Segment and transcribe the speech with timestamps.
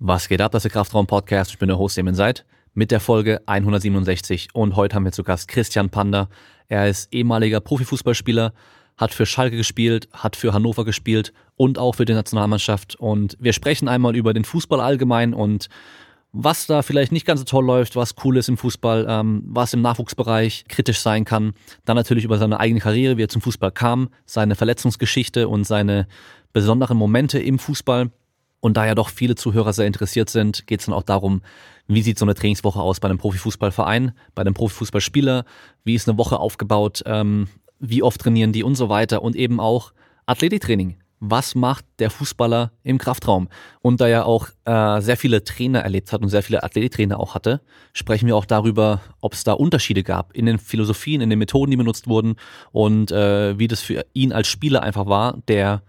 [0.00, 1.50] Was geht ab, das ist der Kraftraum-Podcast.
[1.50, 4.50] Ich bin der Host, Emin Seid, mit der Folge 167.
[4.52, 6.28] Und heute haben wir zu Gast Christian Panda.
[6.68, 8.52] Er ist ehemaliger Profifußballspieler,
[8.96, 12.94] hat für Schalke gespielt, hat für Hannover gespielt und auch für die Nationalmannschaft.
[12.94, 15.68] Und wir sprechen einmal über den Fußball allgemein und
[16.30, 19.72] was da vielleicht nicht ganz so toll läuft, was cool ist im Fußball, ähm, was
[19.72, 21.54] im Nachwuchsbereich kritisch sein kann.
[21.84, 26.06] Dann natürlich über seine eigene Karriere, wie er zum Fußball kam, seine Verletzungsgeschichte und seine
[26.52, 28.12] besonderen Momente im Fußball.
[28.60, 31.42] Und da ja doch viele Zuhörer sehr interessiert sind, geht es dann auch darum,
[31.86, 35.44] wie sieht so eine Trainingswoche aus bei einem Profifußballverein, bei einem Profifußballspieler,
[35.84, 37.48] wie ist eine Woche aufgebaut, ähm,
[37.78, 39.22] wie oft trainieren die und so weiter?
[39.22, 39.92] Und eben auch
[40.26, 40.96] Athletiktraining.
[41.20, 43.48] Was macht der Fußballer im Kraftraum?
[43.80, 47.34] Und da er auch äh, sehr viele Trainer erlebt hat und sehr viele Athletiktrainer auch
[47.34, 47.60] hatte,
[47.92, 51.72] sprechen wir auch darüber, ob es da Unterschiede gab in den Philosophien, in den Methoden,
[51.72, 52.36] die benutzt wurden
[52.70, 55.82] und äh, wie das für ihn als Spieler einfach war, der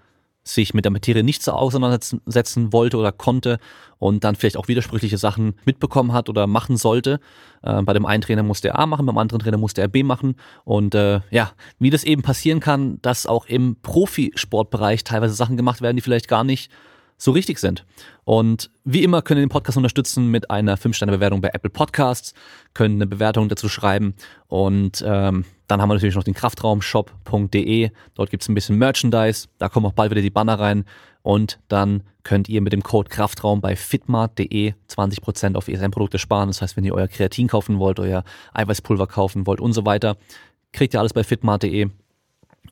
[0.44, 3.60] sich mit der Materie nicht so auseinandersetzen wollte oder konnte
[3.98, 7.20] und dann vielleicht auch widersprüchliche Sachen mitbekommen hat oder machen sollte.
[7.62, 10.04] Äh, bei dem einen Trainer musste er A machen, beim anderen Trainer musste er B
[10.04, 10.36] machen.
[10.64, 15.82] Und äh, ja, wie das eben passieren kann, dass auch im Profisportbereich teilweise Sachen gemacht
[15.82, 16.72] werden, die vielleicht gar nicht
[17.18, 17.86] so richtig sind.
[18.24, 22.34] Und wie immer können ihr den Podcast unterstützen mit einer 5-Sterne-Bewertung bei Apple Podcasts,
[22.74, 24.16] können eine Bewertung dazu schreiben
[24.48, 27.92] und ähm, dann haben wir natürlich noch den Kraftraumshop.de.
[28.16, 29.48] Dort gibt's ein bisschen Merchandise.
[29.60, 30.84] Da kommen auch bald wieder die Banner rein.
[31.22, 36.50] Und dann könnt ihr mit dem Code Kraftraum bei fitmart.de 20% auf ESN-Produkte sparen.
[36.50, 40.18] Das heißt, wenn ihr euer Kreatin kaufen wollt, euer Eiweißpulver kaufen wollt und so weiter,
[40.74, 41.90] kriegt ihr alles bei fitmart.de.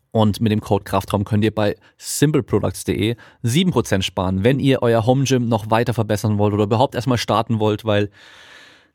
[0.09, 5.25] Und mit dem Code Kraftraum könnt ihr bei simpleproducts.de 7% sparen, wenn ihr euer Home
[5.25, 8.09] Gym noch weiter verbessern wollt oder überhaupt erstmal starten wollt, weil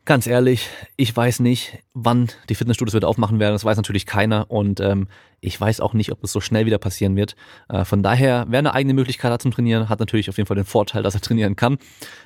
[0.05, 3.55] Ganz ehrlich, ich weiß nicht, wann die Fitnessstudios wieder aufmachen werden.
[3.55, 5.07] Das weiß natürlich keiner und ähm,
[5.41, 7.37] ich weiß auch nicht, ob es so schnell wieder passieren wird.
[7.69, 10.57] Äh, von daher, wer eine eigene Möglichkeit hat zum Trainieren, hat natürlich auf jeden Fall
[10.57, 11.79] den Vorteil, dass er trainieren kann,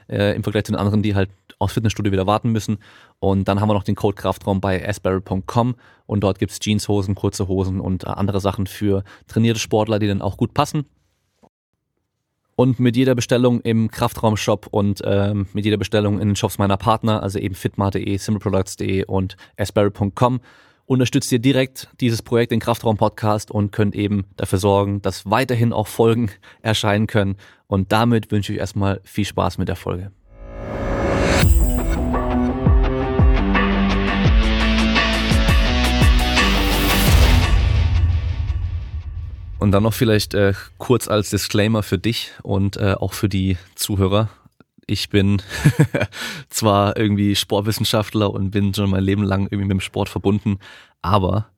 [0.08, 2.78] äh, im Vergleich zu den anderen, die halt aufs Fitnessstudio wieder warten müssen.
[3.18, 5.74] Und dann haben wir noch den Code Kraftraum bei asbarrel.com
[6.06, 10.22] und dort gibt's Jeanshosen, kurze Hosen und äh, andere Sachen für trainierte Sportler, die dann
[10.22, 10.86] auch gut passen.
[12.56, 16.78] Und mit jeder Bestellung im Kraftraumshop und ähm, mit jeder Bestellung in den Shops meiner
[16.78, 20.40] Partner, also eben fitmart.de, simpleproducts.de und asperry.com,
[20.86, 25.74] unterstützt ihr direkt dieses Projekt, den Kraftraum Podcast und könnt eben dafür sorgen, dass weiterhin
[25.74, 26.30] auch Folgen
[26.62, 27.36] erscheinen können.
[27.66, 30.10] Und damit wünsche ich erstmal viel Spaß mit der Folge.
[39.66, 43.58] Und dann noch vielleicht äh, kurz als Disclaimer für dich und äh, auch für die
[43.74, 44.28] Zuhörer.
[44.86, 45.42] Ich bin
[46.50, 50.60] zwar irgendwie Sportwissenschaftler und bin schon mein Leben lang irgendwie mit dem Sport verbunden,
[51.02, 51.48] aber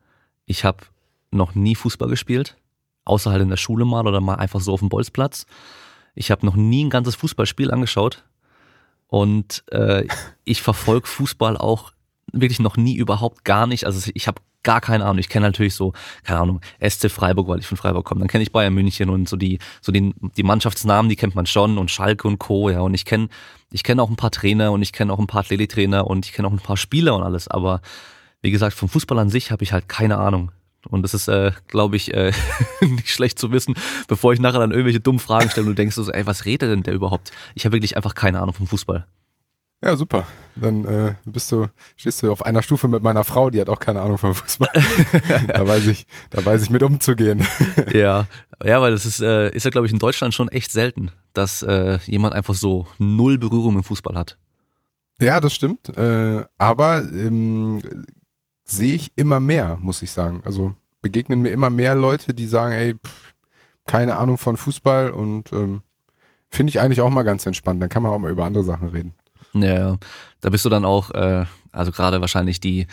[0.46, 0.86] ich habe
[1.32, 2.56] noch nie Fußball gespielt,
[3.04, 5.44] außer halt in der Schule mal oder mal einfach so auf dem Bolzplatz.
[6.14, 8.24] Ich habe noch nie ein ganzes Fußballspiel angeschaut
[9.08, 10.06] und äh,
[10.44, 11.92] ich verfolge Fußball auch
[12.32, 13.84] wirklich noch nie überhaupt gar nicht.
[13.84, 15.18] Also ich habe gar keine Ahnung.
[15.18, 15.92] Ich kenne natürlich so,
[16.24, 18.20] keine Ahnung, SC Freiburg, weil ich von Freiburg komme.
[18.20, 21.46] Dann kenne ich Bayern München und so die, so die, die Mannschaftsnamen, die kennt man
[21.46, 22.70] schon und Schalke und Co.
[22.70, 23.28] Ja, und ich kenne,
[23.70, 26.32] ich kenne auch ein paar Trainer und ich kenne auch ein paar Athletiktrainer und ich
[26.32, 27.48] kenne auch ein paar Spieler und alles.
[27.48, 27.80] Aber
[28.42, 30.52] wie gesagt, vom Fußball an sich habe ich halt keine Ahnung.
[30.88, 32.32] Und das ist, äh, glaube ich, äh,
[32.80, 33.74] nicht schlecht zu wissen,
[34.06, 36.70] bevor ich nachher dann irgendwelche dummen Fragen stelle und du denkst so, ey, was redet
[36.70, 37.32] denn der überhaupt?
[37.54, 39.06] Ich habe wirklich einfach keine Ahnung vom Fußball.
[39.82, 40.26] Ja, super.
[40.56, 43.78] Dann äh, bist du, stehst du auf einer Stufe mit meiner Frau, die hat auch
[43.78, 44.70] keine Ahnung vom Fußball.
[45.46, 47.46] da weiß ich, da weiß ich mit umzugehen.
[47.92, 48.26] ja,
[48.64, 51.62] ja, weil das ist, äh, ist ja, glaube ich, in Deutschland schon echt selten, dass
[51.62, 54.36] äh, jemand einfach so null Berührung im Fußball hat.
[55.20, 55.96] Ja, das stimmt.
[55.96, 57.80] Äh, aber ähm,
[58.64, 60.42] sehe ich immer mehr, muss ich sagen.
[60.44, 63.34] Also begegnen mir immer mehr Leute, die sagen, ey, pff,
[63.86, 65.82] keine Ahnung von Fußball und ähm,
[66.50, 67.80] finde ich eigentlich auch mal ganz entspannt.
[67.80, 69.14] Dann kann man auch mal über andere Sachen reden.
[69.62, 69.98] Ja,
[70.40, 72.86] da bist du dann auch, äh, also gerade wahrscheinlich die,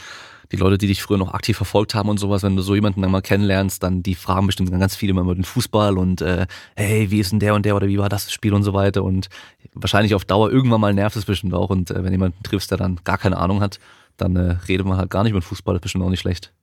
[0.52, 3.02] die Leute, die dich früher noch aktiv verfolgt haben und sowas, wenn du so jemanden
[3.02, 6.48] dann mal kennenlernst, dann die fragen bestimmt ganz viele immer über den Fußball und äh,
[6.76, 9.04] hey, wie ist denn der und der oder wie war das Spiel und so weiter
[9.04, 9.30] und
[9.74, 12.78] wahrscheinlich auf Dauer irgendwann mal nervt es bestimmt auch und äh, wenn jemanden triffst, der
[12.78, 13.80] dann gar keine Ahnung hat,
[14.18, 16.22] dann äh, redet man halt gar nicht über den Fußball, das ist bestimmt auch nicht
[16.22, 16.54] schlecht.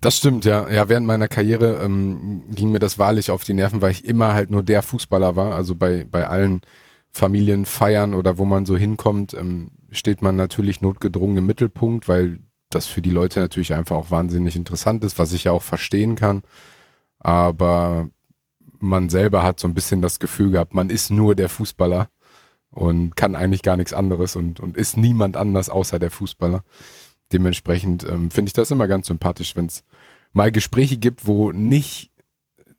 [0.00, 0.70] Das stimmt, ja.
[0.70, 4.32] Ja, während meiner Karriere ähm, ging mir das wahrlich auf die Nerven, weil ich immer
[4.32, 5.54] halt nur der Fußballer war.
[5.54, 6.62] Also bei, bei allen
[7.16, 12.40] Familien feiern oder wo man so hinkommt, ähm, steht man natürlich notgedrungen im Mittelpunkt, weil
[12.68, 16.14] das für die Leute natürlich einfach auch wahnsinnig interessant ist, was ich ja auch verstehen
[16.14, 16.42] kann.
[17.18, 18.10] Aber
[18.78, 22.10] man selber hat so ein bisschen das Gefühl gehabt, man ist nur der Fußballer
[22.70, 26.64] und kann eigentlich gar nichts anderes und, und ist niemand anders außer der Fußballer.
[27.32, 29.84] Dementsprechend ähm, finde ich das immer ganz sympathisch, wenn es
[30.34, 32.10] mal Gespräche gibt, wo nicht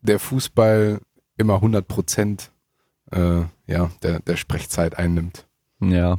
[0.02, 1.00] der Fußball
[1.38, 2.52] immer 100 Prozent
[3.12, 5.46] äh, ja, der, der Sprechzeit einnimmt.
[5.80, 6.18] Ja.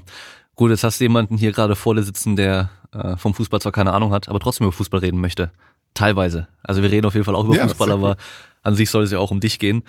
[0.55, 3.73] Gut, jetzt hast du jemanden hier gerade vor dir sitzen, der äh, vom Fußball zwar
[3.73, 5.53] keine Ahnung hat, aber trotzdem über Fußball reden möchte.
[5.95, 6.49] Teilweise.
[6.63, 8.17] Also wir reden auf jeden Fall auch über ja, Fußball, aber
[8.63, 9.83] an sich soll es ja auch um dich gehen.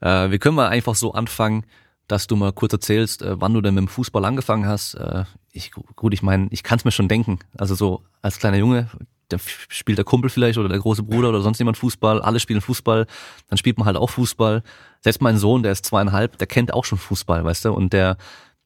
[0.00, 1.64] Äh, wir können mal einfach so anfangen,
[2.08, 4.94] dass du mal kurz erzählst, äh, wann du denn mit dem Fußball angefangen hast.
[4.94, 7.38] Äh, ich, gut, ich meine, ich kann es mir schon denken.
[7.56, 8.88] Also so als kleiner Junge,
[9.28, 9.38] da
[9.68, 13.06] spielt der Kumpel vielleicht oder der große Bruder oder sonst jemand Fußball, alle spielen Fußball,
[13.48, 14.62] dann spielt man halt auch Fußball.
[15.00, 18.16] Selbst mein Sohn, der ist zweieinhalb, der kennt auch schon Fußball, weißt du, und der,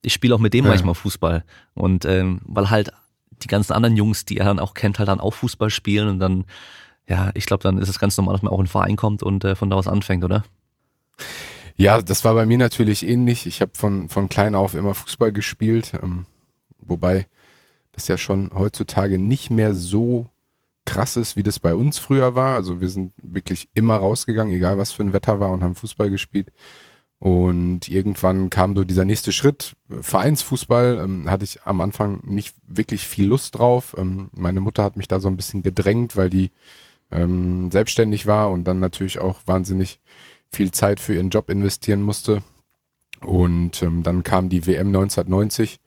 [0.03, 0.71] ich spiele auch mit dem ja.
[0.71, 1.45] manchmal Fußball.
[1.75, 2.93] Und ähm, weil halt
[3.43, 6.19] die ganzen anderen Jungs, die er dann auch kennt, halt dann auch Fußball spielen und
[6.19, 6.45] dann,
[7.09, 9.23] ja, ich glaube, dann ist es ganz normal, dass man auch in den Verein kommt
[9.23, 10.45] und äh, von da aus anfängt, oder?
[11.77, 13.47] Ja, das war bei mir natürlich ähnlich.
[13.47, 16.27] Ich habe von, von klein auf immer Fußball gespielt, ähm,
[16.81, 17.27] wobei
[17.93, 20.27] das ja schon heutzutage nicht mehr so
[20.89, 22.55] krass ist, wie das bei uns früher war.
[22.57, 26.09] Also wir sind wirklich immer rausgegangen, egal was für ein Wetter war und haben Fußball
[26.09, 26.51] gespielt.
[27.19, 33.07] Und irgendwann kam so dieser nächste Schritt, Vereinsfußball, ähm, hatte ich am Anfang nicht wirklich
[33.07, 33.95] viel Lust drauf.
[33.99, 36.53] Ähm, meine Mutter hat mich da so ein bisschen gedrängt, weil die
[37.11, 40.01] ähm, selbstständig war und dann natürlich auch wahnsinnig
[40.51, 42.43] viel Zeit für ihren Job investieren musste.
[43.21, 45.81] Und ähm, dann kam die WM 1990,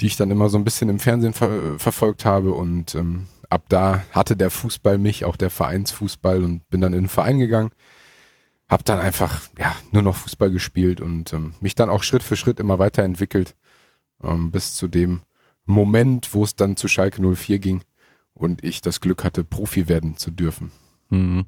[0.00, 3.66] die ich dann immer so ein bisschen im Fernsehen ver verfolgt habe und ähm, ab
[3.68, 7.70] da hatte der Fußball mich, auch der Vereinsfußball und bin dann in den Verein gegangen.
[8.68, 12.36] Hab dann einfach ja nur noch Fußball gespielt und ähm, mich dann auch Schritt für
[12.36, 13.54] Schritt immer weiterentwickelt
[14.22, 15.20] ähm, bis zu dem
[15.66, 17.82] Moment, wo es dann zu Schalke 04 ging
[18.32, 20.72] und ich das Glück hatte, Profi werden zu dürfen.
[21.10, 21.44] Mhm.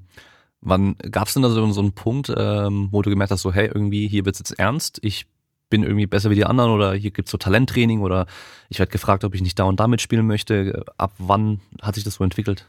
[0.60, 3.70] Wann gab es denn da so, einen Punkt, ähm, wo du gemerkt hast, so hey,
[3.72, 5.26] irgendwie hier wird's jetzt ernst, ich
[5.74, 8.26] bin irgendwie besser wie die anderen oder hier gibt's so Talenttraining oder
[8.68, 10.84] ich werde gefragt, ob ich nicht da und damit spielen möchte.
[10.98, 12.68] Ab wann hat sich das so entwickelt?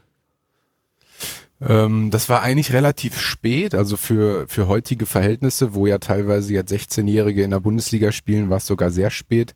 [1.60, 6.72] Ähm, das war eigentlich relativ spät, also für, für heutige Verhältnisse, wo ja teilweise jetzt
[6.72, 9.54] 16-Jährige in der Bundesliga spielen, war es sogar sehr spät.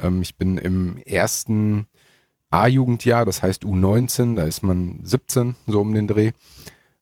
[0.00, 1.88] Ähm, ich bin im ersten
[2.50, 6.30] A-Jugendjahr, das heißt U19, da ist man 17, so um den Dreh,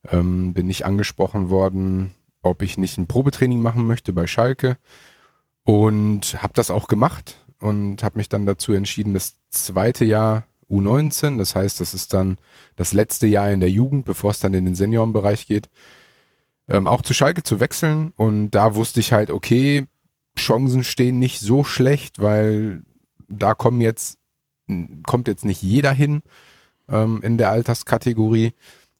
[0.08, 4.78] ähm, bin ich angesprochen worden, ob ich nicht ein Probetraining machen möchte bei Schalke.
[5.70, 11.38] Und habe das auch gemacht und habe mich dann dazu entschieden, das zweite Jahr U19,
[11.38, 12.38] das heißt, das ist dann
[12.74, 15.70] das letzte Jahr in der Jugend, bevor es dann in den Seniorenbereich geht,
[16.66, 18.12] ähm, auch zu Schalke zu wechseln.
[18.16, 19.86] Und da wusste ich halt, okay,
[20.36, 22.82] Chancen stehen nicht so schlecht, weil
[23.28, 24.18] da kommen jetzt,
[25.06, 26.22] kommt jetzt nicht jeder hin
[26.88, 28.54] ähm, in der Alterskategorie.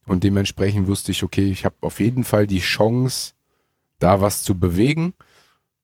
[0.05, 3.33] Und dementsprechend wusste ich, okay, ich habe auf jeden Fall die Chance,
[3.99, 5.13] da was zu bewegen.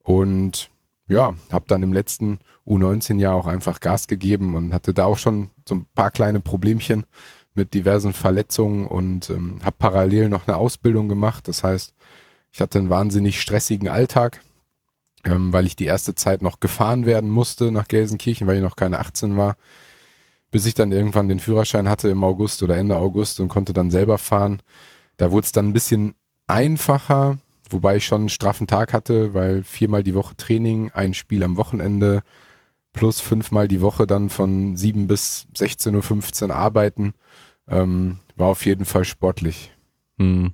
[0.02, 0.70] Und
[1.08, 5.50] ja, habe dann im letzten U19-Jahr auch einfach Gas gegeben und hatte da auch schon
[5.68, 7.06] so ein paar kleine Problemchen
[7.54, 11.48] mit diversen Verletzungen und ähm, habe parallel noch eine Ausbildung gemacht.
[11.48, 11.94] Das heißt,
[12.52, 14.42] ich hatte einen wahnsinnig stressigen Alltag,
[15.24, 18.76] ähm, weil ich die erste Zeit noch gefahren werden musste nach Gelsenkirchen, weil ich noch
[18.76, 19.58] keine 18 war,
[20.52, 23.92] bis ich dann irgendwann den Führerschein hatte im August oder Ende August und konnte dann
[23.92, 24.62] selber fahren.
[25.18, 26.16] Da wurde es dann ein bisschen
[26.46, 27.40] einfacher,
[27.72, 31.58] Wobei ich schon einen straffen Tag hatte, weil viermal die Woche Training, ein Spiel am
[31.58, 32.24] Wochenende
[32.94, 37.14] plus fünfmal die Woche dann von sieben bis 16.15 Uhr arbeiten,
[37.68, 39.72] ähm, war auf jeden Fall sportlich.
[40.18, 40.52] Hm.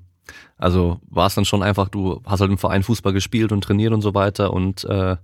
[0.57, 3.93] Also war es dann schon einfach, du hast halt im Verein Fußball gespielt und trainiert
[3.93, 5.17] und so weiter und äh,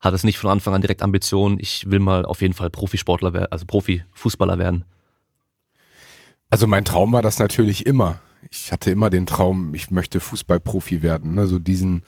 [0.00, 3.48] hattest nicht von Anfang an direkt Ambitionen, ich will mal auf jeden Fall Profisportler werden,
[3.50, 4.84] also Profifußballer werden.
[6.50, 8.20] Also mein Traum war das natürlich immer
[8.50, 11.34] ich hatte immer den Traum, ich möchte Fußballprofi werden.
[11.34, 11.46] Ne?
[11.46, 12.02] So diesen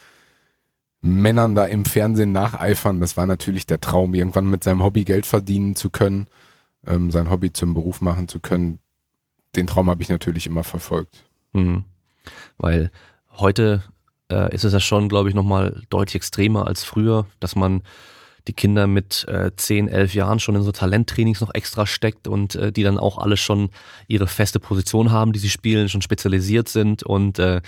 [1.01, 5.27] Männern da im Fernsehen nacheifern, das war natürlich der Traum, irgendwann mit seinem Hobby Geld
[5.27, 6.27] verdienen zu können,
[6.87, 8.79] ähm, sein Hobby zum Beruf machen zu können.
[9.55, 11.25] Den Traum habe ich natürlich immer verfolgt.
[11.53, 11.85] Mhm.
[12.57, 12.91] Weil
[13.33, 13.83] heute
[14.31, 17.83] äh, ist es ja schon, glaube ich, nochmal deutlich extremer als früher, dass man
[18.47, 22.55] die Kinder mit äh, 10, 11 Jahren schon in so Talenttrainings noch extra steckt und
[22.55, 23.71] äh, die dann auch alle schon
[24.07, 27.63] ihre feste Position haben, die sie spielen, schon spezialisiert sind und äh,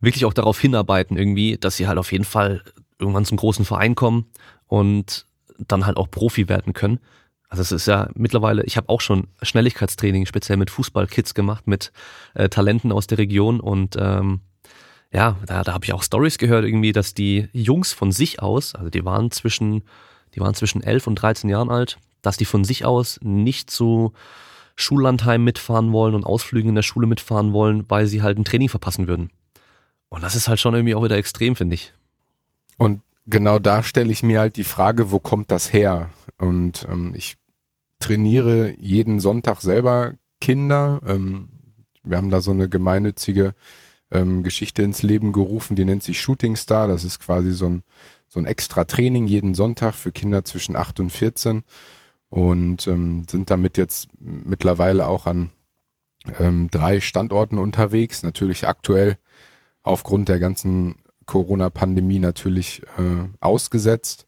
[0.00, 2.62] wirklich auch darauf hinarbeiten irgendwie, dass sie halt auf jeden Fall
[2.98, 4.26] irgendwann zum großen Verein kommen
[4.66, 5.26] und
[5.58, 6.98] dann halt auch Profi werden können.
[7.48, 11.92] Also es ist ja mittlerweile, ich habe auch schon Schnelligkeitstraining speziell mit Fußballkids gemacht, mit
[12.34, 14.40] äh, Talenten aus der Region und ähm,
[15.12, 18.74] ja, da, da habe ich auch Stories gehört irgendwie, dass die Jungs von sich aus,
[18.74, 19.84] also die waren zwischen
[20.36, 24.12] die waren zwischen 11 und 13 Jahren alt, dass die von sich aus nicht zu
[24.76, 28.68] Schullandheim mitfahren wollen und Ausflügen in der Schule mitfahren wollen, weil sie halt ein Training
[28.68, 29.30] verpassen würden.
[30.10, 31.94] Und das ist halt schon irgendwie auch wieder extrem, finde ich.
[32.76, 36.10] Und genau da stelle ich mir halt die Frage, wo kommt das her?
[36.36, 37.36] Und ähm, ich
[37.98, 41.00] trainiere jeden Sonntag selber Kinder.
[41.06, 41.48] Ähm,
[42.04, 43.54] wir haben da so eine gemeinnützige
[44.10, 46.86] ähm, Geschichte ins Leben gerufen, die nennt sich Shooting Star.
[46.86, 47.82] Das ist quasi so ein
[48.28, 51.62] so ein extra Training jeden Sonntag für Kinder zwischen 8 und 14
[52.28, 55.50] und ähm, sind damit jetzt mittlerweile auch an
[56.38, 58.22] ähm, drei Standorten unterwegs.
[58.22, 59.16] Natürlich aktuell
[59.82, 64.26] aufgrund der ganzen Corona-Pandemie natürlich äh, ausgesetzt.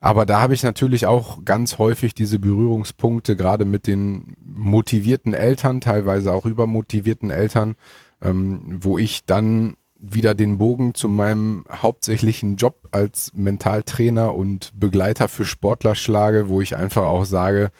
[0.00, 5.82] Aber da habe ich natürlich auch ganz häufig diese Berührungspunkte, gerade mit den motivierten Eltern,
[5.82, 7.76] teilweise auch übermotivierten Eltern,
[8.22, 15.28] ähm, wo ich dann wieder den Bogen zu meinem hauptsächlichen Job als Mentaltrainer und Begleiter
[15.28, 17.70] für Sportler schlage, wo ich einfach auch sage,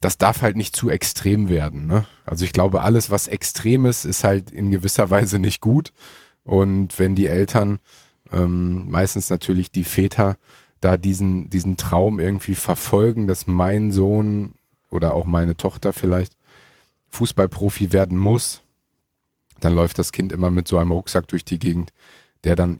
[0.00, 1.86] das darf halt nicht zu extrem werden.
[1.86, 2.06] Ne?
[2.26, 5.92] Also ich glaube, alles, was extrem ist, ist halt in gewisser Weise nicht gut.
[6.44, 7.78] Und wenn die Eltern,
[8.30, 10.36] ähm, meistens natürlich die Väter,
[10.80, 14.52] da diesen, diesen Traum irgendwie verfolgen, dass mein Sohn
[14.90, 16.36] oder auch meine Tochter vielleicht
[17.08, 18.62] Fußballprofi werden muss,
[19.60, 21.92] dann läuft das Kind immer mit so einem Rucksack durch die Gegend,
[22.44, 22.78] der dann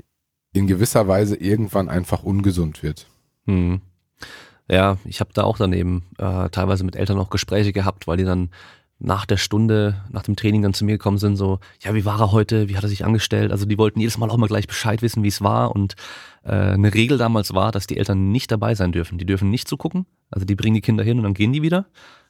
[0.52, 3.06] in gewisser Weise irgendwann einfach ungesund wird.
[3.46, 3.80] Hm.
[4.68, 8.24] Ja, ich habe da auch daneben äh, teilweise mit Eltern auch Gespräche gehabt, weil die
[8.24, 8.50] dann
[8.98, 12.18] nach der Stunde, nach dem Training dann zu mir gekommen sind, so, ja, wie war
[12.18, 13.52] er heute, wie hat er sich angestellt?
[13.52, 15.76] Also die wollten jedes Mal auch mal gleich Bescheid wissen, wie es war.
[15.76, 15.96] Und
[16.44, 19.18] äh, eine Regel damals war, dass die Eltern nicht dabei sein dürfen.
[19.18, 20.06] Die dürfen nicht zugucken.
[20.30, 21.86] Also die bringen die Kinder hin und dann gehen die wieder.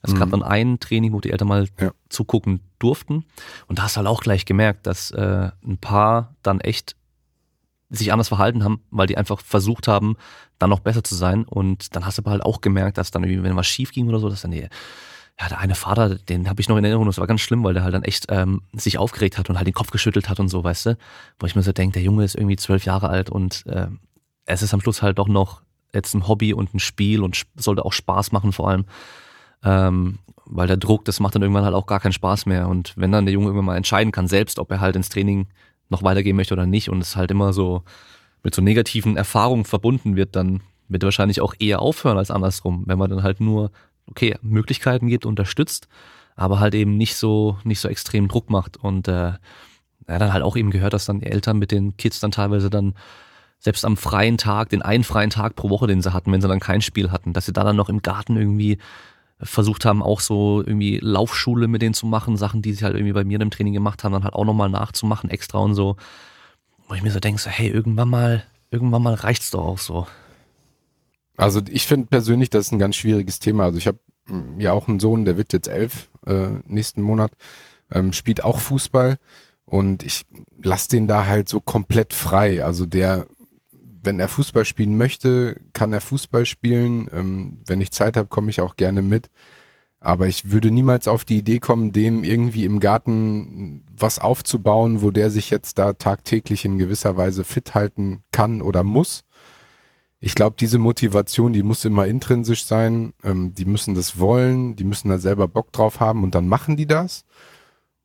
[0.06, 0.18] Es mhm.
[0.18, 1.92] gab dann ein Training, wo die Eltern mal ja.
[2.08, 3.24] zugucken durften.
[3.66, 6.96] Und da hast du halt auch gleich gemerkt, dass äh, ein paar dann echt
[7.88, 10.16] sich anders verhalten haben, weil die einfach versucht haben,
[10.58, 11.44] dann noch besser zu sein.
[11.44, 14.08] Und dann hast du aber halt auch gemerkt, dass dann irgendwie, wenn was schief ging
[14.08, 14.68] oder so, dass dann die
[15.38, 17.74] ja, der eine Vater, den habe ich noch in Erinnerung, das war ganz schlimm, weil
[17.74, 20.48] der halt dann echt ähm, sich aufgeregt hat und halt den Kopf geschüttelt hat und
[20.48, 20.98] so, weißt du?
[21.38, 23.88] Wo ich mir so denke, der Junge ist irgendwie zwölf Jahre alt und äh,
[24.46, 25.60] es ist am Schluss halt doch noch
[25.92, 28.86] jetzt ein Hobby und ein Spiel und sollte auch Spaß machen vor allem.
[29.66, 32.68] Ähm, weil der Druck, das macht dann irgendwann halt auch gar keinen Spaß mehr.
[32.68, 35.48] Und wenn dann der Junge irgendwann mal entscheiden kann, selbst, ob er halt ins Training
[35.88, 37.82] noch weitergehen möchte oder nicht und es halt immer so
[38.42, 42.84] mit so negativen Erfahrungen verbunden wird, dann wird er wahrscheinlich auch eher aufhören als andersrum,
[42.86, 43.72] wenn man dann halt nur
[44.08, 45.88] okay, Möglichkeiten gibt, unterstützt,
[46.36, 48.76] aber halt eben nicht so, nicht so extrem Druck macht.
[48.76, 49.32] Und äh,
[50.08, 52.70] ja, dann halt auch eben gehört, dass dann die Eltern mit den Kids dann teilweise
[52.70, 52.94] dann
[53.58, 56.48] selbst am freien Tag, den einen freien Tag pro Woche, den sie hatten, wenn sie
[56.48, 58.78] dann kein Spiel hatten, dass sie da dann noch im Garten irgendwie
[59.40, 63.12] versucht haben, auch so irgendwie Laufschule mit denen zu machen, Sachen, die sie halt irgendwie
[63.12, 65.96] bei mir im Training gemacht haben, dann halt auch nochmal nachzumachen, extra und so.
[66.88, 70.06] Wo ich mir so denke, so, hey, irgendwann mal, irgendwann mal reicht's doch auch so.
[71.36, 73.64] Also ich finde persönlich, das ist ein ganz schwieriges Thema.
[73.64, 77.32] Also ich habe hm, ja auch einen Sohn, der wird jetzt elf äh, nächsten Monat,
[77.90, 79.18] ähm, spielt auch Fußball
[79.66, 80.24] und ich
[80.62, 82.64] lasse den da halt so komplett frei.
[82.64, 83.26] Also der,
[84.06, 87.08] wenn er Fußball spielen möchte, kann er Fußball spielen.
[87.12, 89.28] Ähm, wenn ich Zeit habe, komme ich auch gerne mit.
[90.00, 95.10] Aber ich würde niemals auf die Idee kommen, dem irgendwie im Garten was aufzubauen, wo
[95.10, 99.24] der sich jetzt da tagtäglich in gewisser Weise fit halten kann oder muss
[100.18, 103.12] ich glaube, diese Motivation, die muss immer intrinsisch sein.
[103.22, 106.76] Ähm, die müssen das wollen, die müssen da selber Bock drauf haben und dann machen
[106.76, 107.24] die das.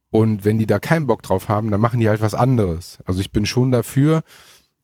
[0.09, 2.99] Und wenn die da keinen Bock drauf haben, dann machen die halt was anderes.
[3.05, 4.23] Also ich bin schon dafür,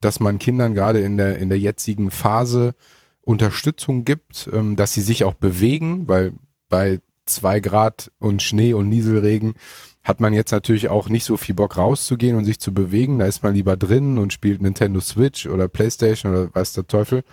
[0.02, 2.76] dass man Kindern gerade in der, in der jetzigen Phase
[3.22, 6.34] Unterstützung gibt, ähm, dass sie sich auch bewegen, weil
[6.70, 9.56] bei zwei Grad und Schnee und Nieselregen
[10.04, 13.20] hat man jetzt natürlich auch nicht so viel Bock rauszugehen und sich zu bewegen.
[13.20, 17.24] Da ist man lieber drin und spielt Nintendo Switch oder Playstation oder weiß der Teufel.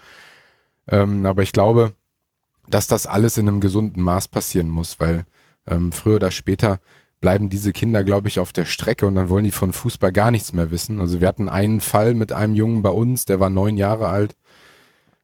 [0.88, 1.92] Ähm, aber ich glaube,
[2.68, 5.24] dass das alles in einem gesunden Maß passieren muss, weil
[5.68, 6.80] ähm, früher oder später
[7.24, 10.30] bleiben diese Kinder, glaube ich, auf der Strecke und dann wollen die von Fußball gar
[10.30, 11.00] nichts mehr wissen.
[11.00, 14.36] Also wir hatten einen Fall mit einem Jungen bei uns, der war neun Jahre alt,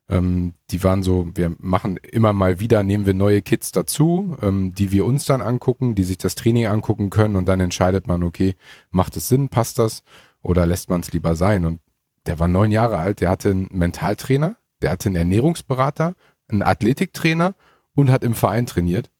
[0.08, 4.72] ähm, die waren so, wir machen immer mal wieder, nehmen wir neue Kids dazu, ähm,
[4.72, 8.22] die wir uns dann angucken, die sich das Training angucken können und dann entscheidet man,
[8.22, 8.54] okay,
[8.90, 10.02] macht es Sinn, passt das
[10.40, 11.66] oder lässt man es lieber sein.
[11.66, 11.80] Und
[12.24, 16.14] der war neun Jahre alt, der hatte einen Mentaltrainer, der hatte einen Ernährungsberater,
[16.48, 17.54] einen Athletiktrainer
[17.94, 19.10] und hat im Verein trainiert.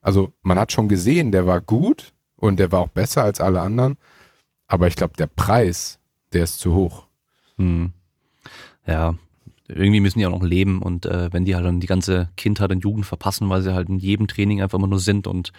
[0.00, 3.60] Also man hat schon gesehen, der war gut und der war auch besser als alle
[3.60, 3.96] anderen.
[4.66, 5.98] Aber ich glaube, der Preis,
[6.32, 7.06] der ist zu hoch.
[7.56, 7.92] Hm.
[8.86, 9.14] Ja,
[9.68, 12.70] irgendwie müssen die auch noch leben und äh, wenn die halt dann die ganze Kindheit
[12.70, 15.52] und Jugend verpassen, weil sie halt in jedem Training einfach immer nur sind und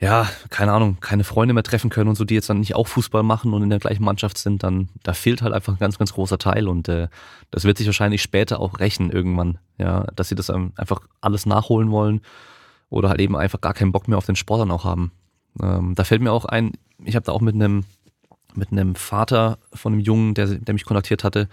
[0.00, 2.88] ja, keine Ahnung, keine Freunde mehr treffen können und so, die jetzt dann nicht auch
[2.88, 5.96] Fußball machen und in der gleichen Mannschaft sind, dann da fehlt halt einfach ein ganz,
[5.96, 7.08] ganz großer Teil und äh,
[7.52, 11.90] das wird sich wahrscheinlich später auch rächen irgendwann, ja, dass sie das einfach alles nachholen
[11.90, 12.20] wollen
[12.90, 15.12] oder halt eben einfach gar keinen Bock mehr auf den Sport dann auch haben.
[15.60, 16.72] Ähm, da fällt mir auch ein,
[17.04, 17.84] ich habe da auch mit einem
[18.54, 21.48] mit einem Vater von einem Jungen, der, der mich kontaktiert hatte,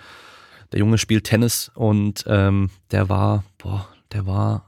[0.71, 4.65] der Junge spielt Tennis und ähm, der war, boah, der war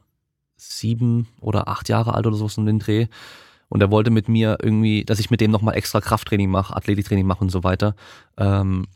[0.56, 3.08] sieben oder acht Jahre alt oder so in den Dreh.
[3.70, 7.26] Und er wollte mit mir irgendwie, dass ich mit dem nochmal extra Krafttraining mache, Athletiktraining
[7.26, 7.96] mache und so weiter.
[8.38, 8.88] Ähm,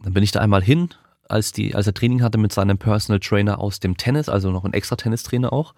[0.00, 0.88] dann bin ich da einmal hin,
[1.28, 4.64] als die, als er Training hatte mit seinem Personal Trainer aus dem Tennis, also noch
[4.64, 5.74] ein extra Tennistrainer auch.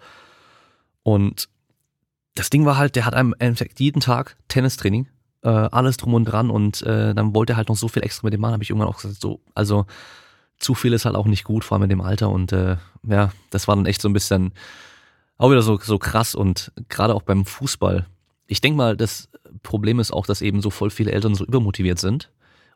[1.03, 1.49] Und
[2.35, 3.33] das Ding war halt, der hat einem
[3.77, 5.07] jeden Tag Tennistraining,
[5.41, 8.25] äh, alles drum und dran und äh, dann wollte er halt noch so viel extra
[8.25, 9.85] mit dem machen, habe ich irgendwann auch gesagt, so, also
[10.59, 13.31] zu viel ist halt auch nicht gut, vor allem in dem Alter und äh, ja,
[13.49, 14.53] das war dann echt so ein bisschen
[15.37, 18.05] auch wieder so, so krass und gerade auch beim Fußball.
[18.47, 19.29] Ich denke mal, das
[19.63, 22.31] Problem ist auch, dass eben so voll viele Eltern so übermotiviert sind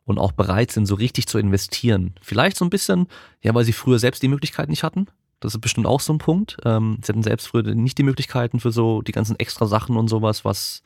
[0.06, 2.16] und auch bereit sind, so richtig zu investieren.
[2.22, 3.08] Vielleicht so ein bisschen,
[3.42, 5.08] ja, weil sie früher selbst die Möglichkeit nicht hatten.
[5.40, 6.58] Das ist bestimmt auch so ein Punkt.
[6.66, 10.08] Ähm, sie hatten selbst früher nicht die Möglichkeiten für so die ganzen extra Sachen und
[10.10, 10.84] sowas, was,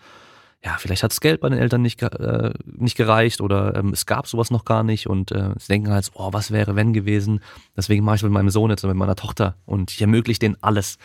[0.64, 4.06] ja, vielleicht hat das Geld bei den Eltern nicht, äh, nicht gereicht oder ähm, es
[4.06, 7.42] gab sowas noch gar nicht und äh, sie denken halt, oh, was wäre wenn gewesen?
[7.76, 10.58] Deswegen mache ich mit meinem Sohn jetzt und mit meiner Tochter und ich ermögliche denen
[10.62, 10.98] alles.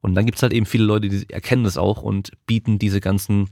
[0.00, 3.50] Und dann gibt's halt eben viele Leute, die erkennen das auch und bieten diese ganzen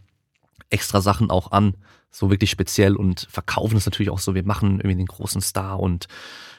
[0.70, 1.74] extra Sachen auch an,
[2.10, 5.80] so wirklich speziell und verkaufen es natürlich auch so, wir machen irgendwie den großen Star
[5.80, 6.06] und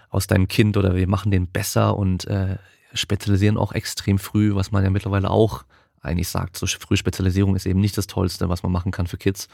[0.10, 2.58] aus deinem Kind oder wir machen den besser und äh,
[2.96, 5.66] spezialisieren auch extrem früh, was man ja mittlerweile auch
[6.02, 9.18] eigentlich sagt, so frühe Spezialisierung ist eben nicht das Tollste, was man machen kann für
[9.18, 9.48] Kids,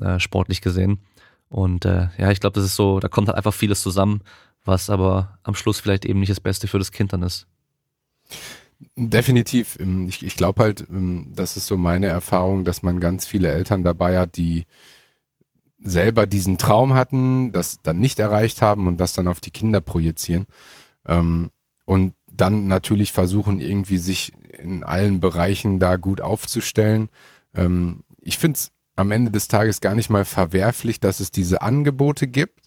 [0.00, 1.00] äh, sportlich gesehen.
[1.48, 4.22] Und äh, ja, ich glaube, das ist so, da kommt halt einfach vieles zusammen,
[4.64, 7.46] was aber am Schluss vielleicht eben nicht das Beste für das Kind dann ist.
[8.96, 9.78] Definitiv.
[9.80, 13.48] Ähm, ich, ich glaube halt, ähm, das ist so meine Erfahrung, dass man ganz viele
[13.48, 14.64] Eltern dabei hat, die
[15.82, 19.80] selber diesen Traum hatten, das dann nicht erreicht haben und das dann auf die Kinder
[19.80, 20.46] projizieren.
[21.06, 21.50] Ähm,
[21.84, 27.08] und dann natürlich versuchen, irgendwie sich in allen Bereichen da gut aufzustellen.
[28.22, 32.26] Ich finde es am Ende des Tages gar nicht mal verwerflich, dass es diese Angebote
[32.26, 32.60] gibt.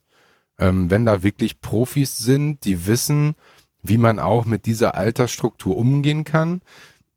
[0.58, 3.36] Wenn da wirklich Profis sind, die wissen,
[3.84, 6.62] wie man auch mit dieser Altersstruktur umgehen kann,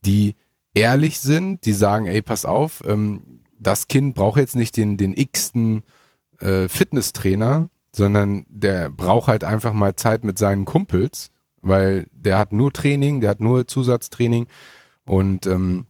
[0.05, 0.35] die
[0.75, 5.17] ehrlich sind, die sagen, ey, pass auf, ähm, das Kind braucht jetzt nicht den, den
[5.17, 5.83] x-ten
[6.41, 11.31] äh, Fitnesstrainer, sondern der braucht halt einfach mal Zeit mit seinen Kumpels,
[11.67, 14.47] weil der hat nur Training, der hat nur Zusatztraining
[15.05, 15.87] und ähm,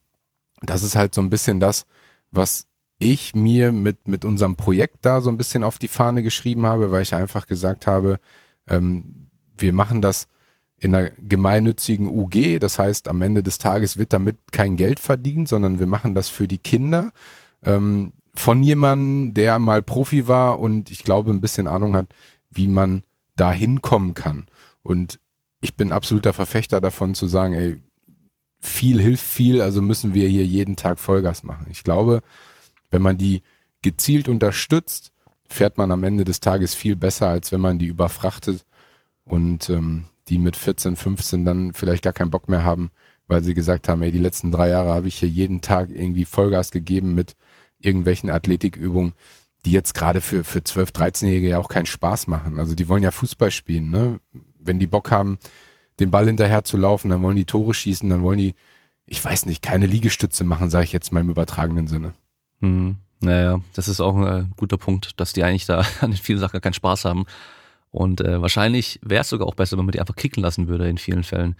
[0.63, 1.87] das ist halt so ein bisschen das,
[2.31, 2.67] was
[2.99, 6.91] ich mir mit, mit unserem Projekt da so ein bisschen auf die Fahne geschrieben habe,
[6.91, 8.19] weil ich einfach gesagt habe,
[8.69, 10.29] ähm, wir machen das
[10.79, 12.59] in einer gemeinnützigen UG.
[12.61, 16.29] Das heißt, am Ende des Tages wird damit kein Geld verdient, sondern wir machen das
[16.29, 17.13] für die Kinder.
[17.63, 22.09] Ähm, von jemandem, der mal Profi war und ich glaube ein bisschen Ahnung hat,
[22.51, 23.03] wie man
[23.37, 24.47] da hinkommen kann.
[24.83, 25.19] Und
[25.61, 27.83] ich bin absoluter Verfechter davon zu sagen, ey,
[28.59, 31.67] viel hilft viel, also müssen wir hier jeden Tag Vollgas machen.
[31.71, 32.23] Ich glaube,
[32.91, 33.43] wenn man die
[33.83, 35.13] gezielt unterstützt,
[35.49, 38.65] fährt man am Ende des Tages viel besser, als wenn man die überfrachtet.
[39.25, 42.91] Und ähm, die mit 14, 15 dann vielleicht gar keinen Bock mehr haben,
[43.29, 46.25] weil sie gesagt haben, ey, die letzten drei Jahre habe ich hier jeden Tag irgendwie
[46.25, 47.37] Vollgas gegeben mit
[47.79, 49.15] irgendwelchen Athletikübungen,
[49.65, 52.59] die jetzt gerade für, für 12, 13-Jährige ja auch keinen Spaß machen.
[52.59, 54.21] Also die wollen ja Fußball spielen, ne?
[54.67, 55.39] Wenn die Bock haben,
[56.01, 58.55] den Ball hinterher zu laufen, dann wollen die Tore schießen, dann wollen die,
[59.07, 62.15] ich weiß nicht, keine Liegestütze machen, sage ich jetzt mal im übertragenen Sinne.
[62.61, 62.97] Hm.
[63.21, 66.39] Naja, das ist auch ein äh, guter Punkt, dass die eigentlich da an den vielen
[66.39, 67.25] Sachen keinen Spaß haben.
[67.91, 70.89] Und äh, wahrscheinlich wäre es sogar auch besser, wenn man die einfach kicken lassen würde
[70.89, 71.57] in vielen Fällen.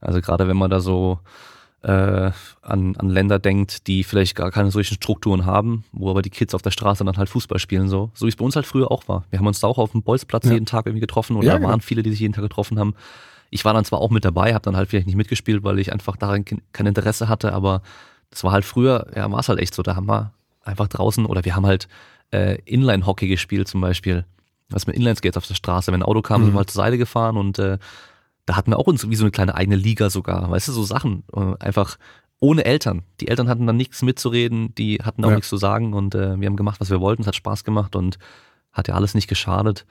[0.00, 1.20] Also gerade wenn man da so
[1.86, 6.30] äh, an, an Länder denkt, die vielleicht gar keine solchen Strukturen haben, wo aber die
[6.30, 8.66] Kids auf der Straße dann halt Fußball spielen, so, so wie es bei uns halt
[8.66, 9.24] früher auch war.
[9.30, 10.52] Wir haben uns da auch auf dem Bolzplatz ja.
[10.52, 11.68] jeden Tag irgendwie getroffen oder ja, genau.
[11.68, 12.94] waren viele, die sich jeden Tag getroffen haben.
[13.50, 15.92] Ich war dann zwar auch mit dabei, habe dann halt vielleicht nicht mitgespielt, weil ich
[15.92, 17.82] einfach daran kein Interesse hatte, aber
[18.30, 19.84] das war halt früher, ja, war es halt echt so.
[19.84, 20.32] Da haben wir
[20.64, 21.86] einfach draußen oder wir haben halt
[22.32, 24.24] äh, Inline-Hockey gespielt zum Beispiel
[24.68, 25.92] was mit Inlineskates auf der Straße.
[25.92, 26.46] Wenn ein Auto kam, mhm.
[26.46, 27.78] sind wir halt zur Seite gefahren und äh,
[28.46, 30.50] da hatten wir auch uns wie so eine kleine eigene Liga sogar.
[30.50, 31.24] Weißt du, so Sachen.
[31.34, 31.98] Äh, einfach
[32.38, 33.02] ohne Eltern.
[33.20, 35.36] Die Eltern hatten dann nichts mitzureden, die hatten auch ja.
[35.36, 37.22] nichts zu sagen und äh, wir haben gemacht, was wir wollten.
[37.22, 38.18] Es hat Spaß gemacht und
[38.72, 39.86] hat ja alles nicht geschadet.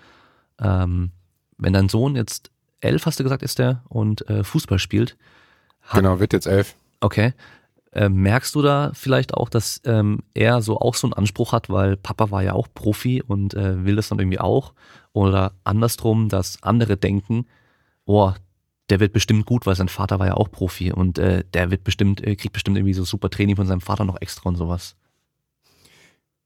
[0.59, 1.11] Ähm,
[1.57, 5.17] wenn dein Sohn jetzt elf, hast du gesagt, ist der und äh, Fußball spielt.
[5.81, 6.75] Hat, genau, wird jetzt elf.
[6.99, 7.33] Okay.
[7.91, 11.69] Äh, merkst du da vielleicht auch, dass ähm, er so auch so einen Anspruch hat,
[11.69, 14.73] weil Papa war ja auch Profi und äh, will das dann irgendwie auch?
[15.13, 17.47] Oder andersrum, dass andere denken,
[18.05, 18.33] oh,
[18.89, 21.83] der wird bestimmt gut, weil sein Vater war ja auch Profi und äh, der wird
[21.83, 24.95] bestimmt, äh, kriegt bestimmt irgendwie so super Training von seinem Vater noch extra und sowas.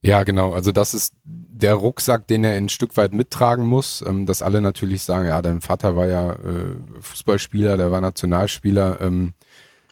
[0.01, 0.53] Ja, genau.
[0.53, 4.61] Also das ist der Rucksack, den er ein Stück weit mittragen muss, ähm, dass alle
[4.61, 9.01] natürlich sagen, ja, dein Vater war ja äh, Fußballspieler, der war Nationalspieler.
[9.01, 9.33] Ähm,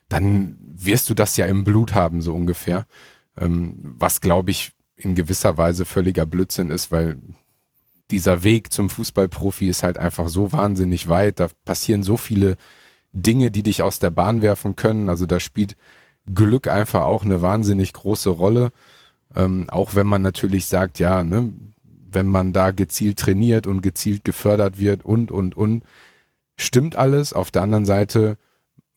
[0.07, 2.85] dann wirst du das ja im Blut haben, so ungefähr.
[3.37, 7.17] Ähm, was, glaube ich, in gewisser Weise völliger Blödsinn ist, weil
[8.11, 11.39] dieser Weg zum Fußballprofi ist halt einfach so wahnsinnig weit.
[11.39, 12.57] Da passieren so viele
[13.13, 15.09] Dinge, die dich aus der Bahn werfen können.
[15.09, 15.75] Also da spielt
[16.33, 18.71] Glück einfach auch eine wahnsinnig große Rolle.
[19.35, 21.51] Ähm, auch wenn man natürlich sagt, ja, ne,
[21.83, 25.83] wenn man da gezielt trainiert und gezielt gefördert wird und, und, und,
[26.55, 27.33] stimmt alles.
[27.33, 28.37] Auf der anderen Seite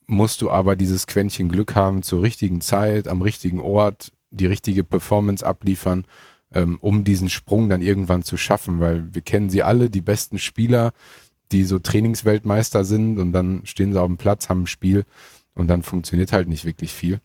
[0.06, 4.84] musst du aber dieses Quäntchen Glück haben, zur richtigen Zeit, am richtigen Ort, die richtige
[4.84, 6.04] Performance abliefern,
[6.54, 10.38] ähm, um diesen Sprung dann irgendwann zu schaffen, weil wir kennen sie alle, die besten
[10.38, 10.92] Spieler,
[11.52, 15.04] die so Trainingsweltmeister sind und dann stehen sie auf dem Platz, haben ein Spiel
[15.54, 17.20] und dann funktioniert halt nicht wirklich viel.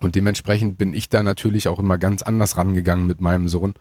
[0.00, 3.74] Und dementsprechend bin ich da natürlich auch immer ganz anders rangegangen mit meinem Sohn,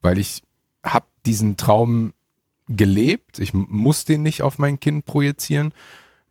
[0.00, 0.42] weil ich
[0.82, 2.14] habe diesen Traum
[2.68, 3.38] gelebt.
[3.38, 5.72] Ich muss den nicht auf mein Kind projizieren.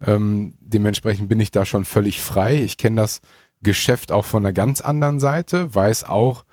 [0.05, 2.61] Ähm, dementsprechend bin ich da schon völlig frei.
[2.63, 3.21] Ich kenne das
[3.61, 6.43] Geschäft auch von einer ganz anderen Seite, weiß auch,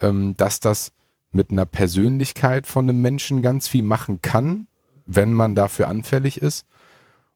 [0.00, 0.92] ähm, dass das
[1.32, 4.68] mit einer Persönlichkeit von einem Menschen ganz viel machen kann,
[5.06, 6.66] wenn man dafür anfällig ist.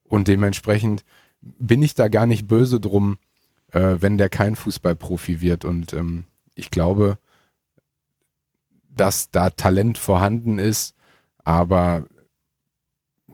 [0.04, 1.04] Und dementsprechend
[1.40, 3.18] bin ich da gar nicht böse drum,
[3.72, 5.64] äh, wenn der kein Fußballprofi wird.
[5.64, 7.18] Und ähm, ich glaube,
[8.88, 10.94] dass da Talent vorhanden ist,
[11.44, 12.06] aber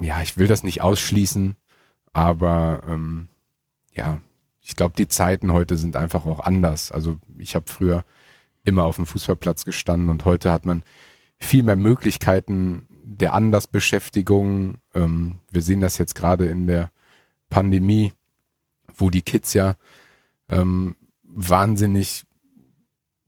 [0.01, 1.57] ja, ich will das nicht ausschließen,
[2.13, 3.29] aber ähm,
[3.93, 4.21] ja,
[4.61, 6.91] ich glaube, die Zeiten heute sind einfach auch anders.
[6.91, 8.05] Also ich habe früher
[8.65, 10.83] immer auf dem Fußballplatz gestanden und heute hat man
[11.39, 14.79] viel mehr Möglichkeiten der Andersbeschäftigung.
[14.95, 16.91] Ähm, wir sehen das jetzt gerade in der
[17.51, 18.13] Pandemie,
[18.97, 19.77] wo die Kids ja
[20.49, 22.25] ähm, wahnsinnig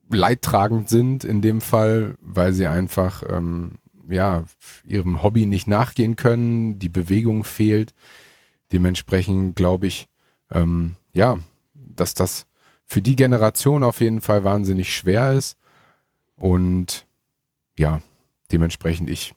[0.09, 3.73] leidtragend sind in dem Fall, weil sie einfach ähm,
[4.09, 4.45] ja
[4.85, 7.95] ihrem Hobby nicht nachgehen können, die Bewegung fehlt.
[8.73, 10.09] Dementsprechend glaube ich,
[10.51, 11.39] ähm, ja,
[11.75, 12.47] dass das
[12.87, 15.59] für die Generation auf jeden Fall wahnsinnig schwer ist.
[16.37, 17.07] Und
[17.77, 18.01] ja,
[18.53, 19.35] dementsprechend ich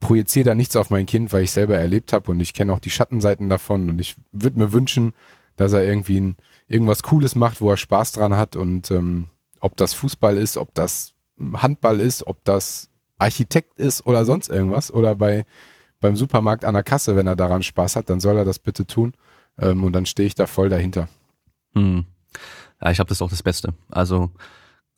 [0.00, 2.78] projiziere da nichts auf mein Kind, weil ich selber erlebt habe und ich kenne auch
[2.78, 5.12] die Schattenseiten davon und ich würde mir wünschen,
[5.56, 6.36] dass er irgendwie ein,
[6.68, 9.28] irgendwas Cooles macht, wo er Spaß dran hat und ähm,
[9.60, 11.14] ob das Fußball ist, ob das
[11.54, 15.44] Handball ist, ob das Architekt ist oder sonst irgendwas oder bei
[16.00, 18.86] beim Supermarkt an der Kasse, wenn er daran Spaß hat, dann soll er das bitte
[18.86, 19.14] tun
[19.58, 21.08] ähm, und dann stehe ich da voll dahinter.
[21.74, 22.06] Hm.
[22.80, 23.74] Ja, ich glaube, das ist auch das Beste.
[23.90, 24.30] Also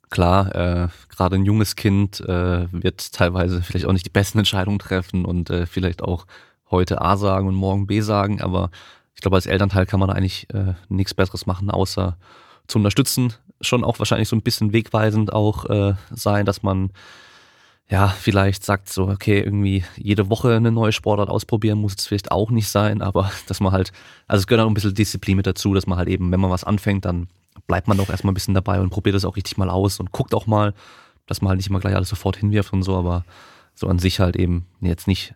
[0.09, 4.79] klar, äh, gerade ein junges Kind äh, wird teilweise vielleicht auch nicht die besten Entscheidungen
[4.79, 6.25] treffen und äh, vielleicht auch
[6.69, 8.69] heute A sagen und morgen B sagen, aber
[9.15, 12.17] ich glaube, als Elternteil kann man eigentlich äh, nichts Besseres machen, außer
[12.67, 13.33] zu unterstützen.
[13.59, 16.91] Schon auch wahrscheinlich so ein bisschen wegweisend auch äh, sein, dass man
[17.89, 22.31] ja vielleicht sagt so, okay, irgendwie jede Woche eine neue Sportart ausprobieren muss es vielleicht
[22.31, 23.91] auch nicht sein, aber dass man halt,
[24.27, 26.49] also es gehört auch ein bisschen Disziplin mit dazu, dass man halt eben, wenn man
[26.49, 27.27] was anfängt, dann
[27.67, 30.11] bleibt man doch erstmal ein bisschen dabei und probiert das auch richtig mal aus und
[30.11, 30.73] guckt auch mal,
[31.25, 33.25] dass man halt nicht immer gleich alles sofort hinwirft und so, aber
[33.73, 35.35] so an sich halt eben jetzt nicht,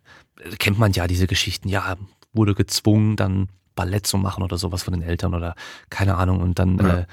[0.60, 1.96] kennt man ja diese Geschichten, ja,
[2.34, 5.56] wurde gezwungen, dann Ballett zu machen oder sowas von den Eltern oder
[5.90, 6.42] keine Ahnung.
[6.42, 6.98] Und dann ja.
[7.00, 7.06] äh,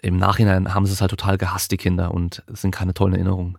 [0.00, 3.14] im Nachhinein haben sie es halt total gehasst, die Kinder, und es sind keine tollen
[3.14, 3.58] Erinnerungen.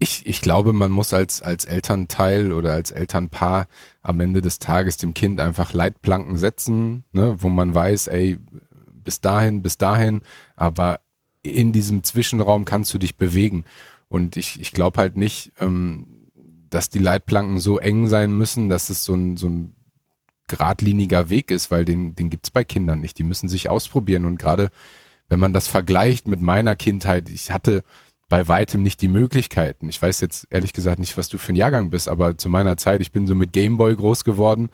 [0.00, 3.66] Ich, ich glaube, man muss als, als Elternteil oder als Elternpaar
[4.02, 8.38] am Ende des Tages dem Kind einfach Leitplanken setzen, ne, wo man weiß, ey,
[9.08, 10.20] bis dahin, bis dahin,
[10.54, 11.00] aber
[11.42, 13.64] in diesem Zwischenraum kannst du dich bewegen.
[14.10, 16.28] Und ich, ich glaube halt nicht, ähm,
[16.68, 19.74] dass die Leitplanken so eng sein müssen, dass es so ein, so ein
[20.46, 23.18] geradliniger Weg ist, weil den, den gibt's bei Kindern nicht.
[23.18, 24.26] Die müssen sich ausprobieren.
[24.26, 24.68] Und gerade
[25.30, 27.82] wenn man das vergleicht mit meiner Kindheit, ich hatte
[28.28, 29.88] bei weitem nicht die Möglichkeiten.
[29.88, 32.76] Ich weiß jetzt ehrlich gesagt nicht, was du für ein Jahrgang bist, aber zu meiner
[32.76, 34.68] Zeit, ich bin so mit Gameboy groß geworden.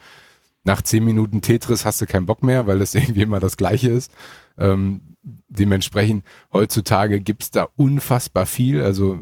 [0.65, 3.91] Nach zehn Minuten Tetris hast du keinen Bock mehr, weil das irgendwie immer das Gleiche
[3.91, 4.13] ist.
[4.59, 5.17] Ähm,
[5.49, 8.83] dementsprechend, heutzutage gibt's da unfassbar viel.
[8.83, 9.21] Also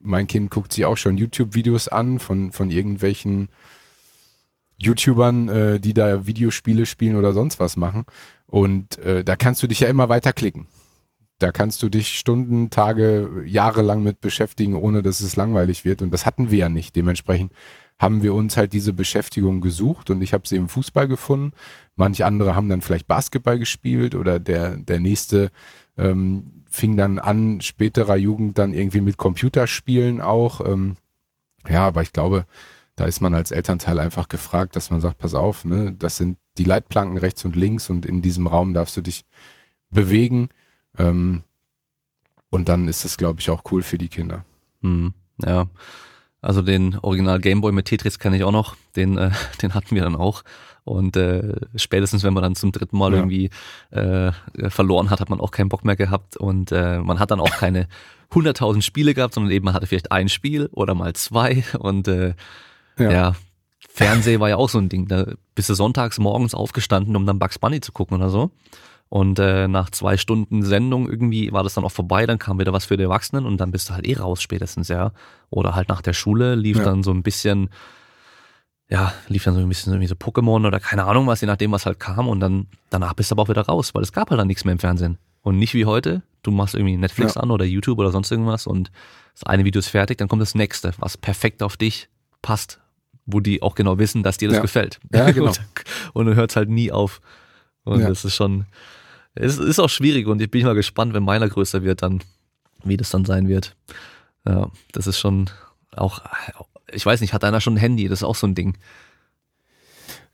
[0.00, 3.48] mein Kind guckt sich auch schon YouTube-Videos an von, von irgendwelchen
[4.76, 8.04] YouTubern, äh, die da Videospiele spielen oder sonst was machen.
[8.46, 10.66] Und äh, da kannst du dich ja immer weiter klicken.
[11.38, 16.00] Da kannst du dich Stunden, Tage, Jahre lang mit beschäftigen, ohne dass es langweilig wird.
[16.02, 16.94] Und das hatten wir ja nicht.
[16.94, 17.52] Dementsprechend
[17.98, 21.52] haben wir uns halt diese Beschäftigung gesucht und ich habe sie im Fußball gefunden.
[21.96, 25.50] Manche andere haben dann vielleicht Basketball gespielt oder der, der nächste
[25.96, 30.60] ähm, fing dann an, späterer Jugend dann irgendwie mit Computerspielen auch.
[30.66, 30.96] Ähm,
[31.68, 32.46] ja, aber ich glaube,
[32.96, 36.38] da ist man als Elternteil einfach gefragt, dass man sagt, pass auf, ne, das sind
[36.58, 39.24] die Leitplanken rechts und links und in diesem Raum darfst du dich
[39.90, 40.48] bewegen.
[40.98, 41.42] Ähm,
[42.50, 44.44] und dann ist das, glaube ich, auch cool für die Kinder.
[44.82, 45.66] Hm, ja.
[46.44, 48.76] Also den Original Gameboy mit Tetris kenne ich auch noch.
[48.96, 49.30] Den, äh,
[49.62, 50.42] den hatten wir dann auch.
[50.84, 53.18] Und äh, spätestens, wenn man dann zum dritten Mal ja.
[53.18, 53.48] irgendwie
[53.90, 54.30] äh,
[54.68, 56.36] verloren hat, hat man auch keinen Bock mehr gehabt.
[56.36, 57.88] Und äh, man hat dann auch keine
[58.32, 61.64] 100.000 Spiele gehabt, sondern eben man hatte vielleicht ein Spiel oder mal zwei.
[61.78, 62.34] Und äh,
[62.98, 63.10] ja.
[63.10, 63.36] ja.
[63.88, 65.08] Fernsehen war ja auch so ein Ding.
[65.08, 68.50] Da bist du sonntags morgens aufgestanden, um dann Bugs Bunny zu gucken oder so.
[69.14, 72.72] Und äh, nach zwei Stunden Sendung irgendwie war das dann auch vorbei, dann kam wieder
[72.72, 75.12] was für die Erwachsenen und dann bist du halt eh raus spätestens, ja.
[75.50, 76.82] Oder halt nach der Schule lief ja.
[76.82, 77.70] dann so ein bisschen,
[78.88, 81.70] ja, lief dann so ein bisschen irgendwie so Pokémon oder keine Ahnung was, je nachdem,
[81.70, 82.26] was halt kam.
[82.26, 84.64] Und dann danach bist du aber auch wieder raus, weil es gab halt dann nichts
[84.64, 85.18] mehr im Fernsehen.
[85.42, 87.42] Und nicht wie heute, du machst irgendwie Netflix ja.
[87.42, 88.90] an oder YouTube oder sonst irgendwas und
[89.34, 92.08] das eine Video ist fertig, dann kommt das nächste, was perfekt auf dich
[92.42, 92.80] passt,
[93.26, 94.62] wo die auch genau wissen, dass dir das ja.
[94.62, 94.98] gefällt.
[95.12, 95.50] Ja, genau.
[95.50, 95.60] und,
[96.14, 97.20] und du hörst halt nie auf.
[97.84, 98.08] Und ja.
[98.08, 98.66] das ist schon,
[99.34, 102.22] es ist auch schwierig und ich bin mal gespannt, wenn meiner größer wird, dann,
[102.84, 103.76] wie das dann sein wird.
[104.46, 105.50] Ja, das ist schon
[105.96, 106.20] auch,
[106.92, 108.08] ich weiß nicht, hat einer schon ein Handy?
[108.08, 108.76] Das ist auch so ein Ding.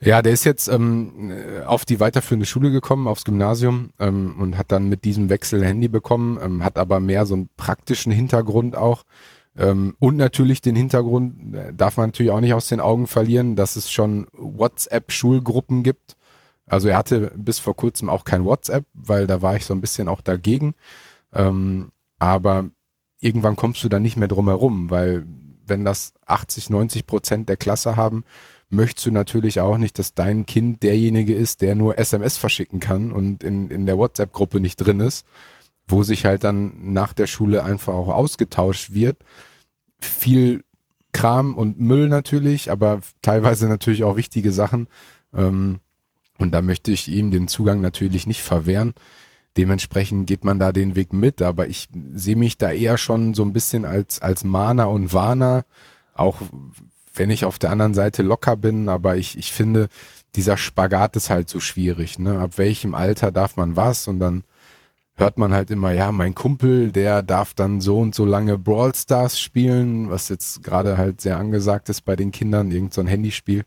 [0.03, 1.33] Ja, der ist jetzt ähm,
[1.67, 5.67] auf die weiterführende Schule gekommen, aufs Gymnasium ähm, und hat dann mit diesem Wechsel ein
[5.67, 9.05] Handy bekommen, ähm, hat aber mehr so einen praktischen Hintergrund auch.
[9.59, 13.57] Ähm, und natürlich den Hintergrund äh, darf man natürlich auch nicht aus den Augen verlieren,
[13.57, 16.17] dass es schon WhatsApp-Schulgruppen gibt.
[16.71, 19.81] Also er hatte bis vor kurzem auch kein WhatsApp, weil da war ich so ein
[19.81, 20.75] bisschen auch dagegen.
[21.35, 22.71] Ähm, aber
[23.19, 25.27] irgendwann kommst du da nicht mehr drum herum, weil
[25.67, 28.25] wenn das 80, 90 Prozent der Klasse haben,
[28.69, 33.11] möchtest du natürlich auch nicht, dass dein Kind derjenige ist, der nur SMS verschicken kann
[33.11, 35.27] und in, in der WhatsApp-Gruppe nicht drin ist,
[35.89, 39.17] wo sich halt dann nach der Schule einfach auch ausgetauscht wird.
[39.99, 40.63] Viel
[41.13, 44.87] Kram und Müll natürlich, aber teilweise natürlich auch wichtige Sachen.
[45.35, 45.81] Ähm,
[46.41, 48.95] und da möchte ich ihm den Zugang natürlich nicht verwehren.
[49.57, 53.45] Dementsprechend geht man da den Weg mit, aber ich sehe mich da eher schon so
[53.45, 55.65] ein bisschen als, als Mahner und Warner,
[56.15, 56.41] auch
[57.15, 59.89] wenn ich auf der anderen Seite locker bin, aber ich, ich finde,
[60.37, 62.39] dieser Spagat ist halt so schwierig, ne?
[62.39, 64.07] Ab welchem Alter darf man was?
[64.07, 64.45] Und dann
[65.17, 68.95] hört man halt immer, ja, mein Kumpel, der darf dann so und so lange Brawl
[68.95, 73.09] Stars spielen, was jetzt gerade halt sehr angesagt ist bei den Kindern, irgend so ein
[73.09, 73.65] Handyspiel.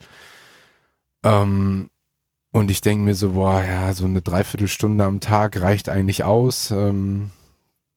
[1.23, 1.89] Ähm,
[2.53, 6.69] und ich denke mir so, boah, ja, so eine Dreiviertelstunde am Tag reicht eigentlich aus.
[6.69, 7.31] Ähm,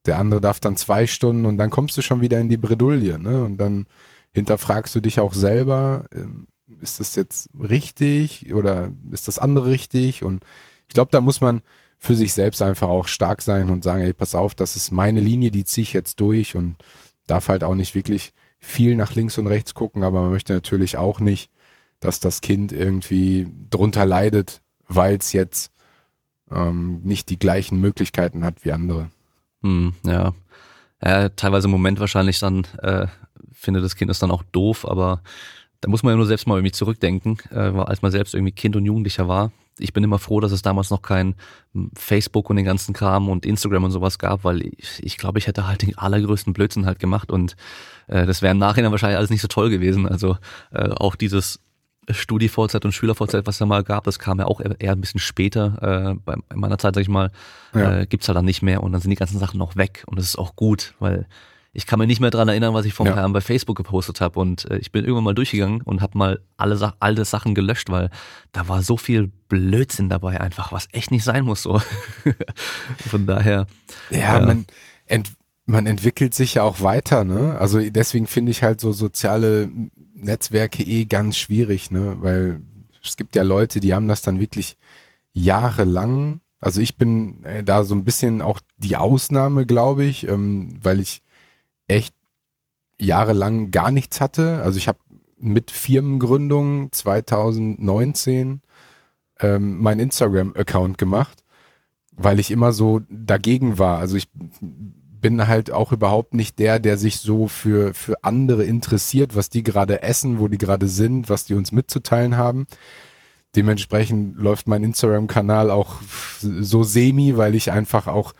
[0.07, 3.19] der andere darf dann zwei Stunden und dann kommst du schon wieder in die Bredouille,
[3.19, 3.45] ne?
[3.45, 3.87] Und dann
[4.33, 6.47] hinterfragst du dich auch selber, ähm,
[6.81, 10.25] ist das jetzt richtig oder ist das andere richtig?
[10.25, 10.43] Und
[10.89, 11.61] ich glaube, da muss man
[11.99, 15.21] für sich selbst einfach auch stark sein und sagen, ey, pass auf, das ist meine
[15.21, 16.77] Linie, die ziehe ich jetzt durch und
[17.27, 20.97] darf halt auch nicht wirklich viel nach links und rechts gucken, aber man möchte natürlich
[20.97, 21.51] auch nicht,
[22.01, 25.73] dass das Kind irgendwie drunter leidet, weil es jetzt
[26.51, 29.11] ähm, nicht die gleichen Möglichkeiten hat wie andere.
[29.63, 30.33] Hm, ja.
[31.03, 31.29] ja.
[31.31, 33.07] Teilweise im Moment wahrscheinlich dann äh,
[33.57, 35.23] finde das Kind ist dann auch doof, aber
[35.81, 38.77] da muss man ja nur selbst mal irgendwie zurückdenken, äh, als man selbst irgendwie Kind
[38.77, 39.53] und Jugendlicher war.
[39.79, 41.35] Ich bin immer froh, dass es damals noch kein
[41.95, 45.47] Facebook und den ganzen Kram und Instagram und sowas gab, weil ich, ich glaube, ich
[45.47, 47.57] hätte halt den allergrößten Blödsinn halt gemacht und
[48.07, 50.09] äh, das wäre im Nachhinein wahrscheinlich alles nicht so toll gewesen.
[50.09, 50.39] Also
[50.73, 51.61] äh, auch dieses
[52.09, 55.21] Studi-Vorzeit und Schüler-Vorzeit, was es da mal gab, das kam ja auch eher ein bisschen
[55.21, 56.15] später.
[56.17, 57.31] Äh, bei meiner Zeit, sag ich mal,
[57.75, 58.01] ja.
[58.01, 60.19] äh, gibt's halt dann nicht mehr und dann sind die ganzen Sachen noch weg und
[60.19, 61.27] das ist auch gut, weil
[61.77, 63.77] ich kann mir nicht mehr dran erinnern, was ich vor ein paar Jahren bei Facebook
[63.77, 64.41] gepostet habe.
[64.41, 67.91] Und äh, ich bin irgendwann mal durchgegangen und habe mal alle Sa alte Sachen gelöscht,
[67.91, 68.09] weil
[68.53, 71.63] da war so viel Blödsinn dabei einfach, was echt nicht sein muss.
[71.63, 71.83] So.
[73.11, 73.67] Von daher.
[74.09, 74.65] Ja, man,
[75.05, 75.33] ent
[75.67, 77.59] man entwickelt sich ja auch weiter, ne?
[77.59, 79.69] Also deswegen finde ich halt so soziale
[80.17, 82.17] Netzwerke eh ganz schwierig, ne?
[82.21, 82.61] Weil
[83.03, 84.77] es gibt ja Leute, die haben das dann wirklich
[85.33, 86.41] jahrelang.
[86.61, 91.01] Also ich bin äh, da so ein bisschen auch die Ausnahme, glaube ich, ähm, weil
[91.01, 91.23] ich
[91.87, 92.15] echt
[92.99, 94.63] jahrelang gar nichts hatte.
[94.63, 94.99] Also ich habe
[95.39, 98.63] mit Firmengründung 2019
[99.41, 101.45] ähm, mein Instagram-Account gemacht,
[102.13, 103.99] weil ich immer so dagegen war.
[103.99, 104.29] Also ich
[105.27, 109.65] bin halt auch überhaupt nicht der, der sich so für, für andere interessiert, was die
[109.65, 112.69] gerade essen, wo die gerade sind, was die uns mitzuteilen haben.
[113.57, 115.97] Dementsprechend läuft mein Instagram-Kanal auch
[116.39, 118.35] so semi, weil ich einfach auch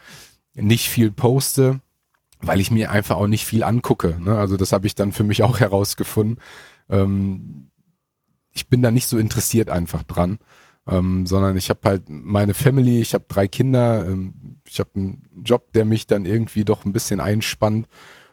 [0.55, 1.81] nicht viel poste
[2.41, 4.19] weil ich mir einfach auch nicht viel angucke.
[4.21, 4.39] Ne?
[4.39, 6.39] Also das habe ich dann für mich auch herausgefunden.
[6.89, 7.71] Ähm,
[8.53, 10.39] ich bin da nicht so interessiert einfach dran,
[10.89, 15.29] ähm, sondern ich habe halt meine Family, ich habe drei Kinder, ähm, ich habe einen
[15.45, 17.87] Job, der mich dann irgendwie doch ein bisschen einspannt.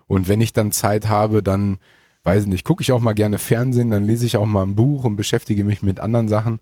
[0.07, 1.79] Und wenn ich dann Zeit habe, dann
[2.23, 4.75] weiß ich nicht, gucke ich auch mal gerne Fernsehen, dann lese ich auch mal ein
[4.75, 6.59] Buch und beschäftige mich mit anderen Sachen,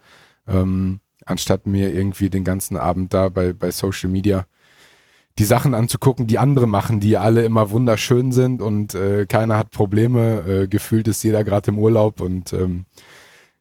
[0.48, 4.46] ähm, anstatt mir irgendwie den ganzen Abend da bei, bei Social Media
[5.38, 9.72] die Sachen anzugucken, die andere machen, die alle immer wunderschön sind und äh, keiner hat
[9.72, 10.44] Probleme.
[10.48, 12.86] Äh, gefühlt ist jeder gerade im Urlaub und ähm,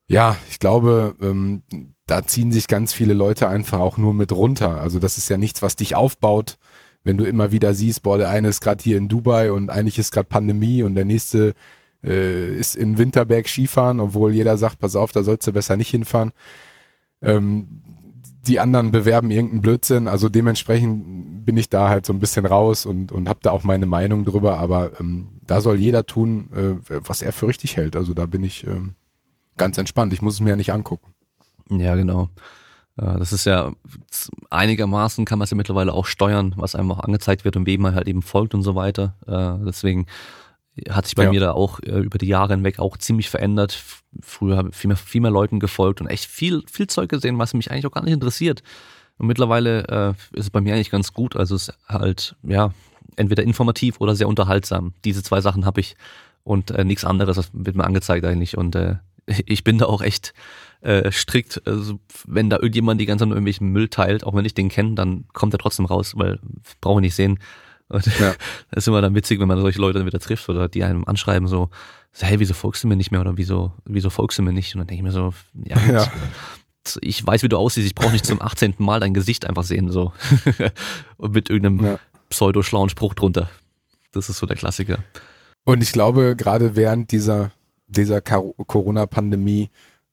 [0.09, 1.63] ja, ich glaube, ähm,
[2.11, 4.81] da ziehen sich ganz viele Leute einfach auch nur mit runter.
[4.81, 6.59] Also das ist ja nichts, was dich aufbaut,
[7.05, 9.99] wenn du immer wieder siehst, boah, der eine ist gerade hier in Dubai und eigentlich
[9.99, 11.55] ist gerade Pandemie und der nächste
[12.03, 15.91] äh, ist in Winterberg Skifahren, obwohl jeder sagt, pass auf, da sollst du besser nicht
[15.91, 16.33] hinfahren.
[17.23, 17.83] Ähm,
[18.47, 20.09] die anderen bewerben irgendeinen Blödsinn.
[20.09, 23.63] Also dementsprechend bin ich da halt so ein bisschen raus und, und habe da auch
[23.63, 24.59] meine Meinung drüber.
[24.59, 27.95] Aber ähm, da soll jeder tun, äh, was er für richtig hält.
[27.95, 28.95] Also da bin ich ähm,
[29.57, 30.13] ganz entspannt.
[30.13, 31.13] Ich muss es mir ja nicht angucken.
[31.71, 32.29] Ja, genau.
[32.97, 33.73] Äh, das ist ja
[34.51, 37.83] einigermaßen kann man es ja mittlerweile auch steuern, was einem auch angezeigt wird und wem
[37.83, 39.15] man halt eben folgt und so weiter.
[39.27, 40.07] Äh, deswegen
[40.89, 41.31] hat sich bei ja.
[41.31, 43.83] mir da auch äh, über die Jahre hinweg auch ziemlich verändert.
[44.21, 47.39] Früher habe ich viel mehr, viel mehr Leuten gefolgt und echt viel, viel Zeug gesehen,
[47.39, 48.63] was mich eigentlich auch gar nicht interessiert.
[49.19, 51.37] Und mittlerweile ist es bei mir eigentlich ganz gut.
[51.37, 52.73] Also es ist halt, ja,
[53.17, 54.95] entweder informativ oder sehr unterhaltsam.
[55.05, 55.95] Diese zwei Sachen habe ich
[56.43, 58.57] und äh, nichts anderes, das wird mir angezeigt eigentlich.
[58.57, 60.33] Und äh, ich bin da auch echt
[60.81, 61.67] äh, strikt.
[61.67, 64.69] Also, wenn da irgendjemand die ganze Zeit nur irgendwelchen Müll teilt, auch wenn ich den
[64.69, 66.39] kenne, dann kommt er trotzdem raus, weil
[66.81, 67.39] brauche ich nicht sehen.
[67.89, 68.35] Und ja.
[68.71, 71.05] das ist immer dann witzig, wenn man solche Leute dann wieder trifft oder die einem
[71.05, 71.71] anschreiben so,
[72.13, 74.75] so hey, wieso folgst du mir nicht mehr oder wieso, wieso folgst du mir nicht?
[74.75, 76.13] Und dann denke ich mir so, ja, ja.
[77.01, 78.75] ich weiß, wie du aussiehst, ich brauche nicht zum 18.
[78.79, 80.13] Mal dein Gesicht einfach sehen, so.
[81.19, 81.99] Und mit irgendeinem ja.
[82.31, 83.51] pseudo-schlauen Spruch drunter.
[84.13, 84.99] Das ist so der Klassiker.
[85.65, 87.53] Und ich glaube, gerade während dieser,
[87.87, 89.71] dieser Corona-Pandemie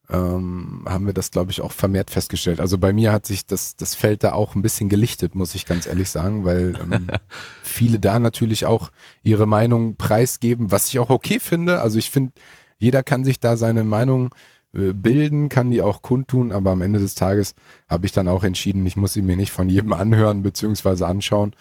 [0.10, 2.60] ähm, haben wir das, glaube ich, auch vermehrt festgestellt.
[2.60, 5.66] Also bei mir hat sich das, das Feld da auch ein bisschen gelichtet, muss ich
[5.66, 7.08] ganz ehrlich sagen, weil ähm,
[7.64, 8.92] viele da natürlich auch
[9.24, 11.82] ihre Meinung preisgeben, was ich auch okay finde.
[11.82, 12.32] Also ich finde,
[12.78, 14.34] jeder kann sich da seine Meinung
[14.74, 17.54] äh, bilden, kann die auch kundtun, aber am Ende des Tages
[17.90, 21.54] habe ich dann auch entschieden, ich muss sie mir nicht von jedem anhören beziehungsweise anschauen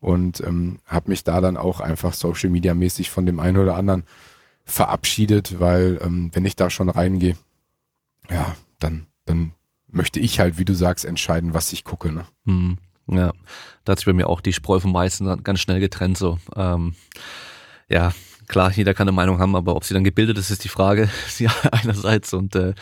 [0.00, 3.76] und ähm, habe mich da dann auch einfach Social Media mäßig von dem einen oder
[3.76, 4.02] anderen
[4.64, 7.36] verabschiedet, weil ähm, wenn ich da schon reingehe,
[8.32, 9.52] ja, dann, dann
[9.88, 12.12] möchte ich halt, wie du sagst, entscheiden, was ich gucke.
[12.12, 12.24] Ne?
[12.46, 13.32] Hm, ja,
[13.84, 16.18] da hat sich bei mir auch die Spreu vom Weißen ganz schnell getrennt.
[16.18, 16.94] So, ähm,
[17.88, 18.12] ja,
[18.48, 21.10] klar, jeder kann eine Meinung haben, aber ob sie dann gebildet ist, ist die Frage.
[21.38, 22.74] ja, einerseits und äh,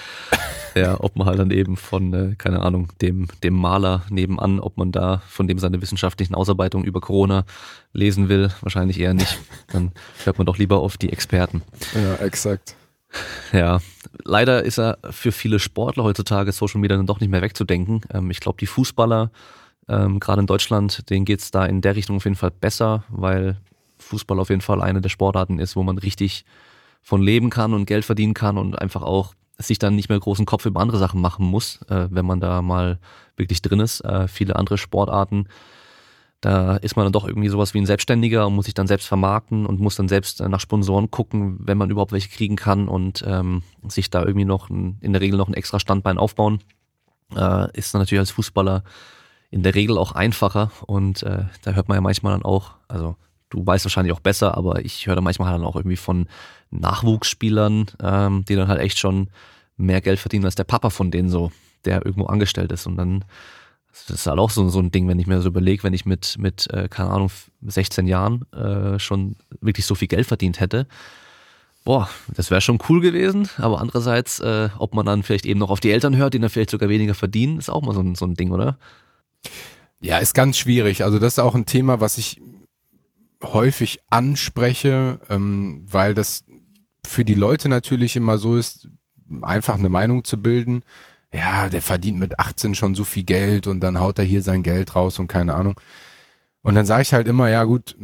[0.74, 4.76] ja, ob man halt dann eben von, äh, keine Ahnung, dem, dem Maler nebenan, ob
[4.76, 7.44] man da von dem seine wissenschaftlichen Ausarbeitungen über Corona
[7.92, 9.38] lesen will, wahrscheinlich eher nicht.
[9.72, 9.92] Dann
[10.24, 11.62] hört man doch lieber auf die Experten.
[11.94, 12.76] Ja, exakt.
[13.52, 13.80] Ja,
[14.24, 18.02] leider ist er für viele Sportler heutzutage Social Media dann doch nicht mehr wegzudenken.
[18.12, 19.30] Ähm, ich glaube, die Fußballer,
[19.88, 23.56] ähm, gerade in Deutschland, denen geht's da in der Richtung auf jeden Fall besser, weil
[23.98, 26.44] Fußball auf jeden Fall eine der Sportarten ist, wo man richtig
[27.02, 30.46] von leben kann und Geld verdienen kann und einfach auch sich dann nicht mehr großen
[30.46, 32.98] Kopf über andere Sachen machen muss, äh, wenn man da mal
[33.36, 34.00] wirklich drin ist.
[34.00, 35.48] Äh, viele andere Sportarten
[36.40, 39.06] da ist man dann doch irgendwie sowas wie ein Selbstständiger und muss sich dann selbst
[39.06, 42.88] vermarkten und muss dann selbst äh, nach Sponsoren gucken, wenn man überhaupt welche kriegen kann
[42.88, 46.60] und ähm, sich da irgendwie noch ein, in der Regel noch ein extra Standbein aufbauen.
[47.36, 48.84] Äh, ist dann natürlich als Fußballer
[49.50, 53.16] in der Regel auch einfacher und äh, da hört man ja manchmal dann auch, also
[53.50, 56.26] du weißt wahrscheinlich auch besser, aber ich höre da manchmal dann auch irgendwie von
[56.70, 59.28] Nachwuchsspielern, ähm, die dann halt echt schon
[59.76, 61.52] mehr Geld verdienen als der Papa von denen so,
[61.84, 63.24] der irgendwo angestellt ist und dann
[63.92, 66.06] das ist halt auch so, so ein Ding, wenn ich mir so überlege, wenn ich
[66.06, 67.30] mit, mit äh, keine Ahnung,
[67.62, 70.86] 16 Jahren äh, schon wirklich so viel Geld verdient hätte.
[71.84, 75.70] Boah, das wäre schon cool gewesen, aber andererseits, äh, ob man dann vielleicht eben noch
[75.70, 78.14] auf die Eltern hört, die dann vielleicht sogar weniger verdienen, ist auch mal so ein,
[78.14, 78.78] so ein Ding, oder?
[80.00, 81.04] Ja, ist ganz schwierig.
[81.04, 82.40] Also das ist auch ein Thema, was ich
[83.42, 86.44] häufig anspreche, ähm, weil das
[87.06, 88.88] für die Leute natürlich immer so ist,
[89.42, 90.82] einfach eine Meinung zu bilden
[91.32, 94.62] ja, der verdient mit 18 schon so viel Geld und dann haut er hier sein
[94.62, 95.80] Geld raus und keine Ahnung.
[96.62, 97.96] Und dann sage ich halt immer, ja gut,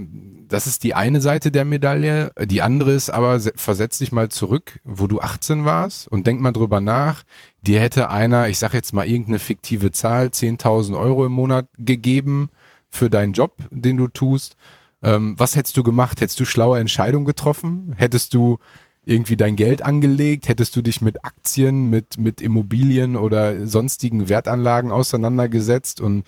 [0.49, 4.81] das ist die eine Seite der Medaille, die andere ist aber, versetz dich mal zurück,
[4.83, 7.25] wo du 18 warst und denk mal drüber nach,
[7.61, 12.49] dir hätte einer, ich sag jetzt mal irgendeine fiktive Zahl, 10.000 Euro im Monat gegeben
[12.89, 14.57] für deinen Job, den du tust.
[15.03, 16.23] Ähm, was hättest du gemacht?
[16.23, 17.95] Hättest du schlaue Entscheidungen getroffen?
[17.97, 18.59] Hättest du
[19.07, 20.49] irgendwie dein Geld angelegt?
[20.49, 26.25] Hättest du dich mit Aktien, mit, mit Immobilien oder sonstigen Wertanlagen auseinandergesetzt und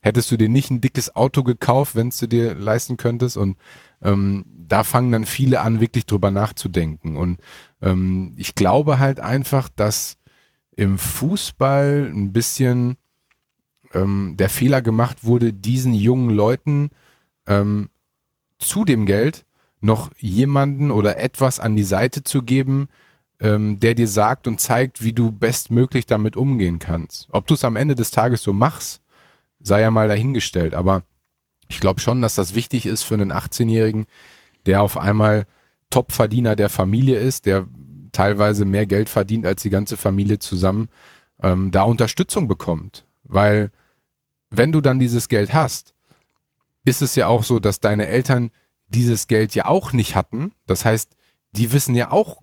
[0.00, 3.38] hättest du dir nicht ein dickes Auto gekauft, wenn du dir leisten könntest?
[3.38, 3.56] Und
[4.02, 7.16] ähm, da fangen dann viele an, wirklich drüber nachzudenken.
[7.16, 7.40] Und
[7.80, 10.18] ähm, ich glaube halt einfach, dass
[10.76, 12.96] im Fußball ein bisschen
[13.94, 16.90] ähm, der Fehler gemacht wurde, diesen jungen Leuten
[17.46, 17.88] ähm,
[18.58, 19.46] zu dem Geld
[19.80, 22.88] noch jemanden oder etwas an die Seite zu geben,
[23.40, 27.28] ähm, der dir sagt und zeigt, wie du bestmöglich damit umgehen kannst.
[27.30, 29.02] Ob du es am Ende des Tages so machst,
[29.60, 30.74] sei ja mal dahingestellt.
[30.74, 31.02] Aber
[31.68, 34.06] ich glaube schon, dass das wichtig ist für einen 18-Jährigen,
[34.66, 35.46] der auf einmal
[35.88, 37.66] Topverdiener der Familie ist, der
[38.12, 40.88] teilweise mehr Geld verdient als die ganze Familie zusammen,
[41.42, 43.06] ähm, da Unterstützung bekommt.
[43.24, 43.70] Weil
[44.50, 45.94] wenn du dann dieses Geld hast,
[46.84, 48.50] ist es ja auch so, dass deine Eltern
[48.90, 50.52] dieses Geld ja auch nicht hatten.
[50.66, 51.16] Das heißt,
[51.52, 52.42] die wissen ja auch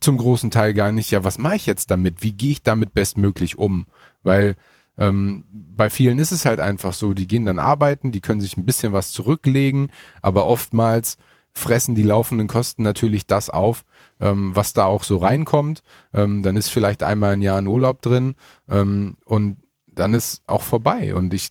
[0.00, 2.22] zum großen Teil gar nicht, ja, was mache ich jetzt damit?
[2.22, 3.86] Wie gehe ich damit bestmöglich um?
[4.22, 4.56] Weil
[4.96, 8.56] Ähm, bei vielen ist es halt einfach so, die gehen dann arbeiten, die können sich
[8.56, 9.90] ein bisschen was zurücklegen,
[10.22, 11.16] aber oftmals
[11.52, 13.84] fressen die laufenden Kosten natürlich das auf,
[14.20, 15.82] ähm, was da auch so reinkommt.
[16.12, 18.36] Ähm, dann ist vielleicht einmal ein Jahr ein Urlaub drin
[18.68, 19.56] ähm, und
[19.88, 21.12] dann ist auch vorbei.
[21.12, 21.50] Und ich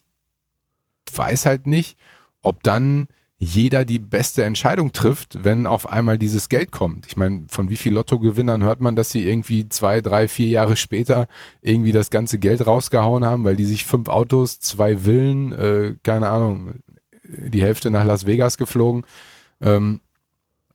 [1.14, 1.98] weiß halt nicht,
[2.42, 3.08] ob dann
[3.44, 7.06] jeder die beste Entscheidung trifft, wenn auf einmal dieses Geld kommt.
[7.08, 10.76] Ich meine, von wie viel Lottogewinnern hört man, dass sie irgendwie zwei, drei, vier Jahre
[10.76, 11.28] später
[11.62, 16.30] irgendwie das ganze Geld rausgehauen haben, weil die sich fünf Autos, zwei Villen, äh, keine
[16.30, 16.76] Ahnung,
[17.24, 19.04] die Hälfte nach Las Vegas geflogen.
[19.62, 20.02] Ähm,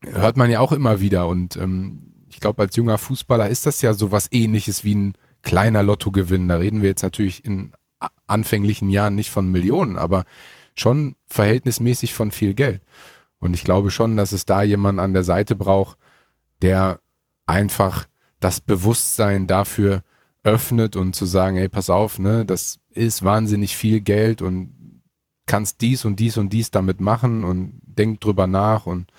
[0.03, 1.29] hört man ja auch immer wieder.
[1.29, 5.15] Und ähm, ich glaube, als junger Fußballer ist das ja so was ähnliches wie ein
[5.43, 6.49] kleiner Lottogewinn.
[6.49, 7.73] Da reden wir jetzt natürlich in
[8.27, 10.25] anfänglichen Jahren nicht von Millionen, aber
[10.81, 12.83] schon verhältnismäßig von viel Geld.
[13.39, 15.97] Und ich glaube schon, dass es da jemanden an der Seite braucht,
[16.63, 17.01] der
[17.47, 18.07] einfach
[18.41, 20.03] das Bewusstsein dafür
[20.43, 25.03] öffnet und zu sagen, ey, pass auf, ne, das ist wahnsinnig viel Geld und
[25.47, 29.11] kannst dies und dies und dies damit machen und denk drüber nach und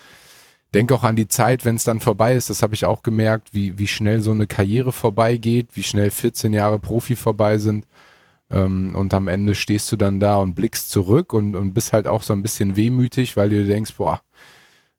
[0.73, 2.49] denk auch an die Zeit, wenn es dann vorbei ist.
[2.49, 6.53] Das habe ich auch gemerkt, wie, wie schnell so eine Karriere vorbeigeht, wie schnell 14
[6.53, 7.85] Jahre Profi vorbei sind.
[8.49, 12.07] Ähm, und am Ende stehst du dann da und blickst zurück und, und bist halt
[12.07, 14.21] auch so ein bisschen wehmütig, weil du denkst, boah,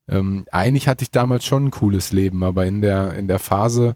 [0.07, 3.95] ähm, eigentlich hatte ich damals schon ein cooles Leben, aber in der, in der Phase,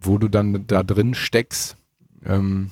[0.00, 1.76] wo du dann da drin steckst,
[2.24, 2.70] ähm,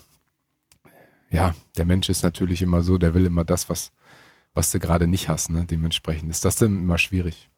[1.31, 3.93] ja, der Mensch ist natürlich immer so, der will immer das, was,
[4.55, 5.65] was du gerade nicht hast, ne?
[5.65, 7.49] Dementsprechend ist das dann immer schwierig.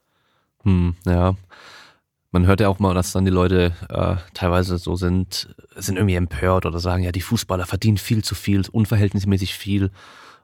[0.62, 1.34] Hm, ja
[2.34, 6.16] man hört ja auch mal, dass dann die Leute äh, teilweise so sind, sind irgendwie
[6.16, 9.92] empört oder sagen, ja, die Fußballer verdienen viel zu viel, unverhältnismäßig viel.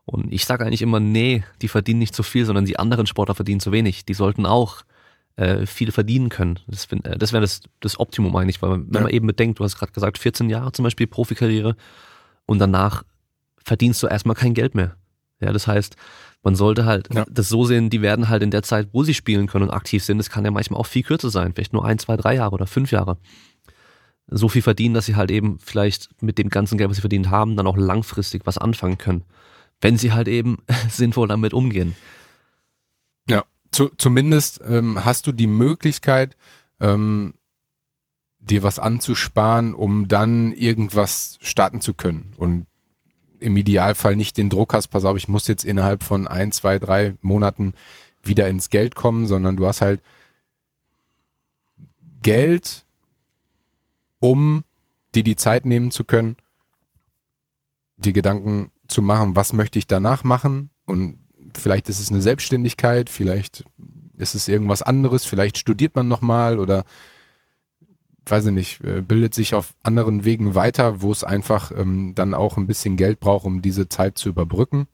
[0.05, 3.35] Und ich sage eigentlich immer, nee, die verdienen nicht zu viel, sondern die anderen Sportler
[3.35, 4.05] verdienen zu wenig.
[4.05, 4.83] Die sollten auch
[5.35, 6.61] äh, viel verdienen können.
[6.69, 9.01] Das, äh, das wäre das, das Optimum eigentlich, weil wenn ja.
[9.01, 11.75] man eben bedenkt, du hast gerade gesagt, 14 Jahre zum Beispiel Profikarriere
[12.47, 13.03] und danach
[13.65, 14.95] verdienst du erstmal kein Geld mehr.
[15.41, 15.97] Ja, das heißt,
[16.43, 17.27] man sollte halt ja.
[17.31, 20.03] das so sehen, die werden halt in der Zeit, wo sie spielen können und aktiv
[20.03, 22.53] sind, das kann ja manchmal auch viel kürzer sein, vielleicht nur ein, zwei, drei Jahre
[22.53, 23.19] oder fünf Jahre.
[24.27, 27.31] So viel verdienen, dass sie halt eben vielleicht mit dem ganzen Geld, was sie verdient
[27.31, 29.25] haben, dann auch langfristig was anfangen können.
[29.81, 31.97] Wenn sie halt eben sinnvoll damit umgehen.
[33.29, 36.37] Ja, zu, zumindest ähm, hast du die Möglichkeit,
[36.79, 37.35] ähm,
[38.39, 42.33] dir was anzusparen, um dann irgendwas starten zu können.
[42.37, 42.67] Und
[43.41, 46.79] im Idealfall nicht den Druck hast, pass auf, ich muss jetzt innerhalb von ein, zwei,
[46.79, 47.75] drei Monaten
[48.23, 50.01] wieder ins Geld kommen, sondern du hast halt
[52.23, 52.85] Geld,
[54.19, 54.65] um
[55.15, 56.37] dir die Zeit nehmen zu können,
[57.97, 60.71] die Gedanken zu machen, was möchte ich danach machen?
[60.85, 61.19] Und
[61.57, 63.65] vielleicht ist es eine Selbstständigkeit, vielleicht
[64.17, 66.85] ist es irgendwas anderes, vielleicht studiert man nochmal oder
[68.31, 72.35] weiß ich nicht, äh, bildet sich auf anderen Wegen weiter, wo es einfach ähm, dann
[72.35, 74.87] auch ein bisschen Geld braucht, um diese Zeit zu überbrücken.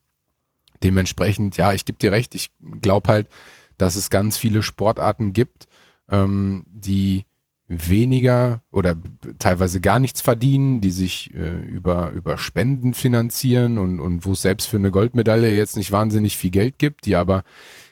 [0.82, 3.28] Dementsprechend, ja, ich gebe dir recht, ich glaube halt,
[3.78, 5.66] dass es ganz viele Sportarten gibt,
[6.10, 7.24] ähm, die
[7.68, 8.96] weniger oder
[9.38, 14.42] teilweise gar nichts verdienen, die sich äh, über, über Spenden finanzieren und, und wo es
[14.42, 17.42] selbst für eine Goldmedaille jetzt nicht wahnsinnig viel Geld gibt, die aber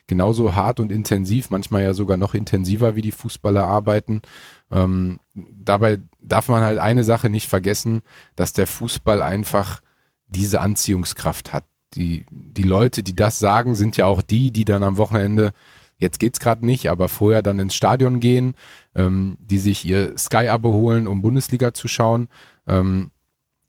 [0.06, 4.22] genauso hart und intensiv, manchmal ja sogar noch intensiver wie die Fußballer arbeiten.
[4.70, 8.02] Ähm, dabei darf man halt eine Sache nicht vergessen,
[8.36, 9.80] dass der Fußball einfach
[10.26, 11.64] diese Anziehungskraft hat.
[11.94, 15.52] Die, die Leute, die das sagen, sind ja auch die, die dann am Wochenende,
[15.96, 18.54] jetzt geht's gerade nicht, aber vorher dann ins Stadion gehen,
[18.94, 22.28] ähm, die sich ihr Sky-Abo holen, um Bundesliga zu schauen.
[22.66, 23.10] Ähm,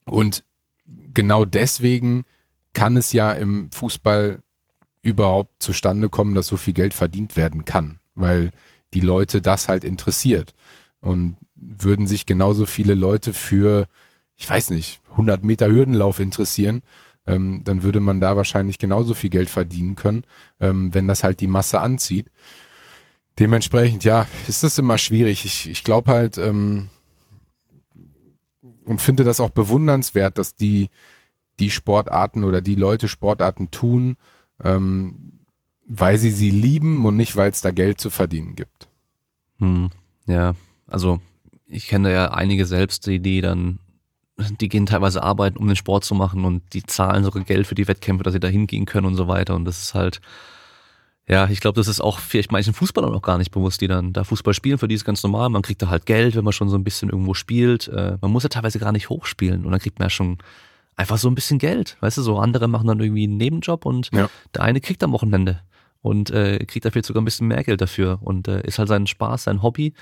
[0.05, 0.43] und
[1.13, 2.25] genau deswegen
[2.73, 4.39] kann es ja im Fußball
[5.01, 8.51] überhaupt zustande kommen, dass so viel Geld verdient werden kann, weil
[8.93, 10.53] die Leute das halt interessiert.
[11.05, 13.87] Und würden sich genauso viele Leute für,
[14.35, 16.81] ich weiß nicht, 100 Meter Hürdenlauf interessieren,
[17.27, 20.23] ähm, dann würde man da wahrscheinlich genauso viel Geld verdienen können,
[20.59, 22.31] ähm, wenn das halt die Masse anzieht.
[23.37, 25.45] Dementsprechend, ja, ist das immer schwierig.
[25.45, 26.89] Ich, ich glaube halt ähm,
[28.85, 30.89] und finde das auch bewundernswert, dass die,
[31.59, 34.17] die Sportarten oder die Leute Sportarten tun,
[34.63, 35.39] ähm,
[35.87, 38.87] weil sie sie lieben und nicht, weil es da Geld zu verdienen gibt.
[39.59, 39.89] Hm,
[40.25, 40.55] ja,
[40.88, 41.19] also
[41.67, 43.79] ich kenne ja einige selbst, die, die dann,
[44.38, 47.75] die gehen teilweise arbeiten, um den Sport zu machen und die zahlen sogar Geld für
[47.75, 49.55] die Wettkämpfe, dass sie da hingehen können und so weiter.
[49.55, 50.21] Und das ist halt,
[51.27, 54.13] ja, ich glaube, das ist auch vielleicht manchen Fußballern auch gar nicht bewusst, die dann
[54.13, 55.49] da Fußball spielen, für die ist ganz normal.
[55.49, 57.88] Man kriegt da halt Geld, wenn man schon so ein bisschen irgendwo spielt.
[57.88, 60.38] Äh, man muss ja teilweise gar nicht hochspielen und dann kriegt man ja schon
[60.95, 61.97] einfach so ein bisschen Geld.
[62.01, 64.29] Weißt du, so andere machen dann irgendwie einen Nebenjob und ja.
[64.53, 65.61] der eine kriegt am Wochenende
[66.01, 69.07] und äh, kriegt dafür sogar ein bisschen mehr Geld dafür und äh, ist halt sein
[69.07, 69.93] Spaß, sein Hobby.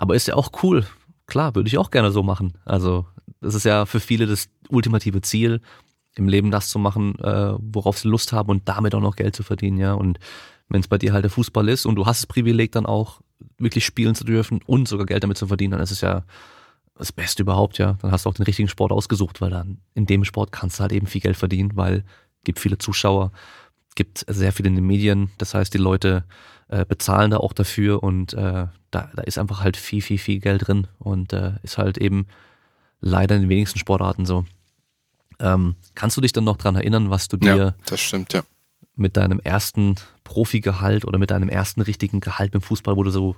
[0.00, 0.86] Aber ist ja auch cool.
[1.26, 2.54] Klar, würde ich auch gerne so machen.
[2.64, 3.06] Also,
[3.42, 5.60] das ist ja für viele das ultimative Ziel,
[6.16, 9.36] im Leben das zu machen, äh, worauf sie Lust haben und damit auch noch Geld
[9.36, 9.92] zu verdienen, ja.
[9.92, 10.18] Und
[10.70, 13.20] wenn es bei dir halt der Fußball ist und du hast das Privileg dann auch
[13.58, 16.24] wirklich spielen zu dürfen und sogar Geld damit zu verdienen, dann ist es ja
[16.96, 17.98] das Beste überhaupt, ja.
[18.00, 20.80] Dann hast du auch den richtigen Sport ausgesucht, weil dann in dem Sport kannst du
[20.80, 22.04] halt eben viel Geld verdienen, weil
[22.44, 23.32] gibt viele Zuschauer,
[23.96, 25.28] gibt sehr viel in den Medien.
[25.36, 26.24] Das heißt, die Leute
[26.70, 30.38] äh, bezahlen da auch dafür und äh, da, da ist einfach halt viel, viel, viel
[30.38, 32.26] Geld drin und äh, ist halt eben
[33.00, 34.44] leider in den wenigsten Sportarten so.
[35.40, 38.42] Ähm, kannst du dich dann noch dran erinnern, was du dir ja, das stimmt, ja.
[38.94, 43.34] mit deinem ersten Profigehalt oder mit deinem ersten richtigen Gehalt im Fußball, wo du so,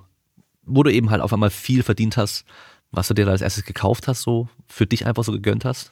[0.64, 2.44] wo du eben halt auf einmal viel verdient hast,
[2.90, 5.90] was du dir da als erstes gekauft hast, so für dich einfach so gegönnt hast?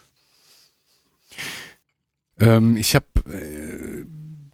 [2.38, 4.04] Ähm, ich habe äh,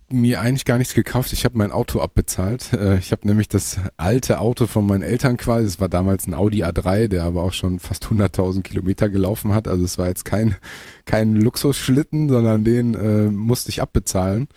[0.09, 1.32] mir eigentlich gar nichts gekauft.
[1.32, 2.72] Ich habe mein Auto abbezahlt.
[2.72, 5.66] Äh, ich habe nämlich das alte Auto von meinen Eltern quasi.
[5.66, 9.66] Es war damals ein Audi A3, der aber auch schon fast 100.000 Kilometer gelaufen hat.
[9.68, 10.57] Also es war jetzt kein
[11.04, 14.48] kein Luxusschlitten, sondern den äh, musste ich abbezahlen.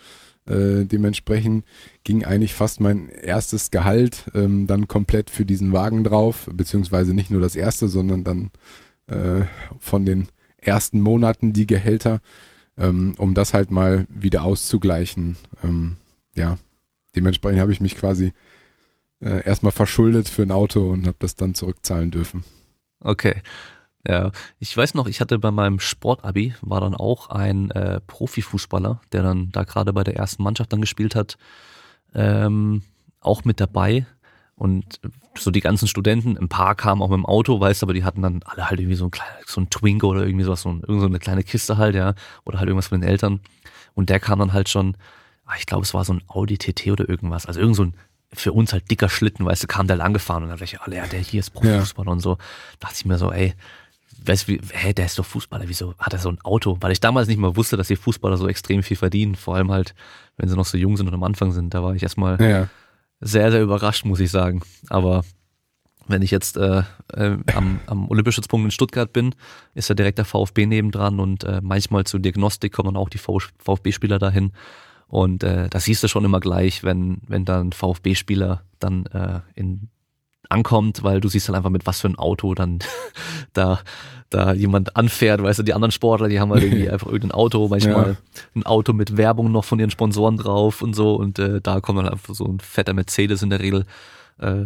[0.46, 1.64] Äh, dementsprechend
[2.04, 7.30] ging eigentlich fast mein erstes Gehalt ähm, dann komplett für diesen Wagen drauf, beziehungsweise nicht
[7.30, 8.50] nur das erste, sondern dann
[9.06, 9.44] äh,
[9.78, 10.28] von den
[10.58, 12.20] ersten Monaten die Gehälter
[12.80, 15.36] ähm, um das halt mal wieder auszugleichen.
[15.62, 15.96] Ähm,
[16.34, 16.58] ja,
[17.14, 18.32] dementsprechend habe ich mich quasi
[19.20, 22.44] äh, erstmal verschuldet für ein Auto und habe das dann zurückzahlen dürfen.
[23.00, 23.42] Okay.
[24.06, 29.02] Ja, ich weiß noch, ich hatte bei meinem Sportabi, war dann auch ein äh, Profifußballer,
[29.12, 31.36] der dann da gerade bei der ersten Mannschaft dann gespielt hat,
[32.14, 32.82] ähm,
[33.20, 34.06] auch mit dabei.
[34.60, 35.00] Und
[35.38, 38.04] so die ganzen Studenten, ein paar kamen auch mit dem Auto, weißt du, aber die
[38.04, 40.68] hatten dann alle halt irgendwie so ein kleines, so ein Twingo oder irgendwie sowas, so,
[40.68, 42.12] ein, irgend so eine kleine Kiste halt, ja,
[42.44, 43.40] oder halt irgendwas von den Eltern.
[43.94, 44.98] Und der kam dann halt schon,
[45.46, 47.94] ah, ich glaube, es war so ein Audi TT oder irgendwas, also irgend so ein
[48.34, 50.78] für uns halt dicker Schlitten, weißt du, kam der lang gefahren und dann dachte ich,
[50.82, 52.12] alle, ja, der hier ist Profifußballer ja.
[52.12, 52.36] und so.
[52.80, 53.54] Dachte ich mir so, ey,
[54.26, 56.76] weißt du, hä, der ist doch Fußballer, wieso hat er so ein Auto?
[56.80, 59.72] Weil ich damals nicht mal wusste, dass die Fußballer so extrem viel verdienen, vor allem
[59.72, 59.94] halt,
[60.36, 61.72] wenn sie noch so jung sind und am Anfang sind.
[61.72, 62.68] Da war ich erstmal ja
[63.20, 64.62] sehr, sehr überrascht, muss ich sagen.
[64.88, 65.24] Aber
[66.08, 69.34] wenn ich jetzt äh, äh, am, am Olympischützpunkt in Stuttgart bin,
[69.74, 74.18] ist ja direkt der VfB nebendran und äh, manchmal zur Diagnostik kommen auch die VfB-Spieler
[74.18, 74.52] dahin.
[75.06, 79.88] Und äh, das siehst du schon immer gleich, wenn, wenn dann VfB-Spieler dann äh, in
[80.50, 82.80] ankommt, weil du siehst dann einfach mit was für ein Auto dann
[83.52, 83.80] da,
[84.30, 87.68] da jemand anfährt, weißt du, die anderen Sportler, die haben halt irgendwie einfach irgendein Auto,
[87.68, 88.16] manchmal ja.
[88.54, 91.98] ein Auto mit Werbung noch von ihren Sponsoren drauf und so und äh, da kommt
[91.98, 93.86] dann einfach so ein fetter Mercedes in der Regel
[94.38, 94.64] äh,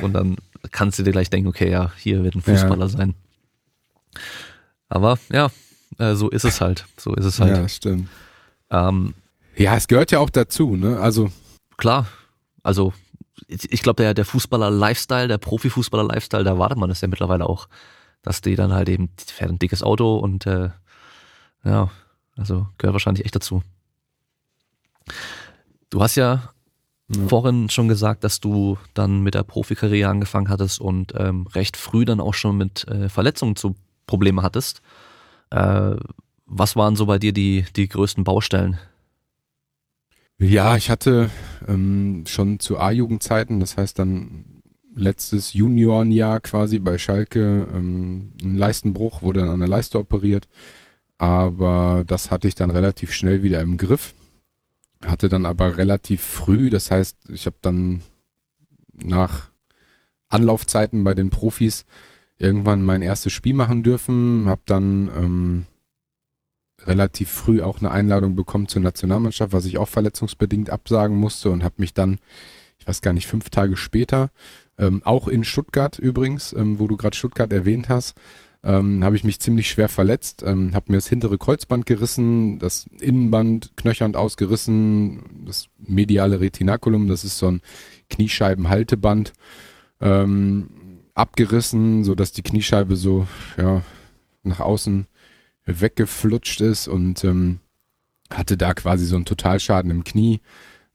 [0.00, 0.36] und dann
[0.70, 2.88] kannst du dir gleich denken, okay, ja, hier wird ein Fußballer ja.
[2.88, 3.14] sein.
[4.88, 5.50] Aber ja,
[5.98, 7.56] äh, so ist es halt, so ist es halt.
[7.56, 8.08] Ja, stimmt.
[8.70, 9.14] Ähm,
[9.56, 10.98] ja, es gehört ja auch dazu, ne?
[10.98, 11.30] Also
[11.76, 12.06] klar,
[12.62, 12.92] also
[13.48, 17.68] ich glaube, der, der Fußballer-Lifestyle, der Profifußballer-Lifestyle, da wartet man das ja mittlerweile auch,
[18.22, 20.70] dass die dann halt eben, die fährt ein dickes Auto und äh,
[21.64, 21.90] ja,
[22.36, 23.62] also gehört wahrscheinlich echt dazu.
[25.90, 26.52] Du hast ja,
[27.08, 31.76] ja, vorhin schon gesagt, dass du dann mit der Profikarriere angefangen hattest und ähm, recht
[31.76, 33.76] früh dann auch schon mit äh, Verletzungen zu
[34.06, 34.82] Probleme hattest.
[35.50, 35.96] Äh,
[36.46, 38.78] was waren so bei dir die, die größten Baustellen?
[40.38, 41.30] Ja, ich hatte
[41.66, 44.62] ähm, schon zu A-Jugendzeiten, das heißt dann
[44.94, 50.46] letztes Juniorenjahr quasi bei Schalke ähm, ein Leistenbruch, wurde dann an der Leiste operiert,
[51.16, 54.14] aber das hatte ich dann relativ schnell wieder im Griff,
[55.04, 58.02] hatte dann aber relativ früh, das heißt, ich habe dann
[58.92, 59.50] nach
[60.28, 61.86] Anlaufzeiten bei den Profis
[62.38, 65.66] irgendwann mein erstes Spiel machen dürfen, habe dann ähm,
[66.84, 71.64] relativ früh auch eine Einladung bekommen zur Nationalmannschaft, was ich auch verletzungsbedingt absagen musste und
[71.64, 72.18] habe mich dann,
[72.78, 74.30] ich weiß gar nicht, fünf Tage später,
[74.78, 78.14] ähm, auch in Stuttgart übrigens, ähm, wo du gerade Stuttgart erwähnt hast,
[78.62, 82.86] ähm, habe ich mich ziemlich schwer verletzt, ähm, habe mir das hintere Kreuzband gerissen, das
[83.00, 87.60] Innenband knöchernd ausgerissen, das mediale Retinaculum, das ist so ein
[88.10, 89.32] Kniescheibenhalteband,
[90.00, 90.68] ähm,
[91.14, 93.82] abgerissen, so dass die Kniescheibe so ja
[94.42, 95.06] nach außen
[95.66, 97.60] weggeflutscht ist und ähm,
[98.30, 100.40] hatte da quasi so einen Totalschaden im Knie.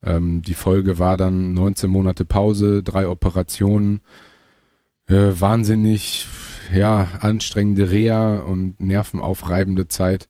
[0.04, 4.02] Ähm, die Folge war dann 19 Monate Pause, drei Operationen,
[5.08, 6.28] äh, wahnsinnig
[6.74, 10.30] ja anstrengende Reha und nervenaufreibende Zeit.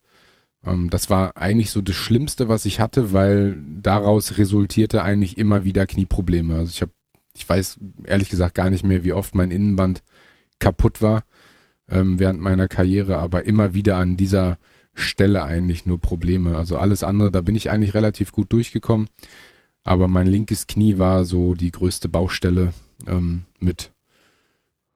[0.66, 5.64] Ähm, das war eigentlich so das Schlimmste, was ich hatte, weil daraus resultierte eigentlich immer
[5.64, 6.56] wieder Knieprobleme.
[6.56, 6.92] Also ich habe,
[7.36, 10.04] ich weiß ehrlich gesagt gar nicht mehr, wie oft mein Innenband
[10.60, 11.24] kaputt war
[11.92, 14.58] ähm, während meiner Karriere, aber immer wieder an dieser
[14.94, 16.58] Stelle eigentlich nur Probleme.
[16.58, 19.08] Also alles andere, da bin ich eigentlich relativ gut durchgekommen.
[19.84, 22.74] Aber mein linkes Knie war so die größte Baustelle
[23.08, 23.92] ähm, mit,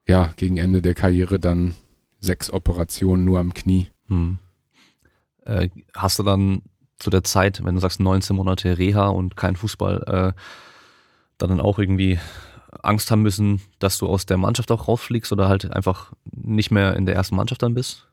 [0.06, 1.74] ja, gegen Ende der Karriere dann
[2.20, 3.88] sechs Operationen nur am Knie.
[4.08, 4.38] Hm.
[5.44, 6.62] Äh, hast du dann
[6.98, 10.40] zu der Zeit, wenn du sagst 19 Monate Reha und kein Fußball, äh,
[11.38, 12.18] dann auch irgendwie
[12.82, 16.96] Angst haben müssen, dass du aus der Mannschaft auch rausfliegst oder halt einfach nicht mehr
[16.96, 18.06] in der ersten Mannschaft dann bist?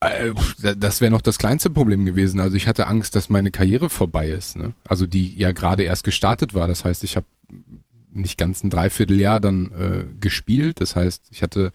[0.00, 0.32] Äh,
[0.76, 2.40] das wäre noch das kleinste Problem gewesen.
[2.40, 4.56] Also ich hatte Angst, dass meine Karriere vorbei ist.
[4.56, 4.74] Ne?
[4.86, 6.68] Also die ja gerade erst gestartet war.
[6.68, 7.26] Das heißt, ich habe
[8.12, 10.80] nicht ganz ein Dreivierteljahr dann äh, gespielt.
[10.80, 11.72] Das heißt, ich hatte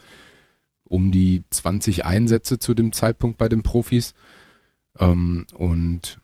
[0.84, 4.14] um die 20 Einsätze zu dem Zeitpunkt bei den Profis.
[5.00, 6.20] Ähm, und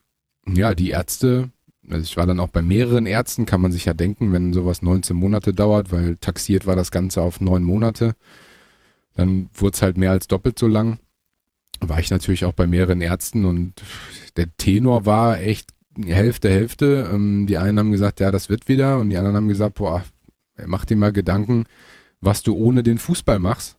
[0.46, 1.50] ja, die Ärzte,
[1.90, 4.82] also ich war dann auch bei mehreren Ärzten, kann man sich ja denken, wenn sowas
[4.82, 8.16] 19 Monate dauert, weil taxiert war das Ganze auf neun Monate.
[9.16, 11.00] Dann wurde es halt mehr als doppelt so lang.
[11.80, 13.74] War ich natürlich auch bei mehreren Ärzten und
[14.36, 15.72] der Tenor war echt
[16.06, 17.10] Hälfte, Hälfte.
[17.12, 20.04] Ähm, die einen haben gesagt, ja, das wird wieder und die anderen haben gesagt, boah,
[20.66, 21.66] mach dir mal Gedanken,
[22.20, 23.77] was du ohne den Fußball machst.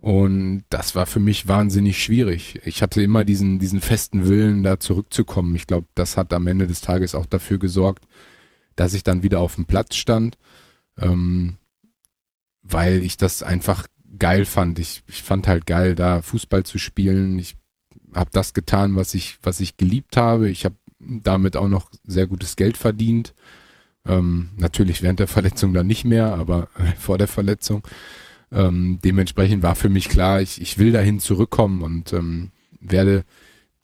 [0.00, 2.60] Und das war für mich wahnsinnig schwierig.
[2.64, 5.56] Ich hatte immer diesen, diesen festen Willen, da zurückzukommen.
[5.56, 8.06] Ich glaube, das hat am Ende des Tages auch dafür gesorgt,
[8.76, 10.38] dass ich dann wieder auf dem Platz stand,
[10.98, 11.56] ähm,
[12.62, 13.88] weil ich das einfach
[14.18, 14.78] geil fand.
[14.78, 17.36] Ich, ich fand halt geil, da Fußball zu spielen.
[17.40, 17.56] Ich
[18.14, 20.48] habe das getan, was ich, was ich geliebt habe.
[20.48, 23.34] Ich habe damit auch noch sehr gutes Geld verdient.
[24.06, 26.68] Ähm, natürlich während der Verletzung dann nicht mehr, aber
[27.00, 27.82] vor der Verletzung.
[28.50, 33.24] Ähm, dementsprechend war für mich klar, ich, ich will dahin zurückkommen und ähm, werde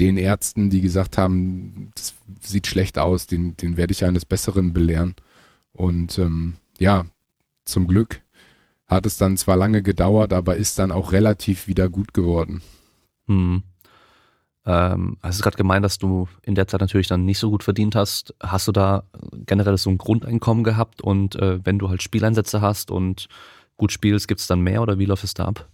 [0.00, 4.72] den Ärzten, die gesagt haben, das sieht schlecht aus, den, den werde ich eines Besseren
[4.72, 5.14] belehren.
[5.72, 7.04] Und ähm, ja,
[7.64, 8.20] zum Glück
[8.86, 12.62] hat es dann zwar lange gedauert, aber ist dann auch relativ wieder gut geworden.
[13.26, 13.62] Hm.
[14.66, 17.62] Ähm, hast du gerade gemeint, dass du in der Zeit natürlich dann nicht so gut
[17.62, 18.34] verdient hast.
[18.40, 19.04] Hast du da
[19.46, 23.28] generell so ein Grundeinkommen gehabt und äh, wenn du halt Spieleinsätze hast und
[23.77, 25.68] gut spielst, gibt es dann mehr oder wie läuft es da ab?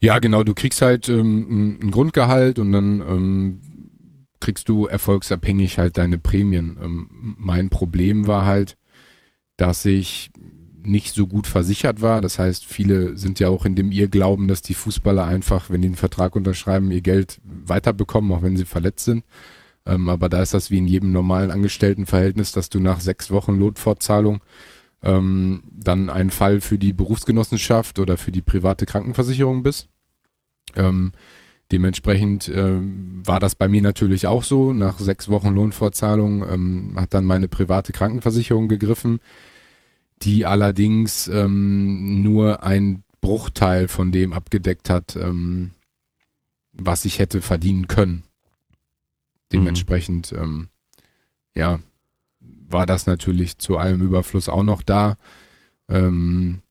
[0.00, 3.60] Ja, genau, du kriegst halt ähm, ein Grundgehalt und dann ähm,
[4.40, 6.78] kriegst du erfolgsabhängig halt deine Prämien.
[6.82, 7.08] Ähm,
[7.38, 8.76] mein Problem war halt,
[9.56, 10.30] dass ich
[10.82, 12.20] nicht so gut versichert war.
[12.20, 15.88] Das heißt, viele sind ja auch in dem Irrglauben, dass die Fußballer einfach, wenn die
[15.88, 19.24] einen Vertrag unterschreiben, ihr Geld weiterbekommen, auch wenn sie verletzt sind.
[19.84, 23.56] Ähm, aber da ist das wie in jedem normalen Angestelltenverhältnis, dass du nach sechs Wochen
[23.56, 24.40] Lohnfortzahlung
[25.06, 29.88] ähm, dann ein Fall für die Berufsgenossenschaft oder für die private Krankenversicherung bist.
[30.74, 31.12] Ähm,
[31.70, 34.72] dementsprechend ähm, war das bei mir natürlich auch so.
[34.72, 39.20] Nach sechs Wochen Lohnfortzahlung ähm, hat dann meine private Krankenversicherung gegriffen,
[40.22, 45.70] die allerdings ähm, nur ein Bruchteil von dem abgedeckt hat, ähm,
[46.72, 48.24] was ich hätte verdienen können.
[49.52, 50.38] Dementsprechend, mhm.
[50.38, 50.68] ähm,
[51.54, 51.78] ja,
[52.68, 55.16] war das natürlich zu allem Überfluss auch noch da.
[55.88, 56.62] Ähm,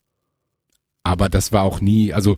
[1.04, 2.38] aber das war auch nie, also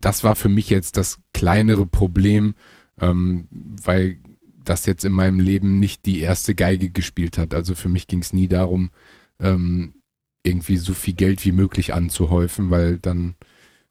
[0.00, 2.54] das war für mich jetzt das kleinere Problem,
[3.00, 4.18] ähm, weil
[4.64, 7.54] das jetzt in meinem Leben nicht die erste Geige gespielt hat.
[7.54, 8.90] Also für mich ging es nie darum,
[9.40, 9.94] ähm,
[10.42, 13.34] irgendwie so viel Geld wie möglich anzuhäufen, weil dann,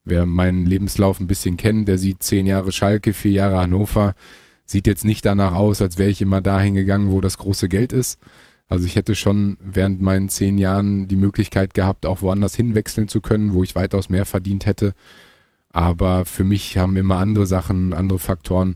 [0.04, 4.16] wer meinen Lebenslauf ein bisschen kennt, der sieht zehn Jahre Schalke, vier Jahre Hannover,
[4.66, 7.94] sieht jetzt nicht danach aus, als wäre ich immer dahin gegangen, wo das große Geld
[7.94, 8.20] ist.
[8.68, 13.22] Also ich hätte schon während meinen zehn Jahren die Möglichkeit gehabt, auch woanders hinwechseln zu
[13.22, 14.94] können, wo ich weitaus mehr verdient hätte.
[15.70, 18.76] Aber für mich haben immer andere Sachen, andere Faktoren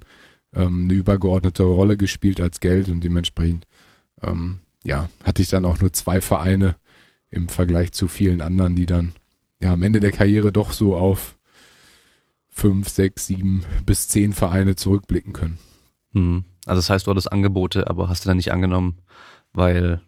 [0.53, 3.65] ähm, eine übergeordnete Rolle gespielt als Geld und dementsprechend
[4.21, 6.75] ähm, ja, hatte ich dann auch nur zwei Vereine
[7.31, 9.13] im Vergleich zu vielen anderen, die dann
[9.61, 11.37] ja am Ende der Karriere doch so auf
[12.49, 15.57] fünf, sechs, sieben bis zehn Vereine zurückblicken können.
[16.13, 16.45] Hm.
[16.65, 18.99] Also das heißt, du hattest Angebote, aber hast du dann nicht angenommen,
[19.53, 20.01] weil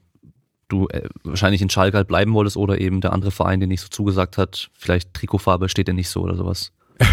[0.68, 3.82] du äh, wahrscheinlich in Schalke halt bleiben wolltest oder eben der andere Verein, der nicht
[3.82, 6.72] so zugesagt hat, vielleicht Trikotfarbe steht dir nicht so oder sowas.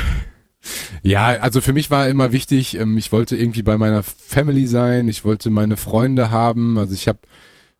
[1.02, 5.08] ja, also für mich war immer wichtig, ähm, ich wollte irgendwie bei meiner Family sein,
[5.08, 7.20] ich wollte meine Freunde haben, also ich habe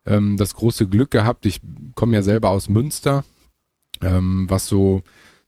[0.05, 1.61] ähm, das große Glück gehabt, ich
[1.95, 3.23] komme ja selber aus Münster,
[4.01, 5.03] ähm, was so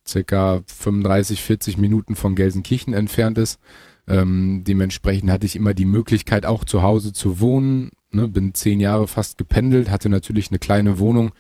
[0.08, 3.60] circa 35, 40 Minuten von Gelsenkirchen entfernt ist.
[4.08, 7.92] Ähm, dementsprechend hatte ich immer die Möglichkeit, auch zu Hause zu wohnen.
[8.12, 11.32] Ne, bin zehn Jahre fast gependelt, hatte natürlich eine kleine Wohnung.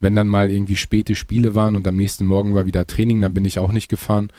[0.00, 3.34] Wenn dann mal irgendwie späte Spiele waren und am nächsten Morgen war wieder Training, dann
[3.34, 4.30] bin ich auch nicht gefahren.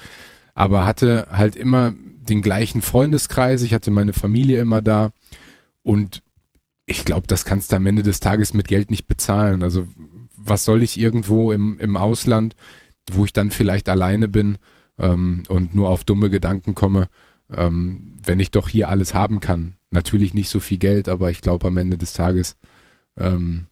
[0.53, 1.93] Aber hatte halt immer
[2.29, 3.61] den gleichen Freundeskreis.
[3.61, 5.11] Ich hatte meine Familie immer da.
[5.83, 6.21] Und
[6.85, 9.63] ich glaube, das kannst du am Ende des Tages mit Geld nicht bezahlen.
[9.63, 9.87] Also
[10.37, 12.55] was soll ich irgendwo im, im Ausland,
[13.11, 14.57] wo ich dann vielleicht alleine bin
[14.99, 17.07] ähm, und nur auf dumme Gedanken komme,
[17.53, 19.75] ähm, wenn ich doch hier alles haben kann.
[19.91, 22.57] Natürlich nicht so viel Geld, aber ich glaube am Ende des Tages,
[23.17, 23.67] ähm,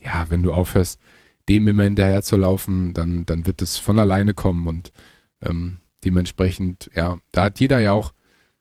[0.00, 0.98] ja, wenn du aufhörst,
[1.48, 4.92] dem immer hinterher zu laufen, dann, dann wird es von alleine kommen und
[5.40, 8.12] ähm, dementsprechend, ja, da hat jeder ja auch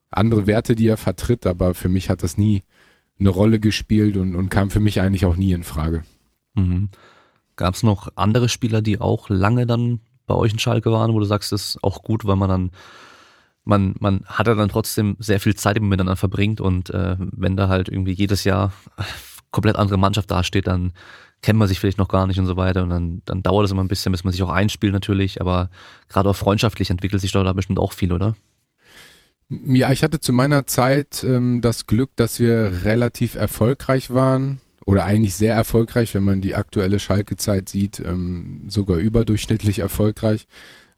[0.10, 2.64] andere Werte, die er vertritt, aber für mich hat das nie
[3.20, 6.04] eine Rolle gespielt und, und kam für mich eigentlich auch nie in Frage.
[6.54, 6.90] Mhm.
[7.56, 11.20] Gab es noch andere Spieler, die auch lange dann bei euch in Schalke waren, wo
[11.20, 12.72] du sagst, das ist auch gut, weil man dann,
[13.68, 17.68] man, man hat ja dann trotzdem sehr viel Zeit miteinander verbringt und äh, wenn da
[17.68, 18.72] halt irgendwie jedes Jahr
[19.52, 20.94] komplett andere Mannschaft dasteht, dann
[21.42, 23.72] kennt man sich vielleicht noch gar nicht und so weiter und dann, dann dauert es
[23.72, 25.70] immer ein bisschen, bis man sich auch einspielt natürlich, aber
[26.10, 28.36] gerade auch freundschaftlich entwickelt sich da bestimmt auch viel, oder?
[29.50, 35.06] Ja, ich hatte zu meiner Zeit ähm, das Glück, dass wir relativ erfolgreich waren oder
[35.06, 40.48] eigentlich sehr erfolgreich, wenn man die aktuelle Schalke-Zeit sieht, ähm, sogar überdurchschnittlich erfolgreich.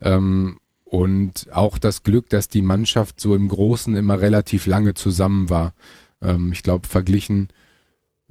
[0.01, 0.57] Ähm,
[0.90, 5.76] und auch das Glück, dass die Mannschaft so im Großen immer relativ lange zusammen war.
[6.20, 7.50] Ähm, ich glaube, verglichen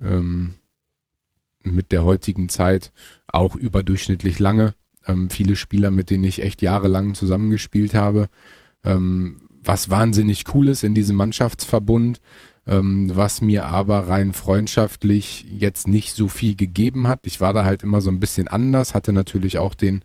[0.03, 0.55] ähm,
[1.63, 2.91] mit der heutigen Zeit
[3.29, 4.75] auch überdurchschnittlich lange.
[5.07, 8.29] Ähm, viele Spieler, mit denen ich echt jahrelang zusammengespielt habe.
[8.83, 12.21] Ähm, was wahnsinnig cool ist in diesem Mannschaftsverbund,
[12.67, 17.21] ähm, was mir aber rein freundschaftlich jetzt nicht so viel gegeben hat.
[17.23, 20.03] Ich war da halt immer so ein bisschen anders, hatte natürlich auch den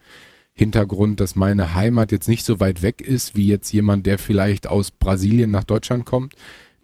[0.53, 4.67] Hintergrund, dass meine Heimat jetzt nicht so weit weg ist, wie jetzt jemand, der vielleicht
[4.67, 6.35] aus Brasilien nach Deutschland kommt.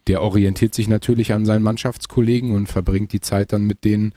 [0.08, 4.14] Der orientiert sich natürlich an seinen Mannschaftskollegen und verbringt die Zeit dann mit denen.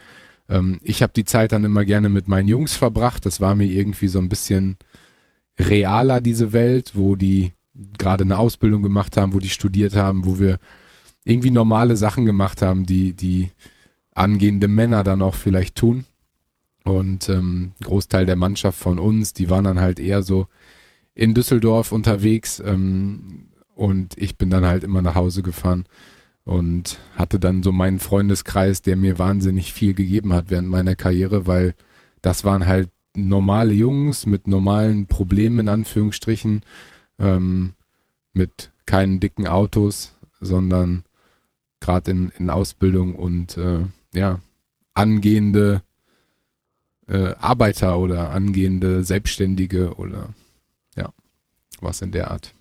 [0.48, 3.26] Ähm, ich habe die Zeit dann immer gerne mit meinen Jungs verbracht.
[3.26, 4.78] Das war mir irgendwie so ein bisschen
[5.58, 7.52] realer, diese Welt, wo die
[7.98, 10.58] gerade eine Ausbildung gemacht haben, wo die studiert haben, wo wir
[11.24, 13.50] irgendwie normale Sachen gemacht haben, die, die
[14.14, 16.04] angehende Männer dann auch vielleicht tun.
[16.84, 20.48] Und ähm, Großteil der Mannschaft von uns, die waren dann halt eher so
[21.14, 25.84] in Düsseldorf unterwegs ähm, und ich bin dann halt immer nach Hause gefahren
[26.44, 31.46] und hatte dann so meinen Freundeskreis, der mir wahnsinnig viel gegeben hat während meiner Karriere,
[31.46, 31.74] weil
[32.20, 36.62] das waren halt normale Jungs mit normalen Problemen in Anführungsstrichen,
[37.18, 37.74] ähm,
[38.32, 41.04] mit keinen dicken Autos, sondern
[41.80, 43.80] gerade in, in Ausbildung und äh,
[44.14, 44.40] ja,
[44.94, 45.82] angehende
[47.08, 50.30] äh, Arbeiter oder angehende Selbstständige oder
[50.96, 51.12] ja,
[51.80, 52.54] was in der Art.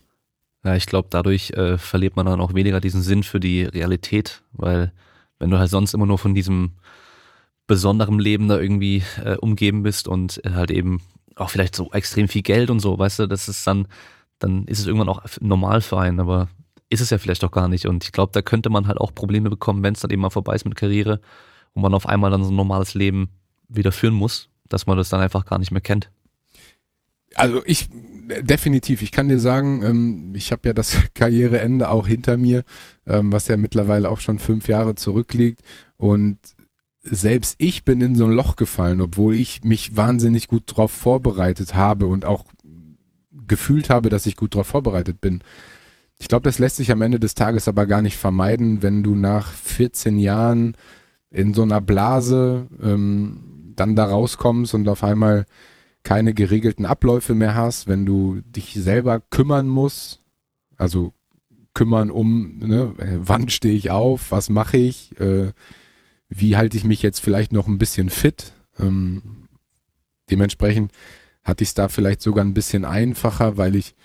[0.64, 4.44] Ja, ich glaube, dadurch äh, verliert man dann auch weniger diesen Sinn für die Realität,
[4.52, 4.92] weil
[5.40, 6.74] wenn du halt sonst immer nur von diesem
[7.66, 11.02] besonderen Leben da irgendwie äh, umgeben bist und halt eben
[11.36, 13.88] auch vielleicht so extrem viel Geld und so, weißt du, das ist dann,
[14.40, 16.50] dann ist es irgendwann auch normal für einen, aber
[16.90, 17.88] ist es ja vielleicht auch gar nicht.
[17.88, 20.30] Und ich glaube, da könnte man halt auch Probleme bekommen, wenn es dann eben mal
[20.30, 21.22] vorbei ist mit Karriere
[21.74, 23.30] und man auf einmal dann so ein normales Leben
[23.74, 26.10] wieder führen muss, dass man das dann einfach gar nicht mehr kennt.
[27.36, 27.90] Also ich
[28.42, 32.64] definitiv, ich kann dir sagen, ähm, ich habe ja das Karriereende auch hinter mir,
[33.06, 35.62] ähm, was ja mittlerweile auch schon fünf Jahre zurückliegt.
[35.98, 36.38] Und
[37.04, 41.76] selbst ich bin in so ein Loch gefallen, obwohl ich mich wahnsinnig gut darauf vorbereitet
[41.76, 42.46] habe und auch
[43.48, 45.42] gefühlt habe, dass ich gut darauf vorbereitet bin.
[46.20, 49.16] Ich glaube, das lässt sich am Ende des Tages aber gar nicht vermeiden, wenn du
[49.16, 50.78] nach 14 Jahren
[51.32, 55.46] in so einer Blase ähm, dann da rauskommst und auf einmal
[56.04, 60.22] keine geregelten Abläufe mehr hast, wenn du dich selber kümmern musst,
[60.78, 61.14] also
[61.74, 65.52] kümmern um, ne, wann stehe ich auf, was mache ich, äh,
[66.28, 68.54] wie halte ich mich jetzt vielleicht noch ein bisschen fit.
[68.80, 69.48] Ähm,
[70.30, 70.92] dementsprechend
[71.44, 73.96] hatte ich es da vielleicht sogar ein bisschen einfacher, weil ich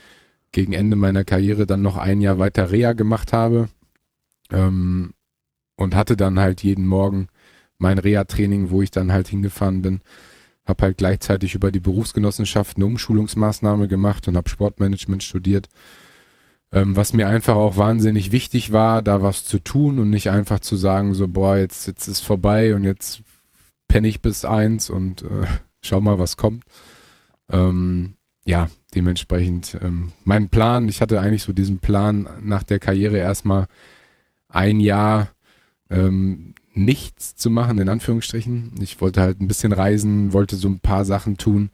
[0.53, 3.69] gegen Ende meiner Karriere dann noch ein Jahr weiter Reha gemacht habe
[4.51, 5.13] ähm,
[5.77, 7.29] und hatte dann halt jeden Morgen
[7.79, 10.01] mein Reha-Training, wo ich dann halt hingefahren bin.
[10.65, 15.69] Habe halt gleichzeitig über die Berufsgenossenschaft eine Umschulungsmaßnahme gemacht und habe Sportmanagement studiert.
[16.73, 20.61] Ähm, was mir einfach auch wahnsinnig wichtig war, da was zu tun und nicht einfach
[20.61, 23.23] zu sagen, so, boah, jetzt, jetzt ist vorbei und jetzt
[23.87, 25.47] penne ich bis eins und äh,
[25.83, 26.65] schau mal, was kommt.
[27.51, 28.15] Ähm,
[28.45, 33.67] ja, dementsprechend ähm, mein Plan, ich hatte eigentlich so diesen Plan nach der Karriere erstmal
[34.49, 35.29] ein Jahr
[35.91, 38.73] ähm, nichts zu machen, in Anführungsstrichen.
[38.81, 41.71] Ich wollte halt ein bisschen reisen, wollte so ein paar Sachen tun,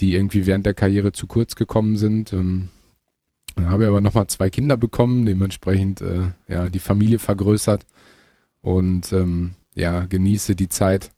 [0.00, 2.32] die irgendwie während der Karriere zu kurz gekommen sind.
[2.32, 2.68] Ähm,
[3.56, 7.86] dann habe ich aber nochmal zwei Kinder bekommen, dementsprechend äh, ja die Familie vergrößert
[8.60, 11.10] und ähm, ja genieße die Zeit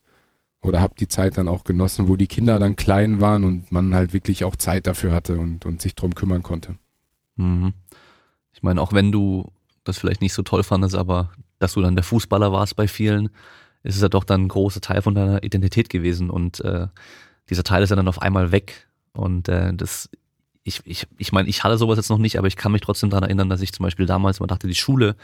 [0.63, 3.95] oder habe die Zeit dann auch genossen, wo die Kinder dann klein waren und man
[3.95, 6.77] halt wirklich auch Zeit dafür hatte und, und sich drum kümmern konnte.
[7.37, 7.73] Mhm.
[8.53, 9.51] Ich meine, auch wenn du
[9.85, 11.31] das vielleicht nicht so toll fandest, aber
[11.61, 13.27] dass du dann der Fußballer warst bei vielen,
[13.85, 16.89] ist es ja doch dann ein großer Teil von deiner Identität gewesen und äh,
[17.49, 20.11] dieser Teil ist ja dann auf einmal weg und äh, das
[20.63, 23.11] ich, ich, ich meine, ich hatte sowas jetzt noch nicht, aber ich kann mich trotzdem
[23.11, 25.17] daran erinnern, dass ich zum Beispiel damals immer dachte, die Schule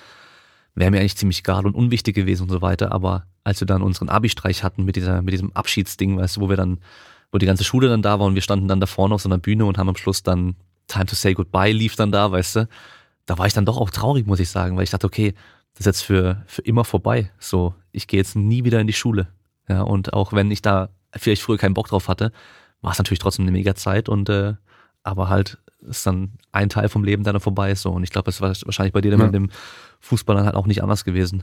[0.74, 2.92] wäre mir eigentlich ziemlich egal und unwichtig gewesen und so weiter.
[2.92, 6.48] Aber als wir dann unseren Abi-Streich hatten mit dieser, mit diesem Abschiedsding, weißt du, wo
[6.48, 6.78] wir dann,
[7.32, 9.28] wo die ganze Schule dann da war und wir standen dann da vorne auf so
[9.28, 10.56] einer Bühne und haben am Schluss dann
[10.86, 12.68] Time to Say Goodbye lief dann da, weißt du.
[13.26, 15.34] da war ich dann doch auch traurig, muss ich sagen, weil ich dachte, okay,
[15.76, 17.30] das ist jetzt für, für immer vorbei.
[17.38, 19.28] So, ich gehe jetzt nie wieder in die Schule.
[19.68, 22.32] Ja, und auch wenn ich da vielleicht früher keinen Bock drauf hatte,
[22.80, 24.54] war es natürlich trotzdem eine mega Zeit und äh,
[25.02, 27.90] aber halt ist dann ein Teil vom Leben, dann vorbei ist so.
[27.90, 29.18] Und ich glaube, das war wahrscheinlich bei dir ja.
[29.18, 29.50] mit dem
[30.00, 31.42] Fußball dann halt auch nicht anders gewesen.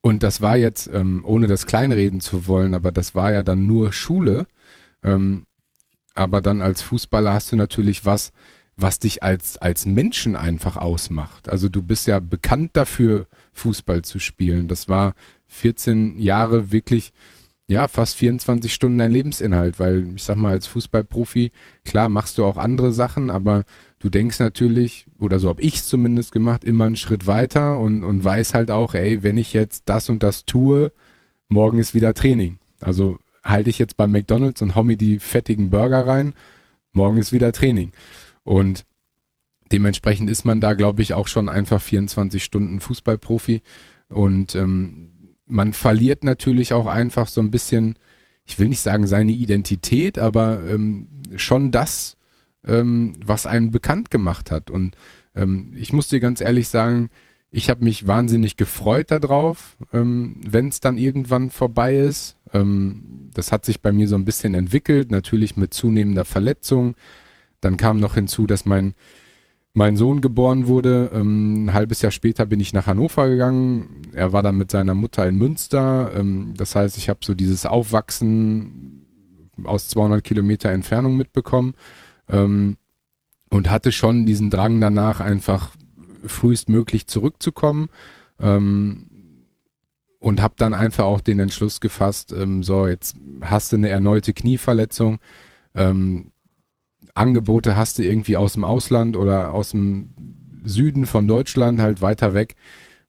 [0.00, 3.66] Und das war jetzt, ähm, ohne das kleinreden zu wollen, aber das war ja dann
[3.66, 4.46] nur Schule.
[5.02, 5.46] Ähm,
[6.14, 8.32] aber dann als Fußballer hast du natürlich was,
[8.76, 11.48] was dich als, als Menschen einfach ausmacht.
[11.48, 14.68] Also du bist ja bekannt dafür, Fußball zu spielen.
[14.68, 15.14] Das war
[15.46, 17.12] 14 Jahre wirklich,
[17.66, 21.52] ja, fast 24 Stunden dein Lebensinhalt, weil ich sag mal, als Fußballprofi,
[21.84, 23.64] klar machst du auch andere Sachen, aber
[24.00, 28.04] du denkst natürlich, oder so habe ich es zumindest gemacht, immer einen Schritt weiter und,
[28.04, 30.92] und weiß halt auch, ey, wenn ich jetzt das und das tue,
[31.48, 32.58] morgen ist wieder Training.
[32.80, 36.34] Also halte ich jetzt bei McDonalds und hau mir die fettigen Burger rein,
[36.92, 37.92] morgen ist wieder Training.
[38.44, 38.84] Und
[39.72, 43.62] dementsprechend ist man da, glaube ich, auch schon einfach 24 Stunden Fußballprofi.
[44.08, 47.98] Und ähm, man verliert natürlich auch einfach so ein bisschen,
[48.44, 52.16] ich will nicht sagen seine Identität, aber ähm, schon das,
[52.66, 54.70] ähm, was einen bekannt gemacht hat.
[54.70, 54.96] Und
[55.34, 57.10] ähm, ich muss dir ganz ehrlich sagen,
[57.50, 62.36] ich habe mich wahnsinnig gefreut darauf, ähm, wenn es dann irgendwann vorbei ist.
[62.52, 66.96] Ähm, das hat sich bei mir so ein bisschen entwickelt, natürlich mit zunehmender Verletzung,
[67.64, 68.94] dann kam noch hinzu, dass mein,
[69.72, 71.10] mein Sohn geboren wurde.
[71.12, 74.02] Ähm, ein halbes Jahr später bin ich nach Hannover gegangen.
[74.12, 76.12] Er war dann mit seiner Mutter in Münster.
[76.14, 79.06] Ähm, das heißt, ich habe so dieses Aufwachsen
[79.64, 81.74] aus 200 Kilometer Entfernung mitbekommen
[82.28, 82.76] ähm,
[83.50, 85.70] und hatte schon diesen Drang danach, einfach
[86.26, 87.88] frühestmöglich zurückzukommen.
[88.40, 89.06] Ähm,
[90.24, 94.32] und habe dann einfach auch den Entschluss gefasst, ähm, so jetzt hast du eine erneute
[94.32, 95.18] Knieverletzung,
[95.74, 96.32] ähm,
[97.14, 100.10] Angebote hast du irgendwie aus dem Ausland oder aus dem
[100.64, 102.56] Süden von Deutschland halt weiter weg.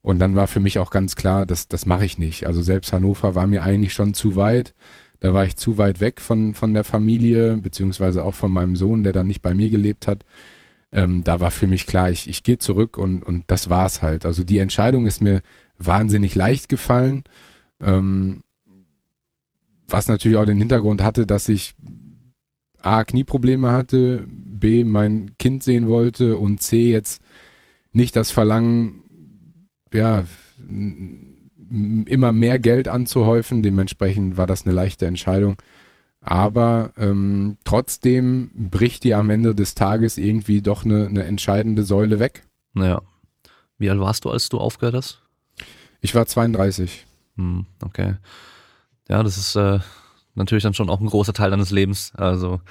[0.02, 2.46] Und dann war für mich auch ganz klar, das, das mache ich nicht.
[2.46, 4.76] Also selbst Hannover war mir eigentlich schon zu weit.
[5.20, 9.04] Da war ich zu weit weg von, von der Familie, beziehungsweise auch von meinem Sohn,
[9.04, 10.24] der dann nicht bei mir gelebt hat.
[10.92, 14.26] Ähm, da war für mich klar, ich, ich gehe zurück und, und das war's halt.
[14.26, 15.42] Also die Entscheidung ist mir
[15.80, 17.24] wahnsinnig leicht gefallen.
[17.82, 18.44] Ähm,
[19.88, 21.76] was natürlich auch den Hintergrund hatte, dass ich
[22.86, 27.22] A, Knieprobleme hatte, B, mein Kind sehen wollte und C, jetzt
[27.92, 29.04] nicht das Verlangen,
[29.94, 30.26] ja,
[32.06, 33.64] immer mehr Geld anzuhäufen.
[33.64, 35.58] Dementsprechend war das eine leichte Entscheidung.
[36.22, 42.20] Aber ähm, trotzdem bricht dir am Ende des Tages irgendwie doch eine, eine entscheidende Säule
[42.20, 42.44] weg.
[42.74, 43.02] Naja.
[43.78, 45.22] Wie alt warst du, als du aufgehört hast?
[46.02, 47.06] Ich war 32.
[47.38, 48.16] Hm, okay.
[49.08, 49.80] Ja, das ist äh,
[50.36, 52.14] natürlich dann schon auch ein großer Teil deines Lebens.
[52.16, 52.62] Also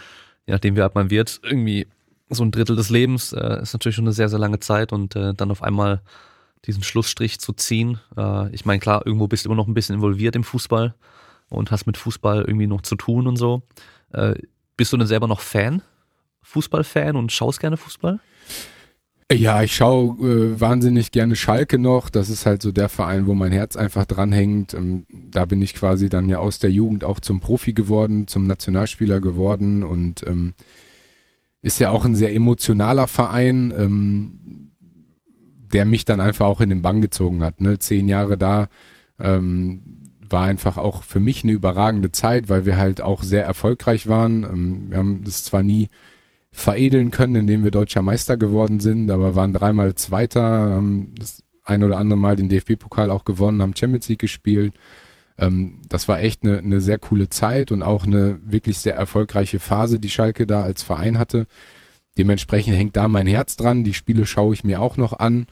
[0.47, 1.87] je nachdem, wie alt man wird, irgendwie
[2.29, 5.17] so ein Drittel des Lebens äh, ist natürlich schon eine sehr, sehr lange Zeit und
[5.17, 6.01] äh, dann auf einmal
[6.67, 8.01] diesen Schlussstrich zu ziehen.
[8.17, 10.95] Äh, ich meine, klar, irgendwo bist du immer noch ein bisschen involviert im Fußball
[11.49, 13.63] und hast mit Fußball irgendwie noch zu tun und so.
[14.13, 14.35] Äh,
[14.77, 15.83] bist du denn selber noch Fan?
[16.43, 18.21] Fußballfan und schaust gerne Fußball?
[19.37, 22.11] Ja, ich schaue äh, wahnsinnig gerne Schalke noch.
[22.11, 24.75] Das ist halt so der Verein, wo mein Herz einfach dranhängt.
[24.75, 28.47] Ähm, da bin ich quasi dann ja aus der Jugend auch zum Profi geworden, zum
[28.47, 30.55] Nationalspieler geworden und ähm,
[31.63, 34.71] ist ja auch ein sehr emotionaler Verein, ähm,
[35.73, 37.61] der mich dann einfach auch in den Bann gezogen hat.
[37.61, 37.79] Ne?
[37.79, 38.69] Zehn Jahre da
[39.19, 39.83] ähm,
[40.29, 44.45] war einfach auch für mich eine überragende Zeit, weil wir halt auch sehr erfolgreich waren.
[44.45, 45.89] Ähm, wir haben das zwar nie
[46.55, 51.83] veredeln können, indem wir deutscher Meister geworden sind, aber waren dreimal Zweiter, haben das ein
[51.83, 54.73] oder andere Mal den DFB-Pokal auch gewonnen, haben Champions League gespielt.
[55.37, 59.59] Ähm, das war echt eine, eine sehr coole Zeit und auch eine wirklich sehr erfolgreiche
[59.59, 61.47] Phase, die Schalke da als Verein hatte.
[62.17, 63.83] Dementsprechend hängt da mein Herz dran.
[63.83, 65.47] Die Spiele schaue ich mir auch noch an.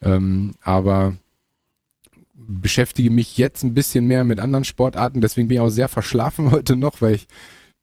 [0.00, 1.14] Ähm, aber
[2.34, 5.20] beschäftige mich jetzt ein bisschen mehr mit anderen Sportarten.
[5.20, 7.26] Deswegen bin ich auch sehr verschlafen heute noch, weil ich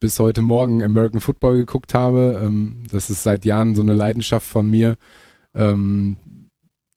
[0.00, 2.40] bis heute Morgen American Football geguckt habe.
[2.42, 4.96] Ähm, das ist seit Jahren so eine Leidenschaft von mir.
[5.54, 6.16] Ähm,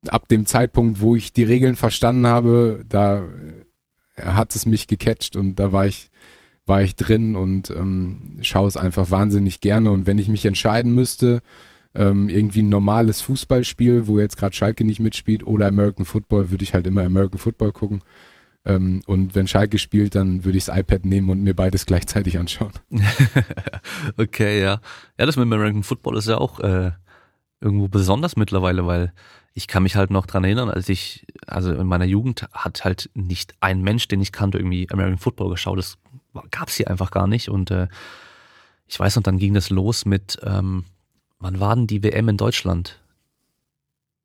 [0.07, 3.23] ab dem Zeitpunkt, wo ich die Regeln verstanden habe, da
[4.15, 6.09] äh, hat es mich gecatcht und da war ich
[6.69, 9.91] war ich drin und ähm, schaue es einfach wahnsinnig gerne.
[9.91, 11.41] Und wenn ich mich entscheiden müsste,
[11.95, 16.63] ähm, irgendwie ein normales Fußballspiel, wo jetzt gerade Schalke nicht mitspielt, oder American Football, würde
[16.63, 18.01] ich halt immer American Football gucken.
[18.65, 22.37] Ähm, und wenn Schalke spielt, dann würde ich das iPad nehmen und mir beides gleichzeitig
[22.37, 22.73] anschauen.
[24.17, 24.81] okay, ja.
[25.17, 26.91] Ja, das mit American Football ist ja auch äh,
[27.61, 29.13] irgendwo besonders mittlerweile, weil
[29.53, 33.09] ich kann mich halt noch dran erinnern, als ich, also in meiner Jugend hat halt
[33.13, 35.77] nicht ein Mensch, den ich kannte, irgendwie American Football geschaut.
[35.77, 35.97] Das
[36.51, 37.49] gab's hier einfach gar nicht.
[37.49, 37.87] Und äh,
[38.87, 40.85] ich weiß, und dann ging das los mit, ähm,
[41.39, 42.99] wann war denn die WM in Deutschland?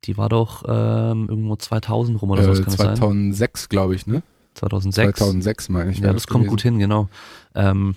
[0.05, 2.61] Die war doch ähm, irgendwo 2000 rum oder so.
[2.61, 4.23] Äh, 2006, glaube ich, ne?
[4.55, 5.19] 2006.
[5.19, 5.99] 2006 meine ich.
[5.99, 7.09] Ja, das kommt gut hin, genau.
[7.53, 7.95] Ähm,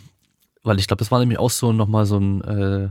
[0.63, 2.89] weil ich glaube, das war nämlich auch so nochmal so ein äh,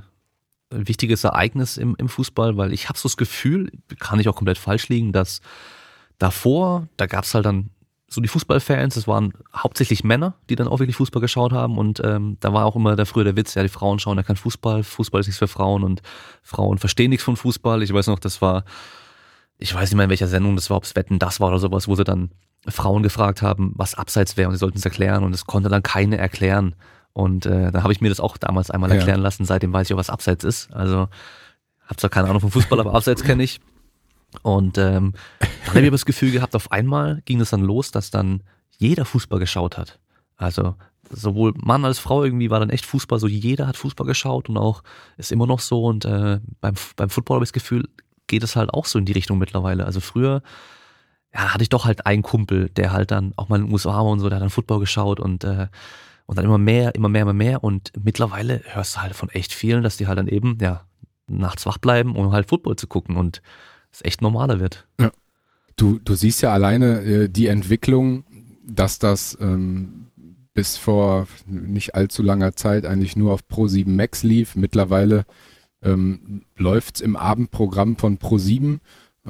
[0.69, 4.57] wichtiges Ereignis im, im Fußball, weil ich habe so das Gefühl, kann ich auch komplett
[4.57, 5.41] falsch liegen, dass
[6.17, 7.69] davor, da gab es halt dann
[8.09, 12.01] so die Fußballfans, das waren hauptsächlich Männer, die dann auch wirklich Fußball geschaut haben und
[12.03, 14.37] ähm, da war auch immer der früher der Witz, ja, die Frauen schauen ja kein
[14.37, 16.01] Fußball, Fußball ist nichts für Frauen und
[16.41, 17.83] Frauen verstehen nichts von Fußball.
[17.83, 18.63] Ich weiß noch, das war,
[19.57, 21.59] ich weiß nicht mehr in welcher Sendung das war, ob es Wetten das war oder
[21.59, 22.31] sowas, wo sie dann
[22.67, 25.83] Frauen gefragt haben, was abseits wäre und sie sollten es erklären und es konnte dann
[25.83, 26.75] keine erklären.
[27.13, 28.97] Und äh, da habe ich mir das auch damals einmal Ja.
[28.97, 30.71] erklären lassen, seitdem weiß ich auch, was abseits ist.
[30.73, 31.07] Also
[31.85, 33.59] habe zwar keine Ahnung vom Fußball, aber abseits kenne ich.
[34.43, 35.13] Und ähm,
[35.65, 38.43] dann habe ich das Gefühl gehabt, auf einmal ging es dann los, dass dann
[38.77, 39.97] jeder Fußball geschaut hat.
[40.35, 40.75] Also
[41.09, 44.57] sowohl Mann als Frau irgendwie war dann echt Fußball, so jeder hat Fußball geschaut und
[44.57, 44.83] auch
[45.15, 45.85] ist immer noch so.
[45.85, 47.87] Und äh, beim, beim Football habe ich das Gefühl,
[48.27, 49.85] geht es halt auch so in die Richtung mittlerweile.
[49.85, 50.41] Also früher
[51.33, 53.95] ja, hatte ich doch halt einen Kumpel, der halt dann auch mal in den USA
[53.95, 55.67] war und so, der hat dann Football geschaut und äh,
[56.27, 59.53] und dann immer mehr, immer mehr, immer mehr und mittlerweile hörst du halt von echt
[59.53, 60.85] vielen, dass die halt dann eben ja
[61.27, 63.41] nachts wach bleiben, um halt Football zu gucken und
[63.91, 64.87] es echt normaler wird.
[65.77, 68.25] Du, du siehst ja alleine äh, die Entwicklung,
[68.65, 70.07] dass das ähm,
[70.53, 74.55] bis vor nicht allzu langer Zeit eigentlich nur auf Pro7 Max lief.
[74.55, 75.25] Mittlerweile
[75.81, 78.79] ähm, läuft's im Abendprogramm von Pro7.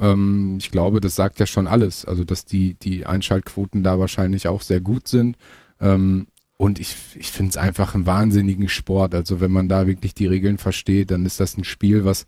[0.00, 2.04] Ähm, ich glaube, das sagt ja schon alles.
[2.04, 5.36] Also, dass die, die Einschaltquoten da wahrscheinlich auch sehr gut sind.
[5.80, 9.14] Ähm, und ich, ich finde es einfach einen wahnsinnigen Sport.
[9.14, 12.26] Also, wenn man da wirklich die Regeln versteht, dann ist das ein Spiel, was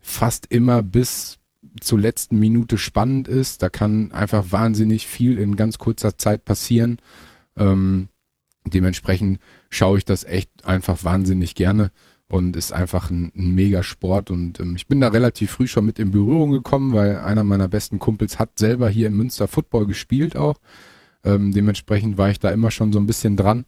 [0.00, 1.38] fast immer bis
[1.80, 3.62] zur letzten Minute spannend ist.
[3.62, 6.98] Da kann einfach wahnsinnig viel in ganz kurzer Zeit passieren.
[7.56, 8.08] Ähm,
[8.66, 9.40] dementsprechend
[9.70, 11.90] schaue ich das echt einfach wahnsinnig gerne
[12.28, 14.30] und ist einfach ein, ein mega Sport.
[14.30, 17.68] Und ähm, ich bin da relativ früh schon mit in Berührung gekommen, weil einer meiner
[17.68, 20.58] besten Kumpels hat selber hier in Münster Football gespielt auch.
[21.24, 23.64] Ähm, dementsprechend war ich da immer schon so ein bisschen dran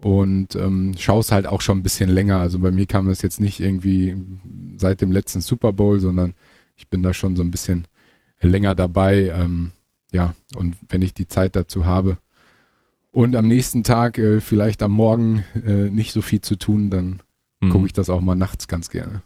[0.00, 2.38] und ähm, schaue es halt auch schon ein bisschen länger.
[2.38, 4.16] Also bei mir kam das jetzt nicht irgendwie
[4.76, 6.34] seit dem letzten Super Bowl, sondern
[6.76, 7.86] ich bin da schon so ein bisschen
[8.40, 9.30] länger dabei.
[9.34, 9.72] Ähm,
[10.12, 12.18] ja, und wenn ich die Zeit dazu habe
[13.10, 17.20] und am nächsten Tag äh, vielleicht am Morgen äh, nicht so viel zu tun, dann
[17.60, 17.70] Mhm.
[17.70, 19.22] gucke ich das auch mal nachts ganz gerne.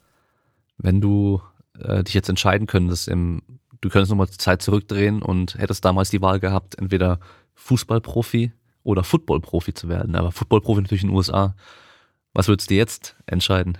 [0.78, 1.40] Wenn du
[1.78, 3.42] äh, dich jetzt entscheiden könntest, im,
[3.80, 7.20] du könntest nochmal die Zeit zurückdrehen und hättest damals die Wahl gehabt, entweder
[7.54, 8.52] Fußballprofi
[8.82, 11.54] oder Footballprofi zu werden, aber Footballprofi natürlich in den USA.
[12.32, 13.76] Was würdest du jetzt entscheiden?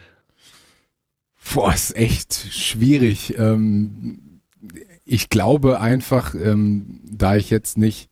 [1.54, 3.36] Boah, ist echt schwierig.
[3.38, 4.40] Ähm,
[5.04, 8.10] ich glaube einfach, ähm, da ich jetzt nicht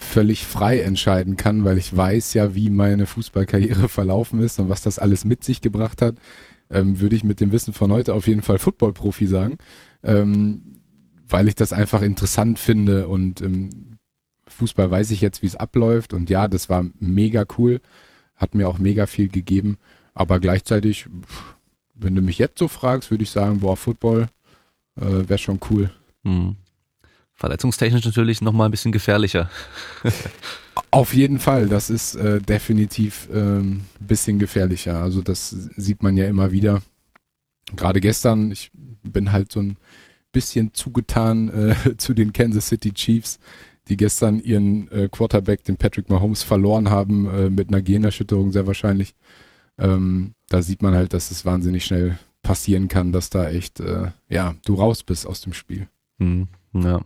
[0.00, 4.82] völlig frei entscheiden kann, weil ich weiß ja, wie meine Fußballkarriere verlaufen ist und was
[4.82, 6.16] das alles mit sich gebracht hat,
[6.70, 9.58] ähm, würde ich mit dem Wissen von heute auf jeden Fall Footballprofi sagen,
[10.02, 10.80] ähm,
[11.28, 13.98] weil ich das einfach interessant finde und ähm,
[14.48, 17.80] Fußball weiß ich jetzt, wie es abläuft und ja, das war mega cool,
[18.36, 19.76] hat mir auch mega viel gegeben,
[20.14, 21.08] aber gleichzeitig,
[21.94, 24.28] wenn du mich jetzt so fragst, würde ich sagen, boah, Football
[24.96, 25.90] äh, wäre schon cool.
[26.24, 26.56] Hm.
[27.40, 29.48] Verletzungstechnisch natürlich nochmal ein bisschen gefährlicher.
[30.90, 35.02] Auf jeden Fall, das ist äh, definitiv ähm, ein bisschen gefährlicher.
[35.02, 36.82] Also das sieht man ja immer wieder.
[37.74, 39.78] Gerade gestern, ich bin halt so ein
[40.32, 43.38] bisschen zugetan äh, zu den Kansas City Chiefs,
[43.88, 48.66] die gestern ihren äh, Quarterback, den Patrick Mahomes, verloren haben, äh, mit einer Gehirnerschütterung sehr
[48.66, 49.14] wahrscheinlich.
[49.78, 54.10] Ähm, da sieht man halt, dass es wahnsinnig schnell passieren kann, dass da echt, äh,
[54.28, 55.88] ja, du raus bist aus dem Spiel.
[56.18, 57.00] Hm, ja.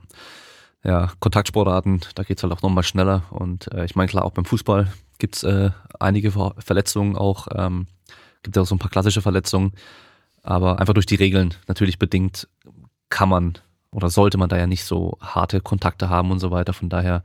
[0.84, 3.22] Ja, Kontaktsportarten, da geht's halt auch nochmal schneller.
[3.30, 7.86] Und äh, ich meine, klar, auch beim Fußball gibt's äh, einige Ver Verletzungen auch, ähm,
[8.42, 9.72] gibt ja auch so ein paar klassische Verletzungen.
[10.42, 12.48] Aber einfach durch die Regeln natürlich bedingt
[13.08, 13.54] kann man
[13.92, 16.74] oder sollte man da ja nicht so harte Kontakte haben und so weiter.
[16.74, 17.22] Von daher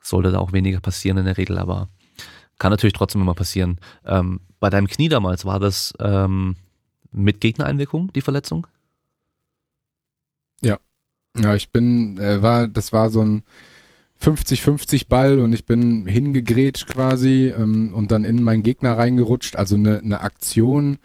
[0.00, 1.88] sollte da auch weniger passieren in der Regel, aber
[2.58, 3.78] kann natürlich trotzdem immer passieren.
[4.04, 6.56] Ähm, bei deinem Knie damals war das ähm,
[7.12, 8.66] mit Gegnereinwirkung, die Verletzung?
[10.62, 10.78] Ja,
[11.34, 13.42] ich bin, äh, war, das war so ein
[14.22, 19.56] 50-50 Ball und ich bin hingegrätscht quasi ähm, und dann in meinen Gegner reingerutscht.
[19.56, 20.98] Also eine, eine Aktion,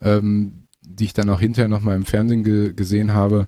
[0.00, 3.46] ähm, die ich dann auch hinterher nochmal im Fernsehen ge gesehen habe.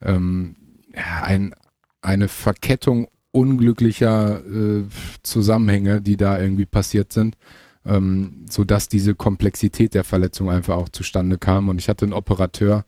[0.00, 0.56] Ähm,
[0.94, 1.54] ja, ein,
[2.00, 4.84] eine Verkettung unglücklicher äh,
[5.22, 7.36] Zusammenhänge, die da irgendwie passiert sind,
[7.84, 11.68] ähm, so dass diese Komplexität der Verletzung einfach auch zustande kam.
[11.68, 12.84] Und ich hatte einen Operateur,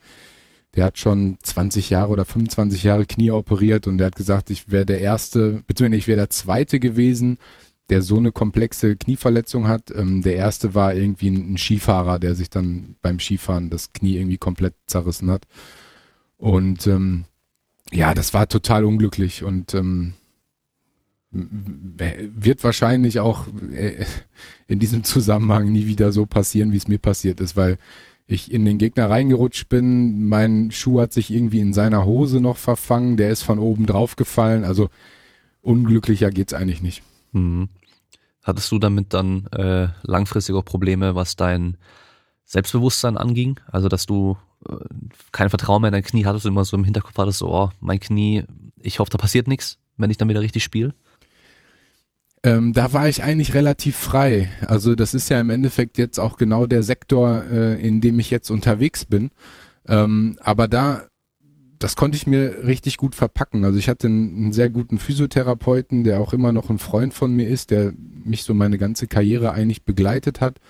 [0.74, 4.70] der hat schon 20 Jahre oder 25 Jahre Knie operiert und der hat gesagt, ich
[4.70, 7.38] wäre der Erste, beziehungsweise ich wäre der Zweite gewesen,
[7.90, 9.90] der so eine komplexe Knieverletzung hat.
[9.94, 14.38] Ähm, der Erste war irgendwie ein, Skifahrer, der sich dann beim Skifahren das Knie irgendwie
[14.38, 15.46] komplett zerrissen hat.
[16.38, 17.24] Und ähm,
[17.92, 20.14] ja, das war total unglücklich und ähm,
[21.30, 24.04] wird wahrscheinlich auch äh,
[24.66, 27.76] in diesem Zusammenhang nie wieder so passieren, wie es mir passiert ist, weil
[28.26, 32.56] ich in den Gegner reingerutscht bin, mein Schuh hat sich irgendwie in seiner Hose noch
[32.56, 34.88] verfangen, der ist von oben drauf gefallen, also
[35.60, 37.02] unglücklicher geht's eigentlich nicht.
[37.32, 37.68] Mhm.
[38.42, 41.76] Hattest du damit dann äh, langfristig auch Probleme, was dein
[42.44, 43.58] Selbstbewusstsein anging?
[43.66, 44.36] Also, dass du
[44.68, 44.74] äh,
[45.32, 47.70] kein Vertrauen mehr in dein Knie hattest und immer so im Hinterkopf hattest, so, oh,
[47.80, 48.44] mein Knie,
[48.80, 50.94] ich hoffe, da passiert nichts, wenn ich dann wieder richtig spiele?
[52.44, 54.50] Ähm, da war ich eigentlich relativ frei.
[54.66, 58.30] Also das ist ja im Endeffekt jetzt auch genau der Sektor, äh, in dem ich
[58.30, 59.30] jetzt unterwegs bin.
[59.88, 61.06] Ähm, aber da,
[61.78, 63.64] das konnte ich mir richtig gut verpacken.
[63.64, 67.34] Also ich hatte einen, einen, sehr guten Physiotherapeuten, der auch immer noch ein Freund von
[67.34, 70.60] mir ist, der mich so meine ganze Karriere eigentlich begleitet hat.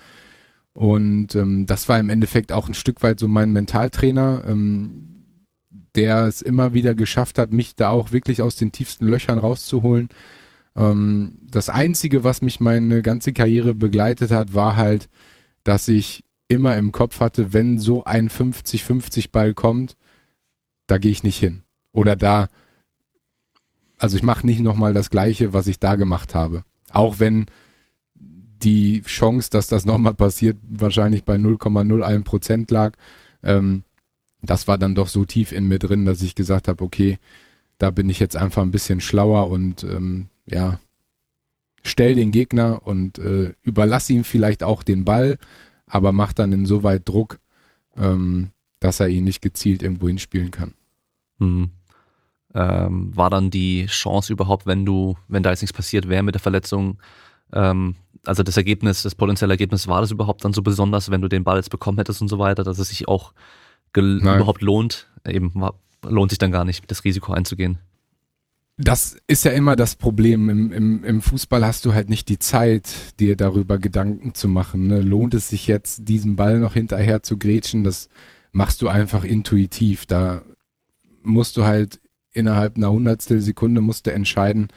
[0.73, 5.25] Und ähm, das war im Endeffekt auch ein Stück weit so mein Mentaltrainer, ähm,
[5.95, 10.07] der es immer wieder geschafft hat, mich da auch wirklich aus den tiefsten Löchern rauszuholen
[10.75, 15.09] ähm, das Einzige, was mich meine ganze Karriere begleitet hat, war halt,
[15.63, 19.95] dass ich immer im Kopf hatte, wenn so ein 50-50 Ball kommt,
[20.87, 21.63] da gehe ich nicht hin.
[21.91, 22.47] Oder da,
[23.97, 26.63] also ich mache nicht nochmal das Gleiche, was ich da gemacht habe.
[26.91, 27.45] Auch wenn
[28.13, 32.93] die Chance, dass das nochmal passiert, wahrscheinlich bei 0,01 Prozent lag.
[33.43, 33.83] Ähm,
[34.41, 37.17] das war dann doch so tief in mir drin, dass ich gesagt habe, okay,
[37.77, 40.79] da bin ich jetzt einfach ein bisschen schlauer und ähm, ja,
[41.83, 45.37] stell den Gegner und äh, überlass ihm vielleicht auch den Ball,
[45.87, 47.39] aber mach dann insoweit Druck,
[47.95, 50.73] ähm, dass er ihn nicht gezielt irgendwo hinspielen kann.
[51.39, 51.71] Mhm.
[52.53, 56.35] Ähm, war dann die Chance überhaupt, wenn du, wenn da jetzt nichts passiert wäre mit
[56.35, 56.99] der Verletzung,
[57.51, 61.27] ähm, also das Ergebnis, das potenzielle Ergebnis, war das überhaupt dann so besonders, wenn du
[61.27, 63.33] den Ball jetzt bekommen hättest und so weiter, dass es sich auch
[64.37, 65.07] überhaupt lohnt?
[65.27, 65.53] Eben
[66.03, 67.79] lohnt sich dann gar nicht, das Risiko einzugehen.
[68.77, 70.49] Das ist ja immer das Problem.
[70.49, 74.87] Im, im, Im Fußball hast du halt nicht die Zeit, dir darüber Gedanken zu machen.
[74.87, 75.01] Ne?
[75.01, 77.85] Lohnt es sich jetzt, diesen Ball noch hinterher zu grätschen?
[77.85, 78.09] Das
[78.51, 80.05] machst du einfach intuitiv.
[80.05, 80.41] Da
[81.23, 82.01] musst du halt
[82.33, 84.67] innerhalb einer Hundertstel Sekunde musst du entscheiden,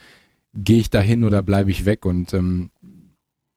[0.53, 2.05] gehe ich da hin oder bleibe ich weg?
[2.05, 2.71] Und ähm,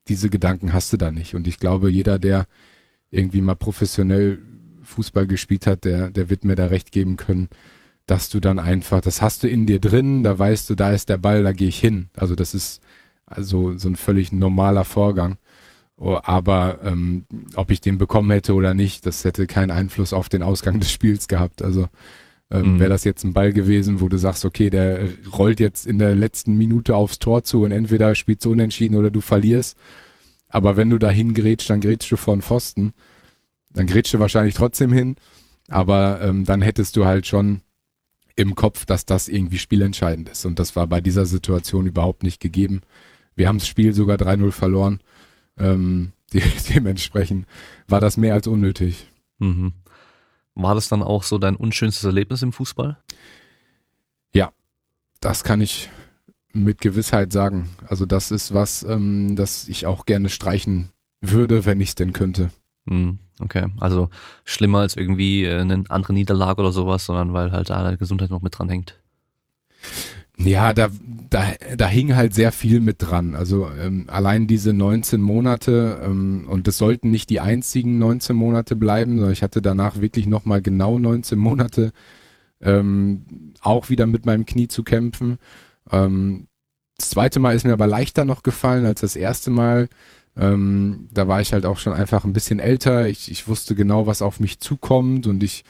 [0.09, 1.37] diese Gedanken hast du da nicht.
[1.37, 2.47] Und ich glaube, jeder, der
[3.13, 4.41] irgendwie mal professionell
[4.83, 7.49] Fußball gespielt hat, der, der wird mir da recht geben können
[8.13, 11.09] dass du dann einfach, das hast du in dir drin, da weißt du, da ist
[11.09, 12.11] der Ball, da gehe ich hin.
[12.15, 12.83] Also das ist
[13.25, 15.39] also so ein völlig normaler Vorgang.
[15.97, 17.25] Oh, aber ähm,
[17.57, 20.93] ob ich den bekommen hätte oder nicht, das hätte keinen Einfluss auf den Ausgang des
[20.93, 21.63] Spiels gehabt.
[21.63, 21.89] Also
[22.51, 22.81] ähm, mhm.
[22.81, 25.09] wäre das jetzt ein Ball gewesen, wo du sagst, okay, der
[25.39, 29.11] rollt jetzt in der letzten Minute aufs Tor zu und entweder spielst du unentschieden oder
[29.11, 29.79] du verlierst.
[30.51, 32.93] Aber wenn du da hingrätst, dann grätst du vor den Pfosten.
[33.71, 35.17] Dann grätst du wahrscheinlich trotzdem hin.
[35.69, 37.63] Aber ähm, dann hättest du halt schon
[38.37, 40.45] im Kopf, dass das irgendwie spielentscheidend ist.
[40.45, 42.83] Und das war bei dieser Situation überhaupt nicht gegeben.
[43.35, 45.01] Wir haben das Spiel sogar 3-0 verloren.
[45.59, 47.47] Ähm, de dementsprechend
[47.89, 49.07] war das mehr als unnötig.
[49.39, 49.75] Mhm.
[50.55, 52.99] War das dann auch so dein unschönstes Erlebnis im Fußball?
[54.35, 54.53] Ja,
[55.21, 55.91] das kann ich
[56.53, 57.71] mit Gewissheit sagen.
[57.87, 62.13] Also das ist was, ähm, das ich auch gerne streichen würde, wenn ich es denn
[62.13, 62.51] könnte.
[62.85, 63.19] Mhm.
[63.41, 64.09] Okay, also
[64.45, 68.43] schlimmer als irgendwie äh, eine andere Niederlage oder sowas, sondern weil halt da Gesundheit noch
[68.43, 68.99] mit dran hängt.
[70.39, 70.89] Ja, da,
[71.31, 73.35] da, da hing halt sehr viel mit dran.
[73.35, 78.75] Also ähm, allein diese 19 Monate, ähm, und das sollten nicht die einzigen 19 Monate
[78.77, 81.93] bleiben, sondern ich hatte danach wirklich nochmal genau 19 Monate
[82.61, 85.39] ähm, auch wieder mit meinem Knie zu kämpfen.
[85.91, 86.49] Ähm,
[86.97, 89.89] das zweite Mal ist mir aber leichter noch gefallen als das erste Mal.
[90.37, 93.09] Ähm, da war ich halt auch schon einfach ein bisschen älter.
[93.09, 95.65] Ich, ich wusste genau, was auf mich zukommt und ich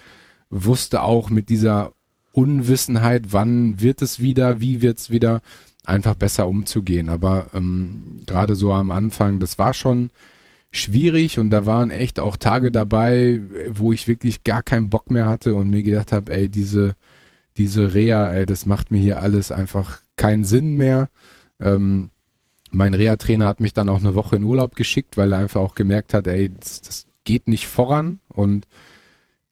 [0.50, 1.92] wusste auch mit dieser
[2.32, 5.40] Unwissenheit, wann wird es wieder, wie wird es wieder,
[5.84, 7.08] einfach besser umzugehen.
[7.08, 10.10] Aber ähm, gerade so am Anfang, das war schon
[10.70, 15.26] schwierig und da waren echt auch Tage dabei, wo ich wirklich gar keinen Bock mehr
[15.26, 16.94] hatte und mir gedacht habe, ey, diese,
[17.58, 21.10] diese Reha, ey, das macht mir hier alles einfach keinen Sinn mehr.
[21.60, 22.10] Ähm,
[22.72, 25.74] mein Reha-Trainer hat mich dann auch eine Woche in Urlaub geschickt, weil er einfach auch
[25.74, 28.20] gemerkt hat, ey, das, das geht nicht voran.
[28.28, 28.66] Und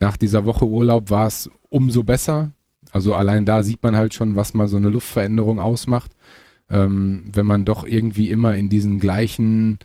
[0.01, 2.53] nach dieser Woche Urlaub war es umso besser.
[2.91, 6.13] Also allein da sieht man halt schon, was mal so eine Luftveränderung ausmacht.
[6.71, 9.79] Ähm, wenn man doch irgendwie immer in diesen gleichen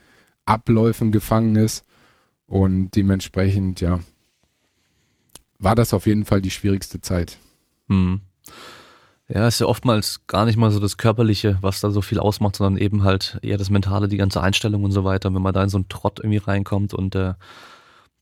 [0.45, 1.86] Abläufen gefangen ist.
[2.48, 3.99] Und dementsprechend, ja,
[5.57, 7.38] war das auf jeden Fall die schwierigste Zeit.
[7.90, 8.22] Hm.
[9.27, 12.57] Ja, ist ja oftmals gar nicht mal so das Körperliche, was da so viel ausmacht,
[12.57, 15.34] sondern eben halt eher das Mentale, die ganze Einstellung und so weiter.
[15.34, 17.34] Wenn man da in so einen Trott irgendwie reinkommt und äh,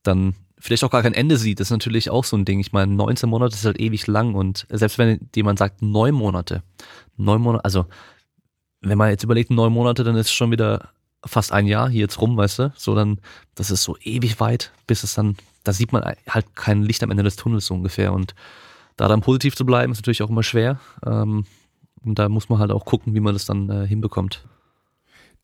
[0.03, 1.59] dann vielleicht auch gar kein Ende sieht.
[1.59, 2.59] Das ist natürlich auch so ein Ding.
[2.61, 6.63] Ich meine, 19 Monate ist halt ewig lang und selbst wenn jemand sagt neun Monate,
[7.17, 7.85] neun Monate, also
[8.80, 10.89] wenn man jetzt überlegt neun Monate, dann ist schon wieder
[11.25, 12.73] fast ein Jahr hier jetzt rum, weißt du?
[12.77, 13.19] So dann,
[13.55, 15.35] das ist so ewig weit, bis es dann,
[15.65, 18.34] da sieht man halt kein Licht am Ende des Tunnels so ungefähr und
[18.98, 20.80] da dann positiv zu bleiben, ist natürlich auch immer schwer.
[21.06, 21.45] Ähm,
[22.03, 24.45] und da muss man halt auch gucken, wie man das dann äh, hinbekommt.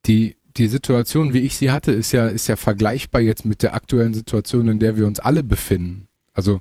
[0.06, 3.74] Die die Situation, wie ich sie hatte, ist ja, ist ja vergleichbar jetzt mit der
[3.74, 6.08] aktuellen Situation, in der wir uns alle befinden.
[6.34, 6.60] Also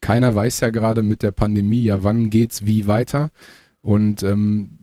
[0.00, 3.30] keiner weiß ja gerade mit der Pandemie, ja, wann geht's wie weiter.
[3.82, 4.78] Und ähm,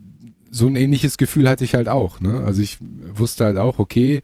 [0.50, 2.20] so ein ähnliches Gefühl hatte ich halt auch.
[2.20, 2.42] Ne?
[2.44, 4.22] Also ich wusste halt auch, okay,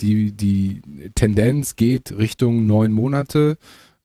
[0.00, 0.82] die, die
[1.14, 3.56] Tendenz geht Richtung neun Monate,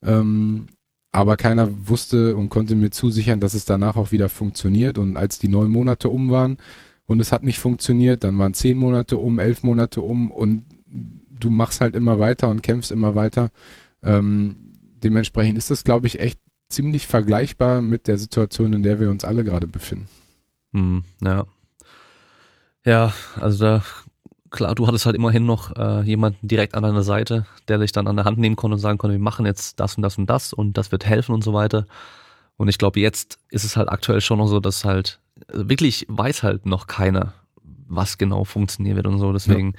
[0.02, 0.68] ähm,
[1.12, 4.98] aber keiner wusste und konnte mir zusichern, dass es danach auch wieder funktioniert.
[4.98, 6.56] Und als die neun Monate um waren,
[7.06, 11.50] und es hat nicht funktioniert, dann waren zehn Monate um, elf Monate um und du
[11.50, 13.50] machst halt immer weiter und kämpfst immer weiter.
[14.02, 14.56] Ähm,
[15.02, 16.38] dementsprechend ist das, glaube ich, echt
[16.70, 20.08] ziemlich vergleichbar mit der Situation, in der wir uns alle gerade befinden.
[20.72, 21.44] Hm, ja.
[22.84, 23.84] Ja, also da,
[24.52, 28.06] klar, du hattest halt immerhin noch äh, jemanden direkt an deiner Seite, der dich dann
[28.06, 30.26] an der Hand nehmen konnte und sagen konnte, wir machen jetzt das und das und
[30.26, 31.86] das und das wird helfen und so weiter.
[32.56, 35.18] Und ich glaube, jetzt ist es halt aktuell schon noch so, dass halt
[35.48, 37.34] also wirklich weiß halt noch keiner,
[37.88, 39.32] was genau funktionieren wird und so.
[39.32, 39.78] Deswegen ja.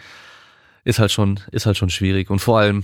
[0.84, 2.30] ist halt schon, ist halt schon schwierig.
[2.30, 2.84] Und vor allem,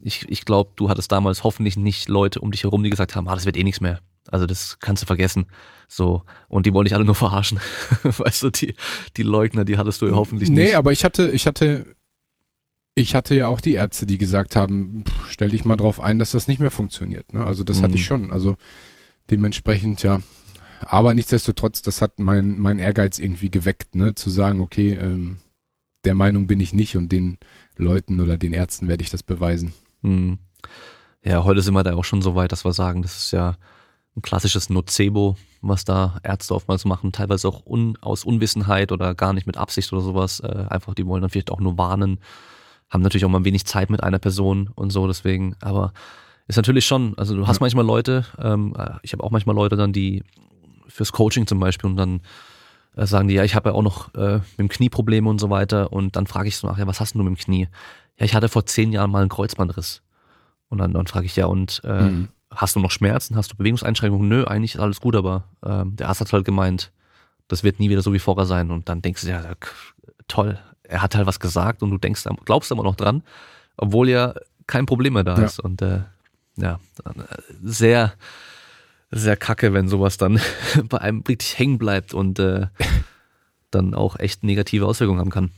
[0.00, 3.28] ich, ich glaube, du hattest damals hoffentlich nicht Leute um dich herum, die gesagt haben,
[3.28, 4.00] ah, das wird eh nichts mehr.
[4.30, 5.46] Also das kannst du vergessen.
[5.88, 6.22] So.
[6.48, 7.60] Und die wollen dich alle nur verarschen.
[8.02, 8.74] weißt du, die,
[9.16, 10.58] die Leugner, die hattest du ja hoffentlich nicht.
[10.58, 11.96] Nee, aber ich hatte, ich hatte,
[12.94, 16.18] ich hatte ja auch die Ärzte, die gesagt haben, pff, stell dich mal drauf ein,
[16.18, 17.32] dass das nicht mehr funktioniert.
[17.32, 17.44] Ne?
[17.44, 17.82] Also das mhm.
[17.84, 18.32] hatte ich schon.
[18.32, 18.56] Also
[19.30, 20.20] dementsprechend, ja,
[20.82, 25.38] aber nichtsdestotrotz, das hat mein, mein Ehrgeiz irgendwie geweckt, ne, zu sagen, okay, ähm,
[26.04, 27.38] der Meinung bin ich nicht und den
[27.76, 29.72] Leuten oder den Ärzten werde ich das beweisen.
[30.02, 30.38] Hm.
[31.24, 33.56] Ja, heute sind wir da auch schon so weit, dass wir sagen, das ist ja
[34.18, 39.32] ein klassisches Nocebo, was da Ärzte oftmals machen, teilweise auch un, aus Unwissenheit oder gar
[39.32, 40.40] nicht mit Absicht oder sowas.
[40.40, 42.20] Äh, einfach, die wollen dann vielleicht auch nur warnen,
[42.90, 45.92] haben natürlich auch mal wenig Zeit mit einer Person und so, deswegen, aber
[46.46, 47.64] ist natürlich schon, also du hast ja.
[47.64, 50.22] manchmal Leute, ähm, ich habe auch manchmal Leute dann, die
[50.86, 52.20] fürs Coaching zum Beispiel und dann
[52.96, 55.38] äh, sagen die, ja, ich habe ja auch noch äh, mit dem Knie Probleme und
[55.38, 57.68] so weiter und dann frage ich so nach, ja, was hast du mit dem Knie?
[58.18, 60.02] Ja, ich hatte vor zehn Jahren mal einen Kreuzbandriss.
[60.70, 62.28] Und dann, dann frage ich, ja, und äh, mhm.
[62.50, 63.36] Hast du noch Schmerzen?
[63.36, 64.28] Hast du Bewegungseinschränkungen?
[64.28, 66.92] Nö, eigentlich ist alles gut, aber äh, der Arzt hat halt gemeint,
[67.48, 68.70] das wird nie wieder so wie vorher sein.
[68.70, 69.42] Und dann denkst du, ja,
[70.28, 73.22] toll, er hat halt was gesagt und du denkst, glaubst immer noch dran,
[73.76, 74.34] obwohl ja
[74.66, 75.44] kein Problem mehr da ja.
[75.44, 75.60] ist.
[75.60, 76.00] Und äh,
[76.56, 77.22] ja, äh,
[77.62, 78.14] sehr,
[79.10, 80.40] sehr kacke, wenn sowas dann
[80.88, 82.66] bei einem richtig hängen bleibt und äh,
[83.70, 85.50] dann auch echt negative Auswirkungen haben kann.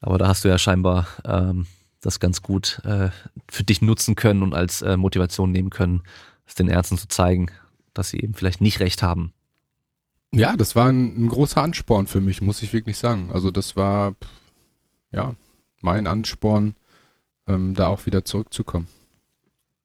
[0.00, 1.66] Aber da hast du ja scheinbar ähm,
[2.00, 3.10] das ganz gut äh,
[3.48, 6.02] für dich nutzen können und als äh, Motivation nehmen können,
[6.46, 7.50] es den Ärzten zu zeigen,
[7.94, 9.32] dass sie eben vielleicht nicht recht haben.
[10.32, 13.30] Ja, das war ein, ein großer Ansporn für mich, muss ich wirklich sagen.
[13.32, 14.14] Also das war
[15.12, 15.34] ja
[15.80, 16.74] mein Ansporn,
[17.46, 18.86] ähm, da auch wieder zurückzukommen.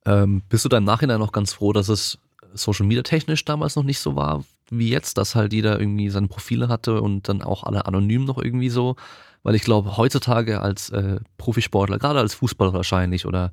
[0.06, 2.20] Ähm, bist du dann im Nachhinein noch ganz froh, dass es
[2.54, 6.28] Social Media technisch damals noch nicht so war wie jetzt, dass halt jeder irgendwie seine
[6.28, 8.96] Profile hatte und dann auch alle anonym noch irgendwie so.
[9.45, 13.51] Weil ich glaube, heutzutage als äh, Profisportler, gerade als Fußballer wahrscheinlich oder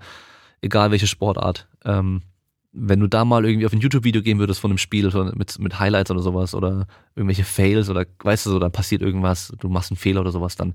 [0.63, 2.23] egal welche Sportart, ähm,
[2.73, 5.79] wenn du da mal irgendwie auf ein YouTube-Video gehen würdest von einem Spiel mit, mit
[5.79, 9.91] Highlights oder sowas oder irgendwelche Fails oder weißt du so, dann passiert irgendwas, du machst
[9.91, 10.75] einen Fehler oder sowas dann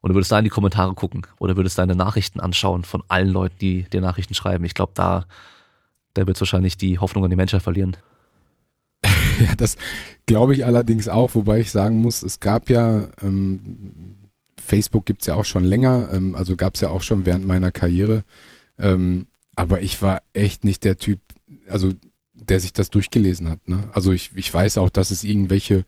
[0.00, 3.28] und du würdest da in die Kommentare gucken oder würdest deine Nachrichten anschauen von allen
[3.28, 4.64] Leuten, die dir Nachrichten schreiben.
[4.64, 5.26] Ich glaube, da
[6.16, 7.96] der wird wahrscheinlich die Hoffnung an die Menschheit verlieren.
[9.04, 9.76] ja, das
[10.26, 14.16] glaube ich allerdings auch, wobei ich sagen muss, es gab ja, ähm,
[14.64, 18.24] Facebook gibt's ja auch schon länger, ähm, also gab's ja auch schon während meiner Karriere,
[18.78, 21.20] ähm, aber ich war echt nicht der Typ,
[21.68, 21.92] also
[22.34, 23.68] der sich das durchgelesen hat.
[23.68, 23.84] Ne?
[23.92, 25.84] Also ich, ich weiß auch, dass es irgendwelche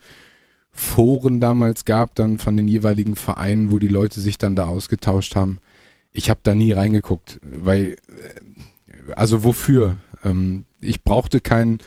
[0.71, 5.35] Foren damals gab, dann von den jeweiligen Vereinen, wo die Leute sich dann da ausgetauscht
[5.35, 5.59] haben.
[6.13, 9.97] Ich habe da nie reingeguckt, weil, äh, also wofür?
[10.25, 11.79] Ähm, ich brauchte keinen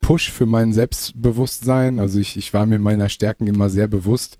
[0.00, 1.98] Push für mein Selbstbewusstsein.
[1.98, 4.36] Also ich, ich war mir meiner Stärken immer sehr bewusst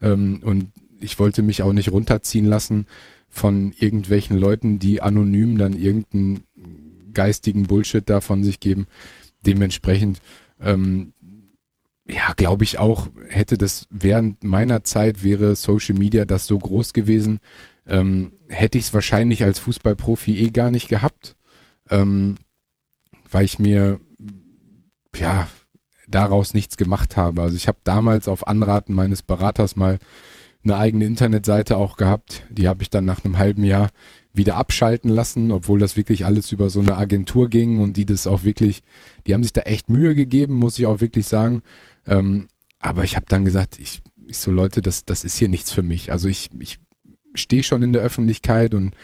[0.00, 0.70] ähm, und
[1.00, 2.86] ich wollte mich auch nicht runterziehen lassen
[3.28, 6.44] von irgendwelchen Leuten, die anonym dann irgendeinen
[7.12, 8.86] geistigen Bullshit da von sich geben.
[9.44, 10.20] Dementsprechend,
[10.60, 11.12] ähm,
[12.08, 16.92] ja, glaube ich auch, hätte das während meiner Zeit wäre Social Media das so groß
[16.92, 17.40] gewesen,
[17.86, 21.36] ähm, hätte ich es wahrscheinlich als Fußballprofi eh gar nicht gehabt.
[21.90, 22.36] Ähm,
[23.30, 24.00] weil ich mir
[25.16, 25.48] ja
[26.06, 27.42] daraus nichts gemacht habe.
[27.42, 29.98] Also ich habe damals auf Anraten meines Beraters mal
[30.70, 32.44] eine eigene Internetseite auch gehabt.
[32.50, 33.90] Die habe ich dann nach einem halben Jahr
[34.32, 38.26] wieder abschalten lassen, obwohl das wirklich alles über so eine Agentur ging und die das
[38.26, 38.82] auch wirklich,
[39.26, 41.62] die haben sich da echt Mühe gegeben, muss ich auch wirklich sagen.
[42.06, 45.72] Ähm, aber ich habe dann gesagt, ich, ich so Leute, das, das ist hier nichts
[45.72, 46.12] für mich.
[46.12, 46.78] Also ich, ich
[47.34, 48.94] stehe schon in der Öffentlichkeit und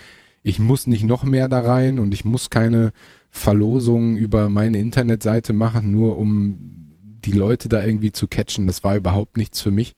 [0.43, 2.93] ich muss nicht noch mehr da rein und ich muss keine
[3.31, 6.85] Verlosungen über meine Internetseite machen, nur um
[7.25, 8.67] die Leute da irgendwie zu catchen.
[8.67, 9.95] Das war überhaupt nichts für mich.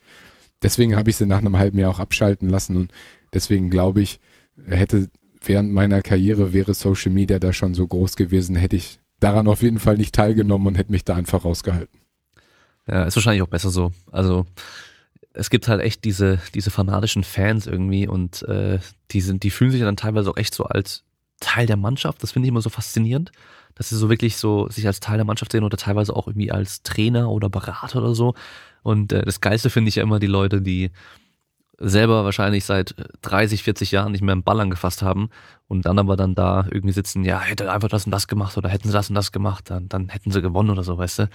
[0.66, 2.93] Deswegen habe ich sie nach einem halben Jahr auch abschalten lassen und
[3.32, 4.18] deswegen glaube ich,
[4.66, 5.09] hätte
[5.44, 9.62] während meiner Karriere wäre Social Media da schon so groß gewesen, hätte ich daran auf
[9.62, 12.01] jeden Fall nicht teilgenommen und hätte mich da einfach rausgehalten.
[12.88, 13.93] Ja, ist wahrscheinlich auch besser so.
[14.10, 14.44] Also
[15.34, 18.80] es gibt halt echt diese, diese fanatischen Fans irgendwie und äh,
[19.12, 21.05] die sind, die fühlen sich dann teilweise auch echt so als
[21.38, 22.24] Teil der Mannschaft.
[22.24, 23.30] Das finde ich immer so faszinierend,
[23.76, 26.51] dass sie so wirklich so sich als Teil der Mannschaft sehen oder teilweise auch irgendwie
[26.51, 28.34] als Trainer oder Berater oder so.
[28.86, 30.92] Und äh, das Geilste finde ich ja immer die Leute, die
[31.76, 35.28] selber wahrscheinlich seit 30, 40 Jahren nicht mehr einen Ball angefasst haben
[35.66, 38.68] und dann aber dann da irgendwie sitzen, ja, hätte einfach das und das gemacht oder
[38.68, 41.28] hätten sie das und das gemacht, dann, dann hätten sie gewonnen oder so, weißt du.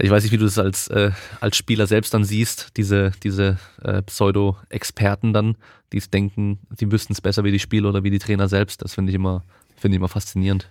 [0.00, 3.58] Ich weiß nicht, wie du das als, äh, als Spieler selbst dann siehst, diese, diese
[3.82, 5.56] äh, Pseudo-Experten dann,
[5.92, 8.82] die denken, die wüssten es besser wie die Spieler oder wie die Trainer selbst.
[8.82, 9.44] Das finde ich immer,
[9.76, 10.68] finde ich immer faszinierend.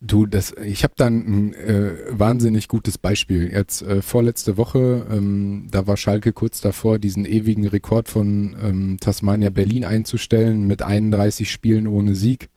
[0.00, 3.50] Du, das, ich habe dann ein äh, wahnsinnig gutes Beispiel.
[3.50, 8.96] Jetzt äh, vorletzte Woche, ähm, da war Schalke kurz davor, diesen ewigen Rekord von ähm,
[9.00, 12.50] Tasmania Berlin einzustellen mit 31 Spielen ohne Sieg.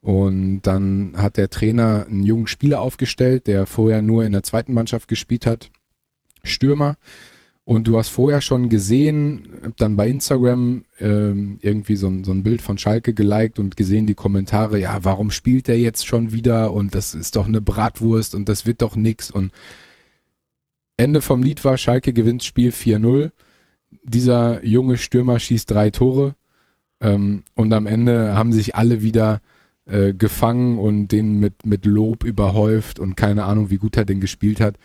[0.00, 4.74] Und dann hat der Trainer einen jungen Spieler aufgestellt, der vorher nur in der zweiten
[4.74, 5.70] Mannschaft gespielt hat,
[6.42, 6.96] Stürmer.
[7.66, 12.42] Und du hast vorher schon gesehen, dann bei Instagram ähm, irgendwie so ein, so ein
[12.42, 16.74] Bild von Schalke geliked und gesehen die Kommentare, ja, warum spielt der jetzt schon wieder
[16.74, 19.50] und das ist doch eine Bratwurst und das wird doch nix und
[20.98, 23.32] Ende vom Lied war, Schalke gewinnt Spiel 4-0.
[24.04, 26.34] Dieser junge Stürmer schießt drei Tore
[27.00, 29.40] ähm, und am Ende haben sich alle wieder
[29.86, 34.20] äh, gefangen und den mit, mit Lob überhäuft und keine Ahnung, wie gut er den
[34.20, 34.76] gespielt hat.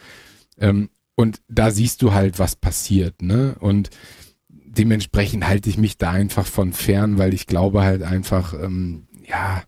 [0.58, 0.90] Ähm,
[1.20, 3.58] und da siehst du halt, was passiert, ne?
[3.60, 3.90] Und
[4.48, 9.64] dementsprechend halte ich mich da einfach von fern, weil ich glaube halt einfach, ähm, ja,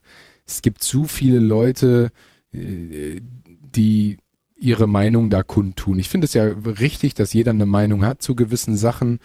[0.46, 2.12] es gibt zu viele Leute,
[2.54, 4.18] äh, die
[4.56, 6.00] ihre Meinung da kundtun.
[6.00, 9.20] Ich finde es ja richtig, dass jeder eine Meinung hat zu gewissen Sachen,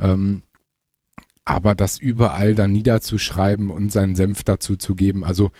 [0.00, 0.42] ähm,
[1.44, 5.52] aber das überall dann niederzuschreiben und seinen Senf dazu zu geben, also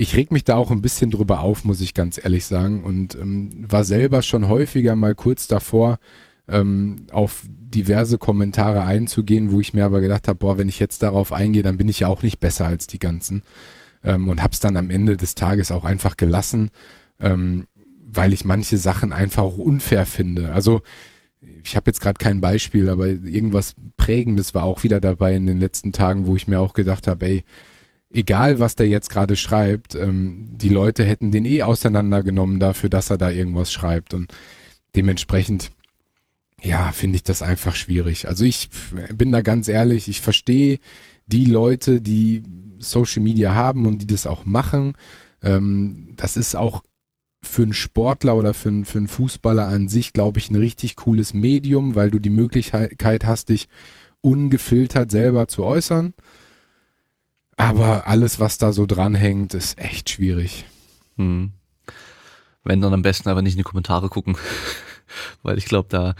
[0.00, 2.84] ich reg mich da auch ein bisschen drüber auf, muss ich ganz ehrlich sagen.
[2.84, 5.98] Und ähm, war selber schon häufiger mal kurz davor,
[6.48, 11.02] ähm, auf diverse Kommentare einzugehen, wo ich mir aber gedacht habe, boah, wenn ich jetzt
[11.02, 13.42] darauf eingehe, dann bin ich ja auch nicht besser als die ganzen.
[14.02, 16.70] Ähm, und hab's dann am Ende des Tages auch einfach gelassen,
[17.20, 17.66] ähm,
[18.02, 20.52] weil ich manche Sachen einfach auch unfair finde.
[20.52, 20.80] Also
[21.62, 25.60] ich habe jetzt gerade kein Beispiel, aber irgendwas Prägendes war auch wieder dabei in den
[25.60, 27.44] letzten Tagen, wo ich mir auch gedacht habe, ey,
[28.12, 33.10] egal was der jetzt gerade schreibt, ähm, die Leute hätten den eh auseinandergenommen dafür, dass
[33.10, 34.14] er da irgendwas schreibt.
[34.14, 34.32] Und
[34.96, 35.70] dementsprechend,
[36.62, 38.28] ja, finde ich das einfach schwierig.
[38.28, 38.68] Also ich
[39.14, 40.78] bin da ganz ehrlich, ich verstehe
[41.26, 42.42] die Leute, die
[42.78, 44.94] Social Media haben und die das auch machen.
[45.42, 46.82] Ähm, das ist auch
[47.42, 50.96] für einen Sportler oder für einen, für einen Fußballer an sich, glaube ich, ein richtig
[50.96, 53.68] cooles Medium, weil du die Möglichkeit hast, dich
[54.20, 56.12] ungefiltert selber zu äußern.
[57.60, 60.64] Aber alles, was da so dranhängt, ist echt schwierig.
[61.16, 61.52] Hm.
[62.64, 64.36] Wenn dann am besten aber nicht in die Kommentare gucken.
[65.42, 66.14] Weil ich glaube, da,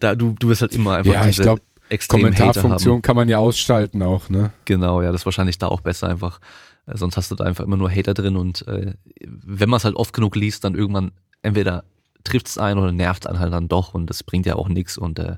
[0.00, 1.62] da, du, du wirst halt immer einfach ja, ich glaube,
[2.08, 4.52] Kommentarfunktion kann man ja ausschalten auch, ne?
[4.64, 6.40] Genau, ja, das ist wahrscheinlich da auch besser einfach.
[6.86, 8.94] Äh, sonst hast du da einfach immer nur Hater drin und äh,
[9.24, 11.12] wenn man es halt oft genug liest, dann irgendwann
[11.42, 11.84] entweder
[12.24, 14.96] trifft es einen oder nervt einen halt dann doch und das bringt ja auch nichts
[14.96, 15.36] und äh,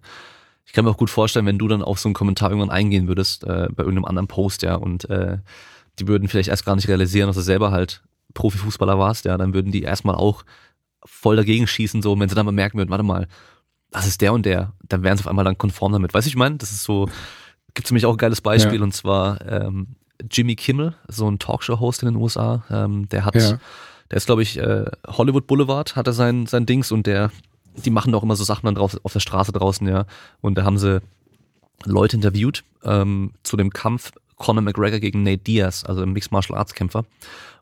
[0.66, 3.08] ich kann mir auch gut vorstellen, wenn du dann auf so einen Kommentar irgendwann eingehen
[3.08, 5.38] würdest, äh, bei irgendeinem anderen Post, ja, und äh,
[5.98, 8.02] die würden vielleicht erst gar nicht realisieren, dass du selber halt
[8.34, 10.44] Profifußballer warst, ja, dann würden die erstmal auch
[11.04, 13.28] voll dagegen schießen, so, wenn sie dann mal merken würden, warte mal,
[13.90, 16.12] das ist der und der, dann wären sie auf einmal dann konform damit.
[16.12, 17.08] Weißt du, ich meine, das ist so,
[17.74, 18.82] gibt es nämlich auch ein geiles Beispiel, ja.
[18.82, 19.94] und zwar ähm,
[20.30, 23.58] Jimmy Kimmel, so ein Talkshow-Host in den USA, ähm, der hat, ja.
[24.10, 27.30] der ist, glaube ich, äh, Hollywood Boulevard, hat er sein, sein Dings und der
[27.84, 30.06] die machen doch immer so Sachen dann drauf, auf der Straße draußen, ja.
[30.40, 31.00] Und da haben sie
[31.84, 36.58] Leute interviewt ähm, zu dem Kampf Conor McGregor gegen Nate Diaz, also ein Mixed Martial
[36.58, 37.04] Arts Kämpfer.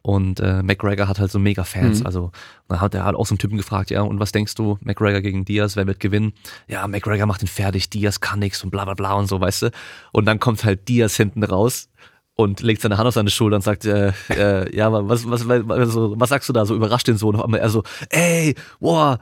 [0.03, 2.01] Und äh, McGregor hat halt so mega Fans.
[2.01, 2.07] Mhm.
[2.07, 2.33] Also
[2.69, 5.23] dann hat er halt auch so einen Typen gefragt, ja, und was denkst du, McGregor
[5.23, 6.35] gegen Diaz, wer wird gewinnen?
[6.69, 9.63] Ja, McGregor macht ihn fertig, Diaz kann nix und bla bla bla und so, weißt
[9.63, 9.71] du.
[10.13, 11.89] Und dann kommt halt Diaz hinten raus
[12.35, 15.71] und legt seine Hand auf seine Schulter und sagt, äh, äh, ja, was, was, was,
[15.71, 16.67] also, was sagst du da?
[16.67, 17.61] So überrascht den Sohn auf einmal.
[17.61, 19.17] Er so, ey, wow,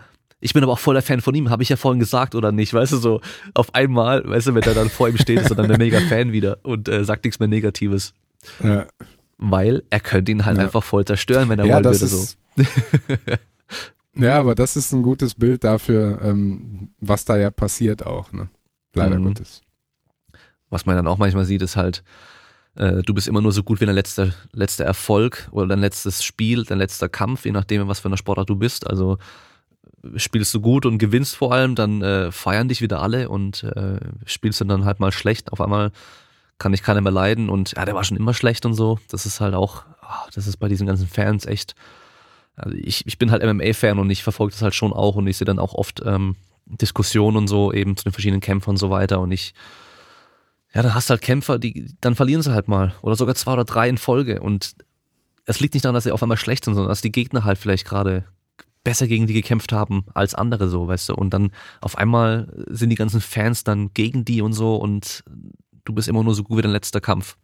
[0.44, 2.74] Ich bin aber auch voller Fan von ihm, habe ich ja vorhin gesagt oder nicht,
[2.74, 3.20] weißt du, so
[3.54, 6.00] auf einmal, weißt du, wenn er dann vor ihm steht, ist er dann der mega
[6.00, 8.12] Fan wieder und äh, sagt nichts mehr Negatives.
[8.62, 8.86] Ja.
[9.38, 10.64] Weil er könnte ihn halt ja.
[10.64, 12.04] einfach voll zerstören, wenn er ja, wollen würde.
[12.04, 12.64] Ist, so.
[14.16, 18.48] ja, aber das ist ein gutes Bild dafür, ähm, was da ja passiert auch, ne?
[18.94, 19.26] Leider mhm.
[19.26, 19.62] Gottes.
[20.70, 22.02] Was man dann auch manchmal sieht, ist halt,
[22.74, 26.24] äh, du bist immer nur so gut wie dein letzter, letzter Erfolg oder dein letztes
[26.24, 28.88] Spiel, dein letzter Kampf, je nachdem, was für eine Sportart du bist.
[28.88, 29.18] Also
[30.16, 34.00] spielst du gut und gewinnst vor allem, dann äh, feiern dich wieder alle und äh,
[34.26, 35.52] spielst du dann halt mal schlecht.
[35.52, 35.92] Auf einmal
[36.58, 38.98] kann ich keiner mehr leiden und ja, der war schon immer schlecht und so.
[39.08, 41.74] Das ist halt auch, oh, das ist bei diesen ganzen Fans echt.
[42.56, 45.36] Also ich, ich bin halt MMA-Fan und ich verfolge das halt schon auch und ich
[45.36, 48.90] sehe dann auch oft ähm, Diskussionen und so eben zu den verschiedenen Kämpfern und so
[48.90, 49.54] weiter und ich
[50.74, 53.52] ja, da hast du halt Kämpfer, die dann verlieren sie halt mal oder sogar zwei
[53.52, 54.74] oder drei in Folge und
[55.44, 57.58] es liegt nicht daran, dass sie auf einmal schlecht sind, sondern dass die Gegner halt
[57.58, 58.24] vielleicht gerade
[58.84, 62.90] besser gegen die gekämpft haben als andere so, weißt du, und dann auf einmal sind
[62.90, 65.24] die ganzen Fans dann gegen die und so und
[65.84, 67.36] du bist immer nur so gut wie dein letzter Kampf.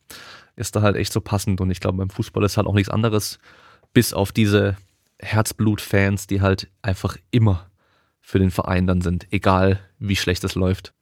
[0.57, 2.91] Ist da halt echt so passend und ich glaube, beim Fußball ist halt auch nichts
[2.91, 3.39] anderes,
[3.93, 4.77] bis auf diese
[5.21, 7.71] Herzblut-Fans, die halt einfach immer
[8.21, 10.93] für den Verein dann sind, egal wie schlecht es läuft.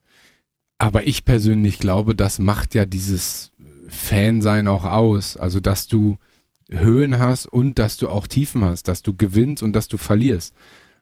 [0.77, 3.51] Aber ich persönlich glaube, das macht ja dieses
[3.89, 5.35] Fansein auch aus.
[5.35, 6.17] Also, dass du
[6.69, 10.53] Höhen hast und dass du auch Tiefen hast, dass du gewinnst und dass du verlierst.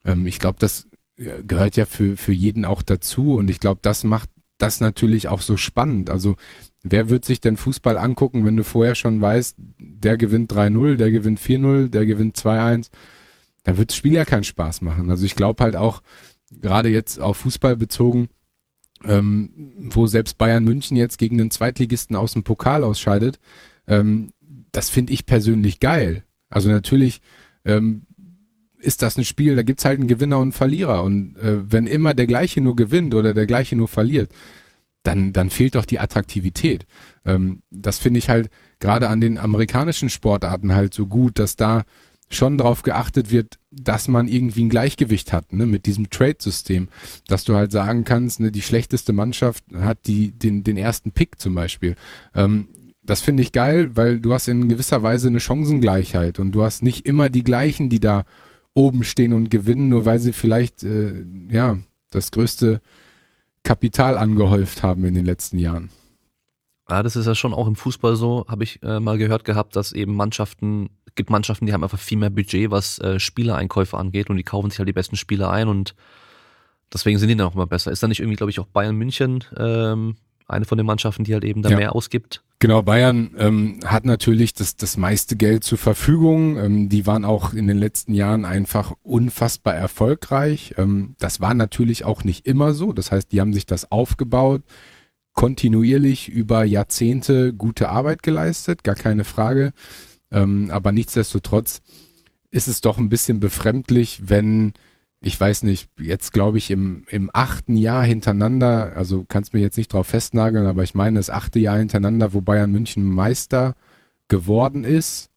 [0.04, 0.88] Ähm, ich glaube, das
[1.18, 5.42] gehört ja für, für jeden auch dazu und ich glaube, das macht das natürlich auch
[5.42, 6.10] so spannend.
[6.10, 6.36] Also,
[6.84, 11.12] wer wird sich denn Fußball angucken, wenn du vorher schon weißt, der gewinnt 3-0, der
[11.12, 12.90] gewinnt 4-0, der gewinnt 2-1?
[13.64, 15.10] Da wird das Spiel ja keinen Spaß machen.
[15.10, 16.02] Also, ich glaube halt auch,
[16.52, 18.30] gerade jetzt auf Fußball bezogen,
[19.04, 23.40] ähm, wo selbst Bayern München jetzt gegen den Zweitligisten aus dem Pokal ausscheidet,
[23.88, 24.32] ähm,
[24.76, 26.24] das finde ich persönlich geil.
[26.50, 27.22] Also natürlich
[27.64, 28.04] ähm,
[28.78, 31.04] ist das ein Spiel, da gibt's halt einen Gewinner und einen Verlierer.
[31.04, 34.32] Und äh, wenn immer der gleiche nur gewinnt oder der gleiche nur verliert,
[35.04, 36.86] dann, dann fehlt doch die Attraktivität.
[37.26, 38.50] Ähm, das finde ich halt
[38.80, 41.84] gerade an den amerikanischen Sportarten halt so gut, dass da
[42.30, 46.90] schon darauf geachtet wird, dass man irgendwie ein Gleichgewicht hat, ne, mit diesem Trade-System,
[47.28, 51.40] dass du halt sagen kannst, ne, die schlechteste Mannschaft hat die den den ersten Pick
[51.40, 51.96] zum Beispiel.
[52.34, 52.68] Ähm,
[53.06, 56.84] das finde ich geil, weil du hast in gewisser Weise eine Chancengleichheit und du hast
[56.84, 58.26] nicht immer die gleichen, die da
[58.74, 61.78] oben stehen und gewinnen, nur weil sie vielleicht äh, ja
[62.12, 62.82] das größte
[63.64, 65.90] Kapital angehäuft haben in den letzten Jahren.
[66.90, 69.76] Ja, das ist ja schon auch im Fußball so, habe ich äh, mal gehört gehabt,
[69.76, 74.30] dass eben Mannschaften, gibt Mannschaften, die haben einfach viel mehr Budget, was äh, Spielereinkäufe angeht
[74.30, 75.96] und die kaufen sich halt die besten Spieler ein und
[76.94, 77.92] deswegen sind die dann auch immer besser.
[77.92, 80.16] Ist da nicht irgendwie, glaube ich, auch Bayern München ähm,
[80.48, 81.78] eine von den Mannschaften, die halt eben da ja.
[81.78, 82.44] mehr ausgibt?
[82.60, 86.58] Genau, Bayern ähm, hat natürlich das, das meiste Geld zur Verfügung.
[86.58, 90.74] Ähm, die waren auch in den letzten Jahren einfach unfassbar erfolgreich.
[90.78, 92.94] Ähm, das war natürlich auch nicht immer so.
[92.94, 94.64] Das heißt, die haben sich das aufgebaut
[95.36, 99.74] kontinuierlich über Jahrzehnte gute Arbeit geleistet, gar keine Frage.
[100.32, 101.82] Ähm, aber nichtsdestotrotz
[102.50, 104.74] ist es doch ein bisschen befremdlich, wenn,
[105.26, 109.76] ich weiß nicht, jetzt glaube ich im, im achten Jahr hintereinander, also kannst mir jetzt
[109.76, 113.74] nicht drauf festnageln, aber ich meine das achte Jahr hintereinander, wo Bayern München Meister
[114.28, 115.32] geworden ist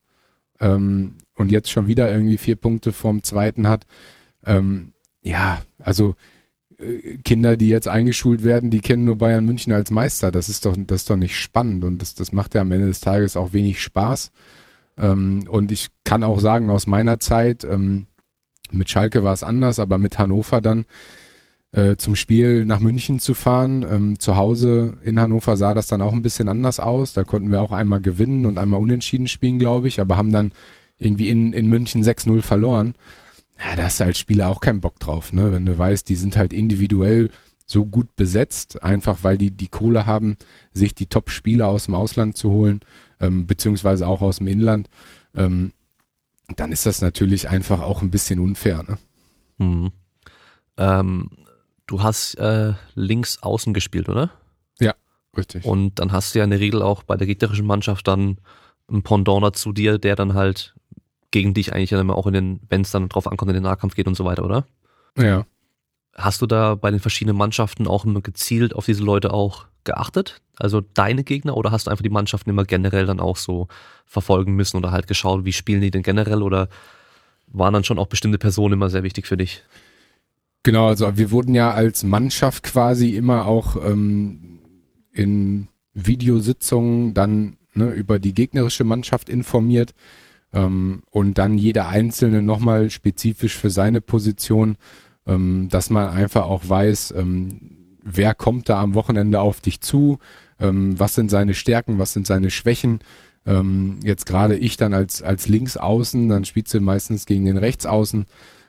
[0.60, 3.86] ähm, und jetzt schon wieder irgendwie vier Punkte vorm zweiten hat.
[4.44, 4.92] Ähm,
[5.22, 6.16] ja, also
[7.24, 10.30] Kinder, die jetzt eingeschult werden, die kennen nur Bayern München als Meister.
[10.30, 12.88] Das ist doch, das ist doch nicht spannend und das, das macht ja am Ende
[12.88, 14.32] des Tages auch wenig Spaß.
[14.98, 18.06] Ähm, und ich kann auch sagen, aus meiner Zeit, ähm,
[18.72, 20.84] mit Schalke war es anders, aber mit Hannover dann
[21.72, 23.86] äh, zum Spiel nach München zu fahren.
[23.88, 27.12] Ähm, zu Hause in Hannover sah das dann auch ein bisschen anders aus.
[27.12, 30.52] Da konnten wir auch einmal gewinnen und einmal unentschieden spielen, glaube ich, aber haben dann
[30.98, 32.94] irgendwie in, in München 6-0 verloren
[33.58, 35.52] ja, da hast du als Spieler auch keinen Bock drauf, ne?
[35.52, 37.30] Wenn du weißt, die sind halt individuell
[37.66, 40.36] so gut besetzt, einfach weil die die Kohle haben,
[40.72, 42.80] sich die Top-Spieler aus dem Ausland zu holen,
[43.20, 44.88] ähm, beziehungsweise auch aus dem Inland,
[45.34, 45.72] ähm,
[46.56, 48.98] dann ist das natürlich einfach auch ein bisschen unfair, ne?
[49.58, 49.92] Mhm.
[50.76, 51.30] Ähm,
[51.86, 54.30] du hast äh, links außen gespielt, oder?
[54.78, 54.94] Ja,
[55.36, 55.64] richtig.
[55.64, 58.38] Und dann hast du ja in der Regel auch bei der gegnerischen Mannschaft dann
[58.88, 60.74] einen Pendant zu dir, der dann halt
[61.30, 63.94] gegen dich eigentlich dann auch in den, wenn es dann drauf ankommt, in den Nahkampf
[63.94, 64.66] geht und so weiter, oder?
[65.18, 65.46] Ja.
[66.14, 70.40] Hast du da bei den verschiedenen Mannschaften auch immer gezielt auf diese Leute auch geachtet?
[70.56, 73.68] Also deine Gegner oder hast du einfach die Mannschaften immer generell dann auch so
[74.08, 76.68] verfolgen müssen oder halt geschaut, wie spielen die denn generell oder
[77.46, 79.62] waren dann schon auch bestimmte Personen immer sehr wichtig für dich?
[80.62, 84.58] Genau, also wir wurden ja als Mannschaft quasi immer auch ähm,
[85.12, 89.94] in Videositzungen dann ne, über die gegnerische Mannschaft informiert.
[90.52, 94.76] Ähm, und dann jeder Einzelne nochmal spezifisch für seine Position
[95.28, 97.60] ähm, dass man einfach auch weiß, ähm,
[98.02, 100.18] wer kommt da am Wochenende auf dich zu,
[100.58, 103.00] ähm, was sind seine Stärken, was sind seine Schwächen.
[103.48, 108.26] Ähm, jetzt gerade ich dann als, als Linksaußen, dann spielst du meistens gegen den Rechtsaußen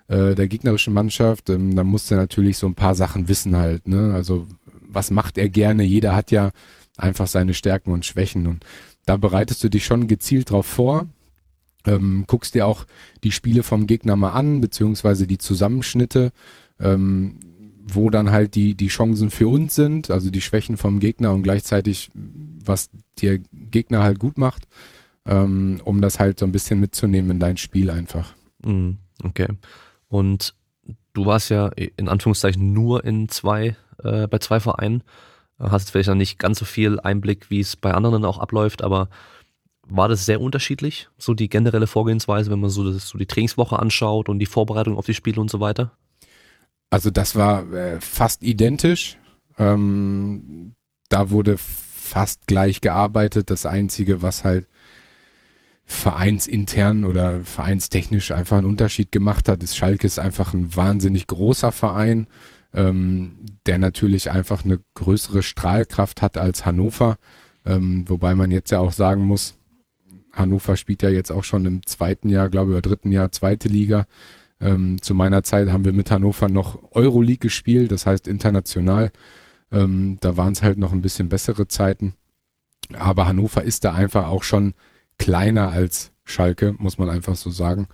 [0.07, 1.49] äh, der gegnerischen Mannschaft.
[1.49, 3.89] Ähm, dann musst du natürlich so ein paar Sachen wissen halt.
[3.89, 4.13] Ne?
[4.13, 4.47] Also
[4.87, 5.83] was macht er gerne?
[5.83, 6.51] Jeder hat ja
[6.95, 8.65] einfach seine Stärken und Schwächen und
[9.05, 11.07] da bereitest du dich schon gezielt drauf vor.
[11.85, 12.85] Ähm, guckst dir auch
[13.23, 16.31] die Spiele vom Gegner mal an, beziehungsweise die Zusammenschnitte,
[16.79, 17.39] ähm,
[17.95, 21.43] wo dann halt die, die Chancen für uns sind, also die Schwächen vom Gegner und
[21.43, 22.89] gleichzeitig, was
[23.21, 24.67] der Gegner halt gut macht,
[25.25, 28.33] ähm, um das halt so ein bisschen mitzunehmen in dein Spiel einfach.
[28.63, 29.47] Mhm, okay.
[30.07, 30.55] Und
[31.13, 35.03] du warst ja in Anführungszeichen nur in zwei, äh, bei zwei Vereinen,
[35.59, 39.09] hast vielleicht noch nicht ganz so viel Einblick, wie es bei anderen auch abläuft, aber
[39.89, 43.77] war das sehr unterschiedlich, so die generelle Vorgehensweise, wenn man so, das, so die Trainingswoche
[43.77, 45.91] anschaut und die Vorbereitung auf die Spiele und so weiter?
[46.89, 49.17] Also das war äh, fast identisch.
[49.57, 50.73] Ähm,
[51.09, 53.49] da wurde fast gleich gearbeitet.
[53.49, 54.67] Das Einzige, was halt
[55.85, 61.71] vereinsintern oder vereinstechnisch einfach einen Unterschied gemacht hat, ist Schalke ist einfach ein wahnsinnig großer
[61.71, 62.27] Verein,
[62.73, 67.17] ähm, der natürlich einfach eine größere Strahlkraft hat als Hannover.
[67.65, 69.55] Ähm, wobei man jetzt ja auch sagen muss,
[70.31, 73.67] Hannover spielt ja jetzt auch schon im zweiten Jahr, glaube ich, oder dritten Jahr zweite
[73.67, 74.05] Liga.
[74.61, 79.11] Ähm, zu meiner Zeit haben wir mit Hannover noch Euroleague gespielt, das heißt international.
[79.71, 82.13] Ähm, da waren es halt noch ein bisschen bessere Zeiten.
[82.97, 84.73] Aber Hannover ist da einfach auch schon
[85.17, 87.87] kleiner als Schalke, muss man einfach so sagen.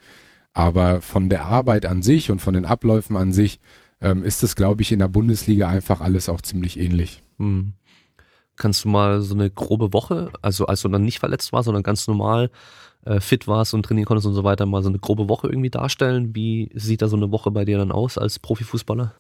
[0.54, 3.60] Aber von der Arbeit an sich und von den Abläufen an sich
[4.02, 7.22] ähm, ist es, glaube ich, in der Bundesliga einfach alles auch ziemlich ähnlich.
[7.38, 7.74] Hm.
[8.56, 11.84] Kannst du mal so eine grobe Woche, also als du dann nicht verletzt warst, sondern
[11.84, 12.50] ganz normal
[13.06, 15.70] äh, fit warst und trainieren konntest und so weiter, mal so eine grobe Woche irgendwie
[15.70, 16.36] darstellen?
[16.36, 19.14] Wie sieht da so eine Woche bei dir dann aus als Profifußballer?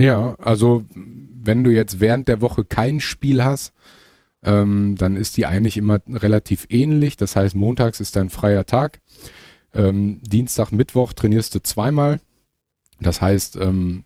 [0.00, 3.72] Ja, also wenn du jetzt während der Woche kein Spiel hast,
[4.42, 7.16] ähm, dann ist die eigentlich immer relativ ähnlich.
[7.16, 9.00] Das heißt, montags ist dein freier Tag.
[9.72, 12.20] Ähm, Dienstag, Mittwoch trainierst du zweimal.
[13.00, 14.04] Das heißt, ähm,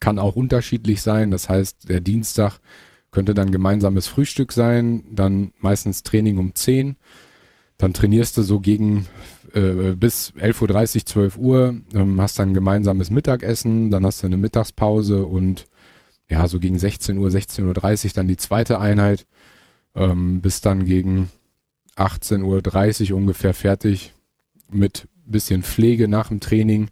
[0.00, 1.30] kann auch unterschiedlich sein.
[1.30, 2.58] Das heißt, der Dienstag
[3.10, 6.96] könnte dann gemeinsames Frühstück sein, dann meistens Training um 10.
[7.78, 9.06] Dann trainierst du so gegen
[9.52, 14.36] äh, bis 11.30 Uhr, 12 Uhr, ähm, hast dann gemeinsames Mittagessen, dann hast du eine
[14.36, 15.66] Mittagspause und
[16.28, 19.26] ja, so gegen 16 Uhr, 16.30 Uhr dann die zweite Einheit
[19.94, 21.30] ähm, bis dann gegen
[21.96, 24.14] 18.30 Uhr ungefähr fertig
[24.70, 26.88] mit bisschen Pflege nach dem Training.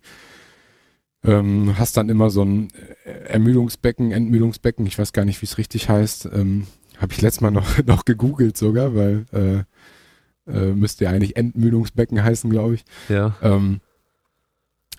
[1.23, 2.69] Ähm, hast dann immer so ein
[3.05, 6.29] Ermüdungsbecken, Entmüdungsbecken, ich weiß gar nicht, wie es richtig heißt.
[6.33, 6.67] Ähm,
[6.99, 9.65] Habe ich letztes Mal noch, noch gegoogelt sogar, weil äh,
[10.47, 12.85] äh, müsste ja eigentlich Entmüdungsbecken heißen, glaube ich.
[13.09, 13.37] Ja.
[13.43, 13.81] Ähm,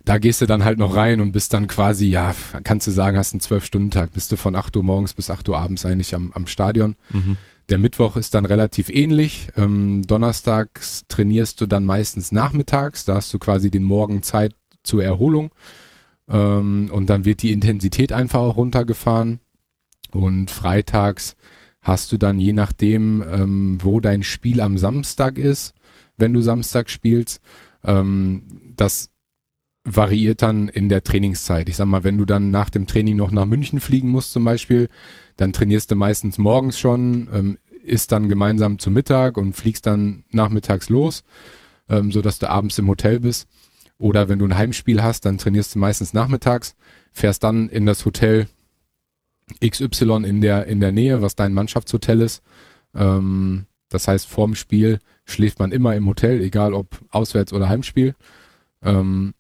[0.04, 3.18] da gehst du dann halt noch rein und bist dann quasi, ja, kannst du sagen,
[3.18, 6.32] hast einen Zwölf-Stunden-Tag, bist du von 8 Uhr morgens bis 8 Uhr abends eigentlich am,
[6.34, 6.96] am Stadion.
[7.10, 7.38] Mhm.
[7.70, 9.48] Der Mittwoch ist dann relativ ähnlich.
[9.58, 13.06] Ähm, donnerstags trainierst du dann meistens nachmittags.
[13.06, 14.54] Da hast du quasi den Morgen Zeit
[14.84, 15.52] zur Erholung.
[16.30, 19.40] Ähm, und dann wird die Intensität einfach auch runtergefahren.
[20.12, 21.36] Und freitags
[21.86, 25.76] hast du dann je nachdem, ähm, wo dein Spiel am Samstag ist,
[26.18, 27.42] wenn du Samstag spielst,
[27.84, 29.12] ähm, das
[29.84, 31.70] variiert dann in der Trainingszeit.
[31.70, 34.44] Ich sag mal, wenn du dann nach dem Training noch nach München fliegen musst zum
[34.44, 34.90] Beispiel,
[35.38, 40.24] dann trainierst du meistens morgens schon, ähm, isst dann gemeinsam zu Mittag und fliegst dann
[40.32, 41.24] nachmittags los,
[41.88, 43.48] ähm, so dass du abends im Hotel bist.
[44.00, 46.76] Oder wenn du ein Heimspiel hast, dann trainierst du meistens nachmittags,
[47.14, 48.48] fährst dann in das Hotel
[49.64, 52.42] XY in der, in der Nähe, was dein Mannschaftshotel ist.
[52.94, 58.16] Ähm, das heißt, vorm Spiel schläft man immer im Hotel, egal ob Auswärts- oder Heimspiel.
[58.82, 59.34] Ähm,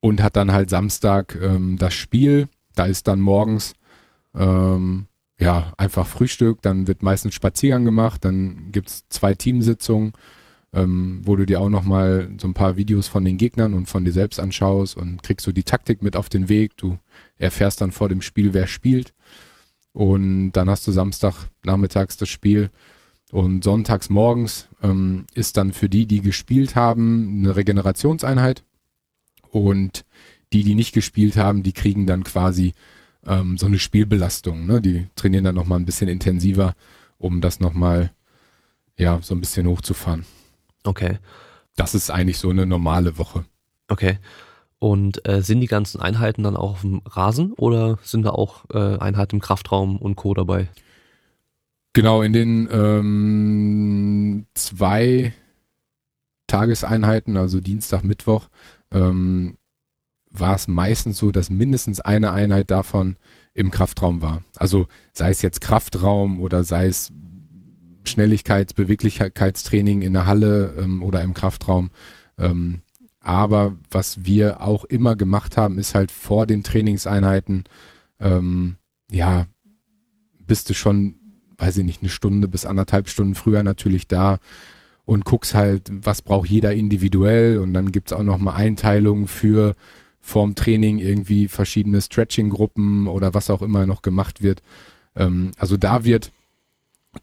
[0.00, 2.48] und hat dann halt Samstag ähm, das Spiel.
[2.74, 3.74] Da ist dann morgens
[4.34, 5.06] ähm,
[5.40, 10.12] ja, einfach Frühstück, dann wird meistens Spaziergang gemacht, dann gibt's zwei Teamsitzungen,
[10.72, 14.04] ähm, wo du dir auch nochmal so ein paar Videos von den Gegnern und von
[14.04, 16.76] dir selbst anschaust und kriegst du die Taktik mit auf den Weg.
[16.76, 16.98] Du
[17.38, 19.12] erfährst dann vor dem Spiel, wer spielt.
[19.92, 22.70] Und dann hast du Samstag nachmittags das Spiel.
[23.32, 28.64] Und sonntags morgens ähm, ist dann für die, die gespielt haben, eine Regenerationseinheit.
[29.50, 30.04] Und
[30.52, 32.74] die, die nicht gespielt haben, die kriegen dann quasi
[33.26, 34.66] ähm, so eine Spielbelastung.
[34.66, 34.80] Ne?
[34.80, 36.74] Die trainieren dann nochmal ein bisschen intensiver,
[37.18, 38.12] um das nochmal
[38.96, 40.24] ja, so ein bisschen hochzufahren.
[40.84, 41.18] Okay.
[41.76, 43.44] Das ist eigentlich so eine normale Woche.
[43.88, 44.18] Okay.
[44.78, 48.64] Und äh, sind die ganzen Einheiten dann auch auf dem Rasen oder sind da auch
[48.72, 50.32] äh, Einheiten im Kraftraum und Co.
[50.34, 50.68] dabei?
[51.92, 55.34] Genau, in den ähm, zwei
[56.46, 58.48] Tageseinheiten, also Dienstag, Mittwoch,
[58.90, 59.58] ähm,
[60.30, 63.16] war es meistens so, dass mindestens eine Einheit davon
[63.52, 64.42] im Kraftraum war.
[64.56, 67.12] Also sei es jetzt Kraftraum oder sei es
[68.04, 71.90] Schnelligkeits-, Beweglichkeitstraining in der Halle ähm, oder im Kraftraum.
[72.38, 72.80] Ähm,
[73.20, 77.64] aber was wir auch immer gemacht haben, ist halt vor den Trainingseinheiten,
[78.18, 78.76] ähm,
[79.10, 79.46] ja,
[80.46, 81.16] bist du schon,
[81.58, 84.38] weiß ich nicht, eine Stunde bis anderthalb Stunden früher natürlich da
[85.04, 89.74] und guckst halt, was braucht jeder individuell und dann gibt's auch nochmal Einteilungen für
[90.20, 94.62] vorm Training irgendwie verschiedene Stretching-Gruppen oder was auch immer noch gemacht wird.
[95.16, 96.32] Ähm, also da wird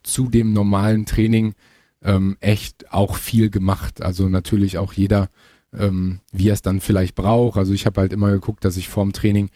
[0.03, 1.53] zu dem normalen Training
[2.01, 4.01] ähm, echt auch viel gemacht.
[4.01, 5.29] Also natürlich auch jeder,
[5.73, 7.57] ähm, wie er es dann vielleicht braucht.
[7.57, 9.49] Also ich habe halt immer geguckt, dass ich vorm Training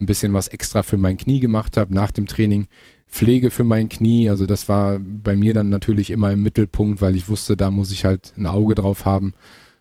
[0.00, 2.68] ein bisschen was extra für mein Knie gemacht habe, nach dem Training
[3.06, 4.28] Pflege für mein Knie.
[4.28, 7.90] Also das war bei mir dann natürlich immer im Mittelpunkt, weil ich wusste, da muss
[7.90, 9.32] ich halt ein Auge drauf haben,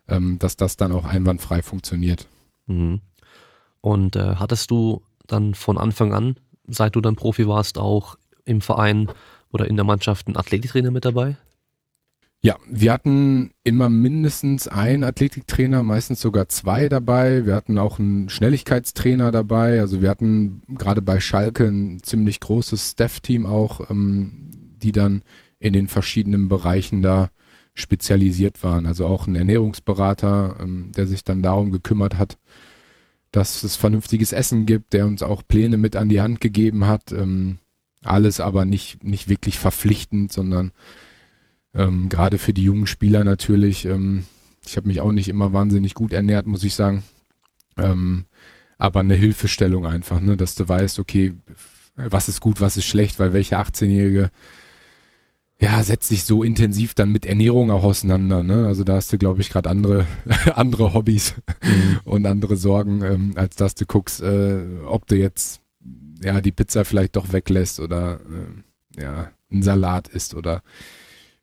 [0.08, 2.28] ähm, dass das dann auch einwandfrei funktioniert.
[2.68, 3.02] Mhm.
[3.82, 6.36] Und äh, hattest du dann von Anfang an,
[6.68, 9.10] seit du dann Profi warst, auch im Verein
[9.52, 11.38] oder in der Mannschaft einen Athletiktrainer mit dabei?
[12.42, 17.46] Ja, wir hatten immer mindestens einen Athletiktrainer, meistens sogar zwei dabei.
[17.46, 19.80] Wir hatten auch einen Schnelligkeitstrainer dabei.
[19.80, 25.24] Also wir hatten gerade bei Schalke ein ziemlich großes Staff-Team auch, ähm, die dann
[25.60, 27.32] in den verschiedenen Bereichen da
[27.74, 28.86] spezialisiert waren.
[28.86, 32.38] Also auch ein Ernährungsberater, ähm, der sich dann darum gekümmert hat,
[33.32, 37.12] dass es vernünftiges Essen gibt, der uns auch Pläne mit an die Hand gegeben hat.
[37.12, 37.58] Ähm,
[38.04, 40.72] alles aber nicht, nicht wirklich verpflichtend, sondern
[41.74, 43.86] ähm, gerade für die jungen Spieler natürlich.
[43.86, 44.26] Ähm,
[44.66, 47.04] ich habe mich auch nicht immer wahnsinnig gut ernährt, muss ich sagen.
[47.78, 48.26] Ähm,
[48.78, 51.34] aber eine Hilfestellung einfach, ne, dass du weißt, okay,
[51.96, 54.30] was ist gut, was ist schlecht, weil welche 18-Jährige
[55.60, 58.44] ja, setzt sich so intensiv dann mit Ernährung auch auseinander.
[58.44, 58.68] Ne?
[58.68, 60.06] Also da hast du, glaube ich, gerade andere
[60.54, 61.34] andere Hobbys
[61.64, 62.00] mhm.
[62.04, 65.62] und andere Sorgen, ähm, als dass du guckst, äh, ob du jetzt
[66.22, 70.62] ja die Pizza vielleicht doch weglässt oder äh, ja einen Salat isst oder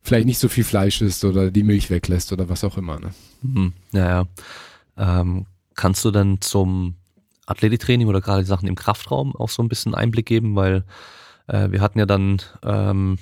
[0.01, 2.99] vielleicht nicht so viel Fleisch isst oder die Milch weglässt oder was auch immer.
[2.99, 3.11] Ne?
[3.41, 3.73] Mhm.
[3.91, 4.27] Ja, ja.
[4.97, 6.95] Ähm, kannst du dann zum
[7.47, 10.83] Athletiktraining oder gerade die Sachen im Kraftraum auch so ein bisschen Einblick geben, weil
[11.47, 13.17] äh, wir hatten ja dann, ähm,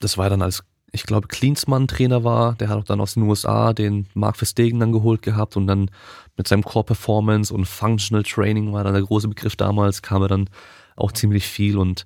[0.00, 3.24] das war dann als, ich glaube, Klinsmann Trainer war, der hat auch dann aus den
[3.24, 5.90] USA den Mark Verstegen dann geholt gehabt und dann
[6.36, 10.28] mit seinem Core Performance und Functional Training war dann der große Begriff damals, kam er
[10.28, 10.50] dann
[10.94, 12.04] auch ziemlich viel und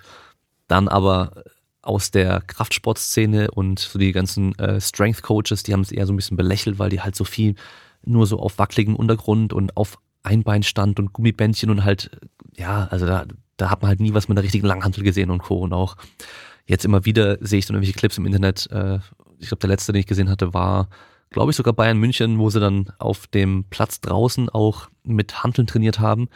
[0.67, 1.43] dann aber
[1.81, 6.13] aus der Kraftsportszene und so die ganzen äh, Strength Coaches, die haben es eher so
[6.13, 7.55] ein bisschen belächelt, weil die halt so viel
[8.03, 12.11] nur so auf wackeligem Untergrund und auf Einbeinstand und Gummibändchen und halt,
[12.55, 13.25] ja, also da,
[13.57, 15.59] da hat man halt nie was mit einer richtigen Langhantel gesehen und Co.
[15.59, 15.97] Und auch
[16.71, 18.67] jetzt immer wieder sehe ich so irgendwelche Clips im Internet.
[18.71, 18.99] Äh,
[19.39, 20.87] ich glaube, der letzte, den ich gesehen hatte, war,
[21.29, 25.67] glaube ich, sogar Bayern München, wo sie dann auf dem Platz draußen auch mit Hanteln
[25.67, 26.29] trainiert haben.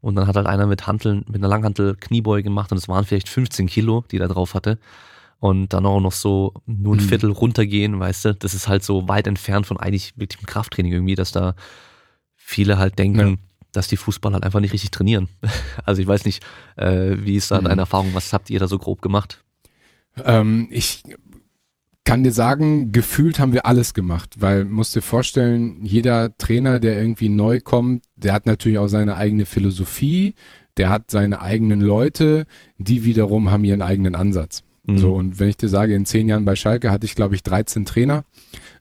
[0.00, 3.04] Und dann hat halt einer mit Hanteln, mit einer Langhantel Kniebeuge gemacht und es waren
[3.04, 4.78] vielleicht 15 Kilo, die er drauf hatte.
[5.40, 7.08] Und dann auch noch so nur ein mhm.
[7.08, 11.16] Viertel runtergehen, weißt du, das ist halt so weit entfernt von eigentlich wirklichem Krafttraining irgendwie,
[11.16, 11.54] dass da
[12.36, 13.36] viele halt denken, ja.
[13.72, 15.28] dass die Fußballer halt einfach nicht richtig trainieren.
[15.84, 16.44] Also ich weiß nicht,
[16.76, 17.64] äh, wie ist da mhm.
[17.64, 19.42] deine Erfahrung, was habt ihr da so grob gemacht?
[20.24, 21.02] Ähm, ich
[22.04, 27.00] kann dir sagen, gefühlt haben wir alles gemacht, weil musst dir vorstellen, jeder Trainer, der
[27.00, 30.34] irgendwie neu kommt, der hat natürlich auch seine eigene Philosophie,
[30.76, 32.46] der hat seine eigenen Leute,
[32.78, 34.64] die wiederum haben ihren eigenen Ansatz.
[34.84, 34.98] Mhm.
[34.98, 37.42] So, und wenn ich dir sage, in zehn Jahren bei Schalke hatte ich, glaube ich,
[37.42, 38.24] 13 Trainer,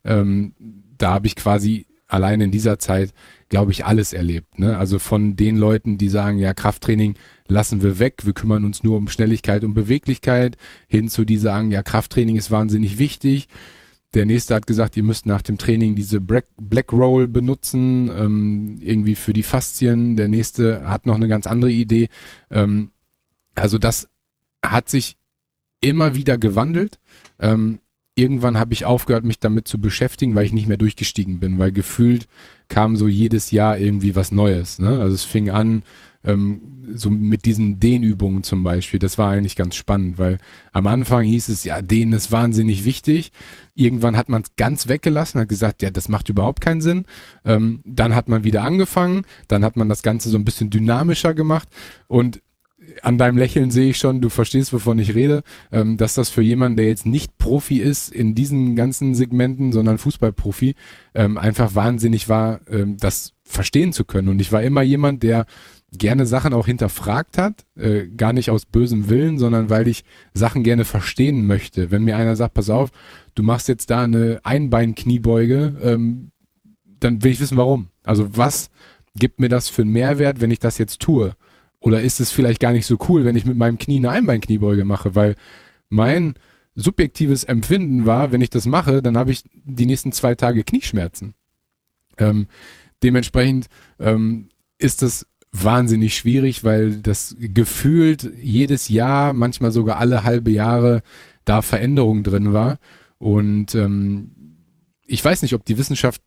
[0.03, 0.53] ähm,
[0.97, 3.13] da habe ich quasi allein in dieser Zeit,
[3.49, 4.59] glaube ich, alles erlebt.
[4.59, 4.77] Ne?
[4.77, 7.15] Also von den Leuten, die sagen, ja, Krafttraining
[7.47, 10.55] lassen wir weg, wir kümmern uns nur um Schnelligkeit und Beweglichkeit,
[10.87, 13.47] hin zu die sagen, ja, Krafttraining ist wahnsinnig wichtig.
[14.13, 16.47] Der nächste hat gesagt, ihr müsst nach dem Training diese Black,
[16.91, 20.15] Roll benutzen, ähm, irgendwie für die Faszien.
[20.15, 22.09] Der nächste hat noch eine ganz andere Idee.
[22.49, 22.91] Ähm,
[23.53, 24.09] also das
[24.65, 25.17] hat sich
[25.81, 26.99] immer wieder gewandelt.
[27.39, 27.79] Ähm,
[28.15, 31.71] irgendwann habe ich aufgehört, mich damit zu beschäftigen, weil ich nicht mehr durchgestiegen bin, weil
[31.71, 32.27] gefühlt
[32.69, 34.79] kam so jedes Jahr irgendwie was Neues.
[34.79, 34.99] Ne?
[34.99, 35.83] Also es fing an,
[36.23, 36.61] ähm,
[36.95, 40.37] so mit diesen Dehnübungen zum Beispiel, das war eigentlich ganz spannend, weil
[40.71, 43.31] am Anfang hieß es, ja, Dehnen ist wahnsinnig wichtig.
[43.75, 47.05] Irgendwann hat man es ganz weggelassen, hat gesagt, ja, das macht überhaupt keinen Sinn.
[47.45, 51.33] Ähm, dann hat man wieder angefangen, dann hat man das Ganze so ein bisschen dynamischer
[51.33, 51.69] gemacht
[52.07, 52.41] und
[53.01, 56.41] an deinem Lächeln sehe ich schon, du verstehst, wovon ich rede, ähm, dass das für
[56.41, 60.75] jemanden, der jetzt nicht Profi ist in diesen ganzen Segmenten, sondern Fußballprofi,
[61.13, 64.29] ähm, einfach wahnsinnig war, ähm, das verstehen zu können.
[64.29, 65.45] Und ich war immer jemand, der
[65.91, 70.03] gerne Sachen auch hinterfragt hat, äh, gar nicht aus bösem Willen, sondern weil ich
[70.33, 71.91] Sachen gerne verstehen möchte.
[71.91, 72.91] Wenn mir einer sagt, pass auf,
[73.35, 76.31] du machst jetzt da eine Einbeinkniebeuge, ähm,
[76.99, 77.87] dann will ich wissen, warum.
[78.03, 78.69] Also was
[79.15, 81.33] gibt mir das für einen Mehrwert, wenn ich das jetzt tue?
[81.79, 84.85] Oder ist es vielleicht gar nicht so cool, wenn ich mit meinem Knie eine Einbeinkniebeuge
[84.85, 85.15] mache?
[85.15, 85.35] Weil
[85.89, 86.35] mein
[86.75, 91.33] subjektives Empfinden war, wenn ich das mache, dann habe ich die nächsten zwei Tage Knieschmerzen.
[92.17, 92.47] Ähm,
[93.01, 93.67] dementsprechend
[93.99, 101.01] ähm, ist das wahnsinnig schwierig, weil das gefühlt jedes Jahr, manchmal sogar alle halbe Jahre,
[101.45, 102.77] da Veränderung drin war.
[103.17, 104.31] Und ähm,
[105.05, 106.21] ich weiß nicht, ob die Wissenschaft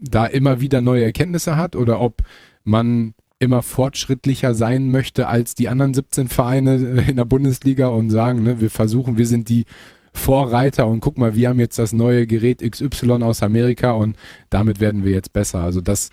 [0.00, 2.22] da immer wieder neue Erkenntnisse hat oder ob
[2.64, 3.14] man
[3.44, 8.60] immer fortschrittlicher sein möchte als die anderen 17 Vereine in der Bundesliga und sagen, ne,
[8.60, 9.64] wir versuchen, wir sind die
[10.12, 14.16] Vorreiter und guck mal, wir haben jetzt das neue Gerät XY aus Amerika und
[14.48, 15.60] damit werden wir jetzt besser.
[15.60, 16.10] Also das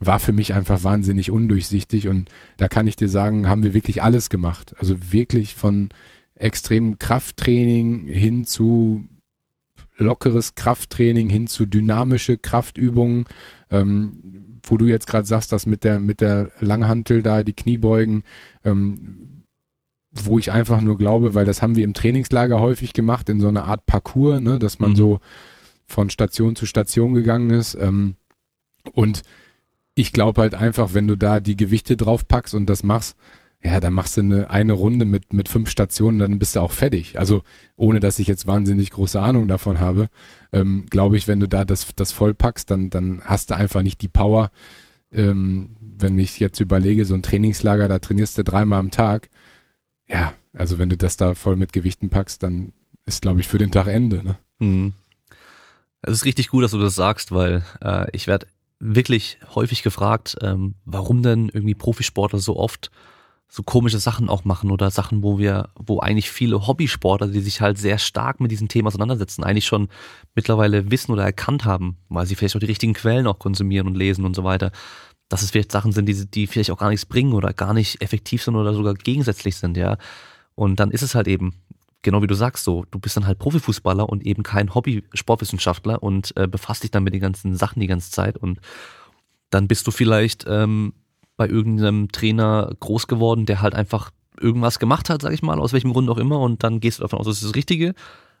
[0.00, 4.02] war für mich einfach wahnsinnig undurchsichtig und da kann ich dir sagen, haben wir wirklich
[4.02, 4.74] alles gemacht.
[4.78, 5.90] Also wirklich von
[6.34, 9.04] extremem Krafttraining hin zu
[9.96, 13.26] lockeres Krafttraining hin zu dynamische Kraftübungen,
[13.70, 18.24] ähm, wo du jetzt gerade sagst, dass mit der mit der Langhantel da die Kniebeugen,
[18.64, 19.44] ähm,
[20.10, 23.48] wo ich einfach nur glaube, weil das haben wir im Trainingslager häufig gemacht in so
[23.48, 24.96] einer Art Parcours, ne, dass man mhm.
[24.96, 25.20] so
[25.86, 28.16] von Station zu Station gegangen ist ähm,
[28.92, 29.22] und
[29.94, 33.16] ich glaube halt einfach, wenn du da die Gewichte drauf packst und das machst,
[33.64, 36.72] ja, dann machst du eine, eine Runde mit, mit fünf Stationen, dann bist du auch
[36.72, 37.18] fertig.
[37.18, 37.42] Also
[37.76, 40.08] ohne, dass ich jetzt wahnsinnig große Ahnung davon habe,
[40.52, 44.02] ähm, glaube ich, wenn du da das, das vollpackst, dann, dann hast du einfach nicht
[44.02, 44.50] die Power.
[45.10, 49.30] Ähm, wenn ich jetzt überlege, so ein Trainingslager, da trainierst du dreimal am Tag.
[50.06, 52.74] Ja, also wenn du das da voll mit Gewichten packst, dann
[53.06, 54.22] ist, glaube ich, für den Tag Ende.
[54.22, 54.36] Ne?
[54.58, 54.92] Mhm.
[56.02, 58.46] Es ist richtig gut, dass du das sagst, weil äh, ich werde
[58.78, 62.90] wirklich häufig gefragt, ähm, warum denn irgendwie Profisportler so oft
[63.54, 67.60] so komische Sachen auch machen oder Sachen, wo wir, wo eigentlich viele Hobbysportler, die sich
[67.60, 69.86] halt sehr stark mit diesem Thema auseinandersetzen, eigentlich schon
[70.34, 73.94] mittlerweile wissen oder erkannt haben, weil sie vielleicht auch die richtigen Quellen auch konsumieren und
[73.94, 74.72] lesen und so weiter,
[75.28, 78.02] dass es vielleicht Sachen sind, die, die vielleicht auch gar nichts bringen oder gar nicht
[78.02, 79.98] effektiv sind oder sogar gegensätzlich sind, ja.
[80.56, 81.54] Und dann ist es halt eben,
[82.02, 86.36] genau wie du sagst, so, du bist dann halt Profifußballer und eben kein Hobby-Sportwissenschaftler und
[86.36, 88.58] äh, befasst dich dann mit den ganzen Sachen die ganze Zeit und
[89.50, 90.92] dann bist du vielleicht ähm,
[91.36, 95.72] bei irgendeinem Trainer groß geworden, der halt einfach irgendwas gemacht hat, sag ich mal, aus
[95.72, 97.94] welchem Grund auch immer, und dann gehst du davon aus, das ist das Richtige.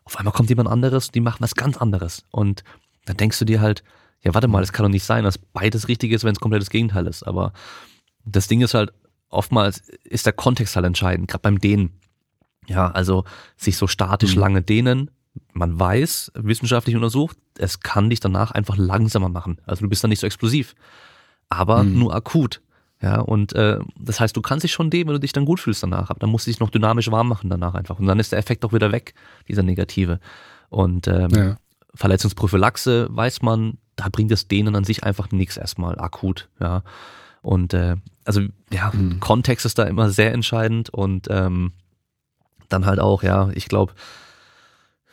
[0.04, 2.24] Auf einmal kommt jemand anderes, die machen was ganz anderes.
[2.30, 2.62] Und
[3.06, 3.82] dann denkst du dir halt,
[4.22, 6.62] ja, warte mal, das kann doch nicht sein, dass beides richtig ist, wenn es komplett
[6.62, 7.22] das Gegenteil ist.
[7.22, 7.52] Aber
[8.24, 8.92] das Ding ist halt,
[9.28, 12.00] oftmals ist der Kontext halt entscheidend, gerade beim Dehnen.
[12.66, 13.24] Ja, also
[13.56, 14.40] sich so statisch mhm.
[14.40, 15.10] lange dehnen,
[15.52, 19.60] man weiß, wissenschaftlich untersucht, es kann dich danach einfach langsamer machen.
[19.66, 20.74] Also du bist dann nicht so explosiv,
[21.48, 21.98] aber mhm.
[21.98, 22.62] nur akut.
[23.04, 25.60] Ja, und äh, das heißt, du kannst dich schon dehnen, wenn du dich dann gut
[25.60, 27.98] fühlst danach, aber dann musst du dich noch dynamisch warm machen danach einfach.
[27.98, 29.12] Und dann ist der Effekt auch wieder weg,
[29.46, 30.20] dieser negative.
[30.70, 31.56] Und ähm, ja.
[31.94, 36.82] Verletzungsprophylaxe weiß man, da bringt das Dehnen an sich einfach nichts erstmal akut, ja.
[37.42, 38.40] Und äh, also
[38.72, 39.20] ja, mhm.
[39.20, 41.72] Kontext ist da immer sehr entscheidend und ähm,
[42.70, 43.92] dann halt auch, ja, ich glaube,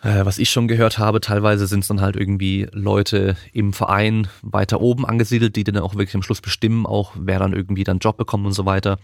[0.02, 4.28] äh, was ich schon gehört habe, teilweise sind es dann halt irgendwie Leute im Verein
[4.42, 8.00] weiter oben angesiedelt, die dann auch wirklich am Schluss bestimmen, auch wer dann irgendwie dann
[8.00, 8.98] Job bekommt und so weiter.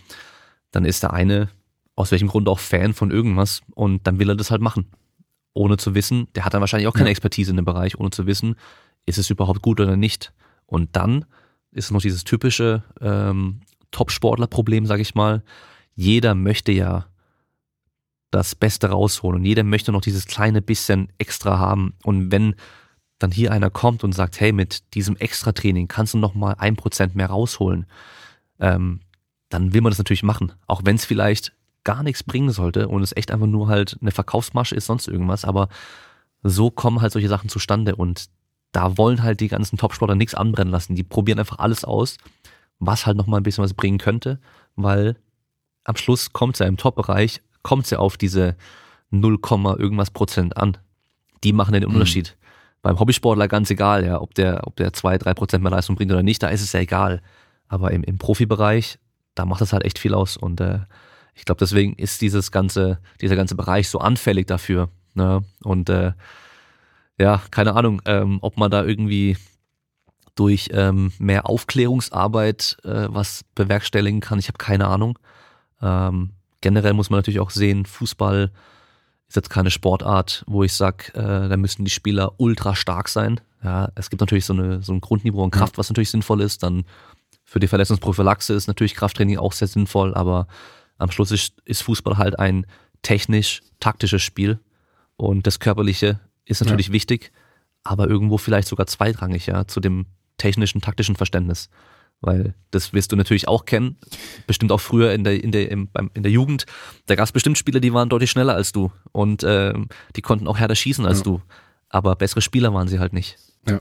[0.71, 1.49] Dann ist der eine
[1.95, 4.87] aus welchem Grund auch Fan von irgendwas und dann will er das halt machen.
[5.53, 8.27] Ohne zu wissen, der hat dann wahrscheinlich auch keine Expertise in dem Bereich, ohne zu
[8.27, 8.55] wissen,
[9.07, 10.31] ist es überhaupt gut oder nicht.
[10.67, 11.25] Und dann
[11.71, 13.61] ist noch dieses typische ähm,
[13.91, 15.43] Top-Sportler-Problem, sag ich mal.
[15.95, 17.07] Jeder möchte ja
[18.31, 21.93] das Beste rausholen und jeder möchte noch dieses kleine bisschen extra haben.
[22.03, 22.55] Und wenn
[23.19, 26.75] dann hier einer kommt und sagt, hey, mit diesem Extra-Training kannst du noch mal ein
[26.75, 27.85] Prozent mehr rausholen,
[28.59, 28.99] ähm,
[29.49, 30.53] dann will man das natürlich machen.
[30.67, 34.11] Auch wenn es vielleicht gar nichts bringen sollte und es echt einfach nur halt eine
[34.11, 35.45] Verkaufsmasche ist, sonst irgendwas.
[35.45, 35.69] Aber
[36.43, 38.29] so kommen halt solche Sachen zustande und
[38.73, 40.95] da wollen halt die ganzen Topsportler nichts anbrennen lassen.
[40.95, 42.17] Die probieren einfach alles aus,
[42.79, 44.39] was halt noch mal ein bisschen was bringen könnte,
[44.75, 45.15] weil
[45.85, 48.55] am Schluss kommt es ja im Top-Bereich kommt es ja auf diese
[49.09, 49.39] 0,
[49.77, 50.77] irgendwas Prozent an.
[51.43, 51.95] Die machen den mhm.
[51.95, 52.37] Unterschied.
[52.39, 52.47] Mhm.
[52.81, 56.13] Beim Hobbysportler ganz egal, ja, ob der, ob der 2, 3 Prozent mehr Leistung bringt
[56.13, 57.21] oder nicht, da ist es ja egal.
[57.67, 58.99] Aber im, im Profibereich,
[59.35, 60.37] da macht es halt echt viel aus.
[60.37, 60.79] Und äh,
[61.35, 64.87] ich glaube, deswegen ist dieses ganze, dieser ganze Bereich so anfällig dafür.
[65.13, 65.43] Ne?
[65.61, 66.13] Und äh,
[67.19, 69.35] ja, keine Ahnung, ähm, ob man da irgendwie
[70.35, 74.39] durch ähm, mehr Aufklärungsarbeit äh, was bewerkstelligen kann.
[74.39, 75.19] Ich habe keine Ahnung.
[75.81, 76.31] Ähm,
[76.61, 78.51] generell muss man natürlich auch sehen, Fußball
[79.27, 83.41] ist jetzt keine Sportart, wo ich sage, äh, da müssen die Spieler ultra stark sein.
[83.63, 86.63] Ja, es gibt natürlich so, eine, so ein Grundniveau an Kraft, was natürlich sinnvoll ist.
[86.63, 86.85] Dann
[87.43, 90.47] für die Verletzungsprophylaxe ist natürlich Krafttraining auch sehr sinnvoll, aber
[90.97, 92.65] am Schluss ist, ist Fußball halt ein
[93.01, 94.59] technisch-taktisches Spiel
[95.15, 96.93] und das Körperliche ist natürlich ja.
[96.93, 97.31] wichtig,
[97.83, 100.05] aber irgendwo vielleicht sogar zweitrangig, ja, zu dem
[100.37, 101.69] technischen, taktischen Verständnis.
[102.21, 103.97] Weil das wirst du natürlich auch kennen.
[104.47, 106.65] Bestimmt auch früher in der, in der, im, beim, in der Jugend.
[107.05, 108.91] Da gab es bestimmt Spieler, die waren deutlich schneller als du.
[109.11, 109.73] Und äh,
[110.15, 111.23] die konnten auch härter schießen als ja.
[111.25, 111.41] du.
[111.89, 113.37] Aber bessere Spieler waren sie halt nicht.
[113.67, 113.79] Ja.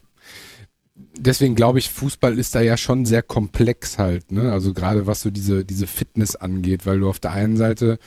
[1.18, 4.52] Deswegen glaube ich, Fußball ist da ja schon sehr komplex halt, ne?
[4.52, 7.98] Also gerade was so diese, diese Fitness angeht, weil du auf der einen Seite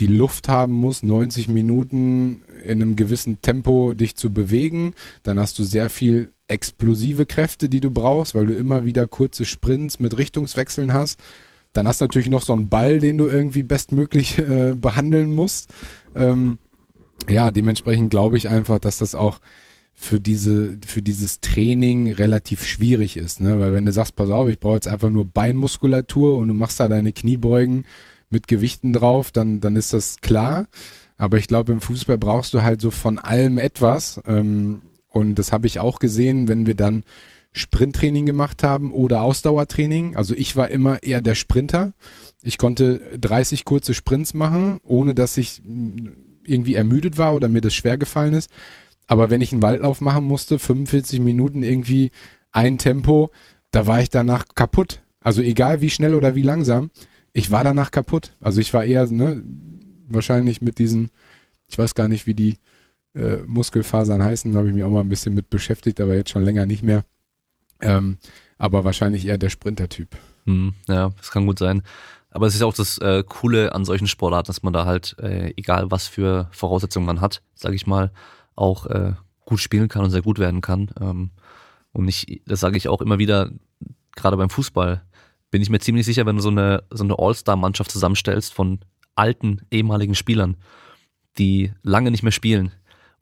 [0.00, 4.94] die Luft haben musst, 90 Minuten in einem gewissen Tempo dich zu bewegen.
[5.22, 9.44] Dann hast du sehr viel explosive Kräfte, die du brauchst, weil du immer wieder kurze
[9.44, 11.20] Sprints mit Richtungswechseln hast.
[11.72, 15.72] Dann hast du natürlich noch so einen Ball, den du irgendwie bestmöglich äh, behandeln musst.
[16.14, 16.58] Ähm,
[17.28, 19.40] ja, dementsprechend glaube ich einfach, dass das auch
[19.94, 23.60] für diese, für dieses Training relativ schwierig ist, ne?
[23.60, 26.80] Weil wenn du sagst, pass auf, ich brauche jetzt einfach nur Beinmuskulatur und du machst
[26.80, 27.84] da deine Kniebeugen
[28.32, 30.66] mit Gewichten drauf, dann, dann ist das klar.
[31.16, 34.20] Aber ich glaube, im Fußball brauchst du halt so von allem etwas.
[34.26, 37.04] Ähm, und das habe ich auch gesehen, wenn wir dann
[37.52, 40.16] Sprinttraining gemacht haben oder Ausdauertraining.
[40.16, 41.92] Also ich war immer eher der Sprinter.
[42.42, 45.62] Ich konnte 30 kurze Sprints machen, ohne dass ich
[46.44, 48.50] irgendwie ermüdet war oder mir das schwer gefallen ist.
[49.06, 52.10] Aber wenn ich einen Waldlauf machen musste, 45 Minuten irgendwie
[52.50, 53.30] ein Tempo,
[53.70, 55.02] da war ich danach kaputt.
[55.20, 56.90] Also egal wie schnell oder wie langsam,
[57.32, 58.34] ich war danach kaputt.
[58.40, 59.42] Also ich war eher, ne,
[60.08, 61.10] wahrscheinlich mit diesen,
[61.66, 62.58] ich weiß gar nicht, wie die
[63.14, 66.44] äh, Muskelfasern heißen, habe ich mich auch mal ein bisschen mit beschäftigt, aber jetzt schon
[66.44, 67.04] länger nicht mehr.
[67.80, 68.18] Ähm,
[68.58, 70.16] aber wahrscheinlich eher der Sprinter-Typ.
[70.46, 71.82] Hm, ja, das kann gut sein.
[72.30, 75.52] Aber es ist auch das äh, Coole an solchen Sportarten, dass man da halt, äh,
[75.56, 78.10] egal was für Voraussetzungen man hat, sage ich mal,
[78.54, 79.12] auch äh,
[79.44, 80.90] gut spielen kann und sehr gut werden kann.
[81.00, 81.30] Ähm,
[81.92, 83.50] und ich, das sage ich auch immer wieder,
[84.16, 85.02] gerade beim Fußball,
[85.52, 88.80] bin ich mir ziemlich sicher, wenn du so eine, so eine All-Star-Mannschaft zusammenstellst von
[89.14, 90.56] alten, ehemaligen Spielern,
[91.38, 92.72] die lange nicht mehr spielen,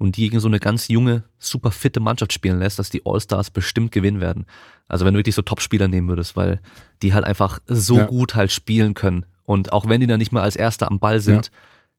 [0.01, 3.51] und die gegen so eine ganz junge, super fitte Mannschaft spielen lässt, dass die All-Stars
[3.51, 4.47] bestimmt gewinnen werden.
[4.89, 6.61] Also wenn du wirklich so Top-Spieler nehmen würdest, weil
[7.03, 8.07] die halt einfach so ja.
[8.07, 9.27] gut halt spielen können.
[9.45, 11.53] Und auch wenn die dann nicht mehr als Erster am Ball sind, ja.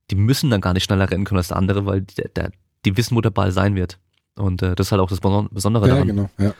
[0.09, 2.51] die müssen dann gar nicht schneller rennen können als der andere, weil die, der,
[2.85, 3.99] die wissen, wo der Ball sein wird.
[4.35, 6.07] Und äh, das ist halt auch das Besondere ja, daran.
[6.07, 6.55] Genau, ja.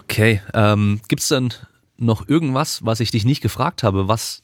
[0.00, 1.54] Okay, ähm, gibt denn
[1.98, 4.42] noch irgendwas, was ich dich nicht gefragt habe, was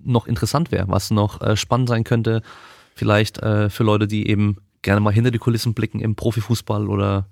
[0.00, 2.42] noch interessant wäre, was noch äh, spannend sein könnte,
[2.94, 7.26] vielleicht äh, für Leute, die eben gerne mal hinter die Kulissen blicken im Profifußball oder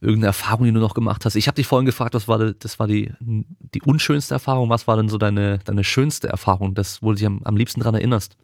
[0.00, 1.36] irgendeine Erfahrung, die du noch gemacht hast.
[1.36, 4.96] Ich habe dich vorhin gefragt, was war das war die die unschönste Erfahrung, was war
[4.96, 8.36] denn so deine deine schönste Erfahrung, das wo du dich am, am liebsten dran erinnerst?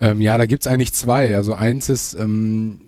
[0.00, 1.34] Ähm, ja, da gibt's eigentlich zwei.
[1.34, 2.80] Also eins ist ähm,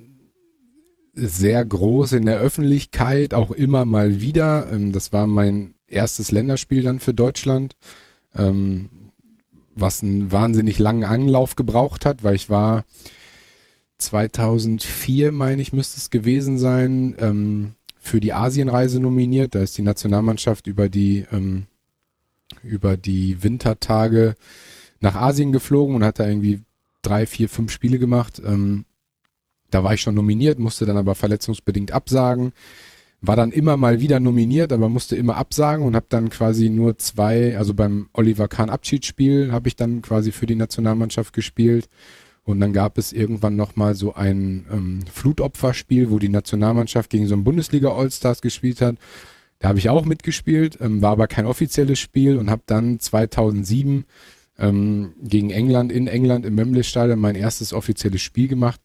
[1.14, 4.70] sehr groß in der Öffentlichkeit, auch immer mal wieder.
[4.70, 7.76] Ähm, das war mein erstes Länderspiel dann für Deutschland,
[8.34, 8.90] ähm,
[9.74, 12.84] was einen wahnsinnig langen Anlauf gebraucht hat, weil ich war
[13.98, 19.54] 2004, meine ich, müsste es gewesen sein, ähm, für die Asienreise nominiert.
[19.54, 21.66] Da ist die Nationalmannschaft über die, ähm,
[22.62, 24.34] über die Wintertage
[25.00, 26.60] nach Asien geflogen und hat da irgendwie
[27.02, 28.40] drei, vier, fünf Spiele gemacht.
[28.44, 28.84] Ähm,
[29.70, 32.52] da war ich schon nominiert, musste dann aber verletzungsbedingt absagen.
[33.26, 36.98] War dann immer mal wieder nominiert, aber musste immer absagen und habe dann quasi nur
[36.98, 41.88] zwei, also beim Oliver Kahn Abschiedsspiel habe ich dann quasi für die Nationalmannschaft gespielt
[42.46, 47.34] und dann gab es irgendwann nochmal so ein ähm, Flutopferspiel, wo die Nationalmannschaft gegen so
[47.34, 48.96] ein Bundesliga Allstars gespielt hat.
[49.58, 54.04] Da habe ich auch mitgespielt, ähm, war aber kein offizielles Spiel und habe dann 2007
[54.58, 58.80] ähm, gegen England in England im Wembley Stadion mein erstes offizielles Spiel gemacht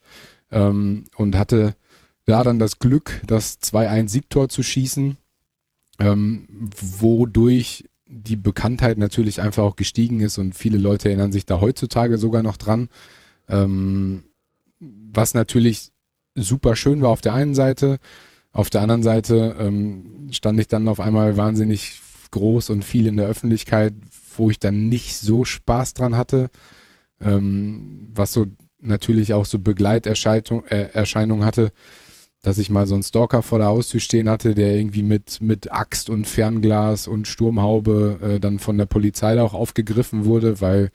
[0.51, 1.76] ähm, und hatte
[2.26, 5.18] da dann das Glück, das 2-1 Siegtor zu schießen,
[5.99, 6.48] ähm,
[6.80, 12.18] wodurch die Bekanntheit natürlich einfach auch gestiegen ist und viele Leute erinnern sich da heutzutage
[12.18, 12.89] sogar noch dran.
[13.48, 14.23] Ähm,
[14.80, 15.91] was natürlich
[16.35, 17.99] super schön war auf der einen Seite.
[18.52, 23.18] Auf der anderen Seite ähm, stand ich dann auf einmal wahnsinnig groß und viel in
[23.18, 23.93] der Öffentlichkeit,
[24.35, 26.49] wo ich dann nicht so Spaß dran hatte.
[27.22, 28.48] Ähm, was so
[28.80, 31.72] natürlich auch so Begleiterscheinungen äh, hatte,
[32.41, 35.72] dass ich mal so einen Stalker vor der Haustür stehen hatte, der irgendwie mit, mit
[35.72, 40.91] Axt und Fernglas und Sturmhaube äh, dann von der Polizei auch aufgegriffen wurde, weil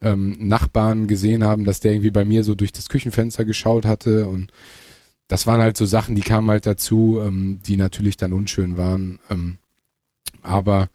[0.00, 4.26] ähm, Nachbarn gesehen haben, dass der irgendwie bei mir so durch das Küchenfenster geschaut hatte
[4.26, 4.52] und
[5.28, 9.18] das waren halt so Sachen, die kamen halt dazu, ähm, die natürlich dann unschön waren.
[9.30, 9.56] Ähm,
[10.42, 10.90] aber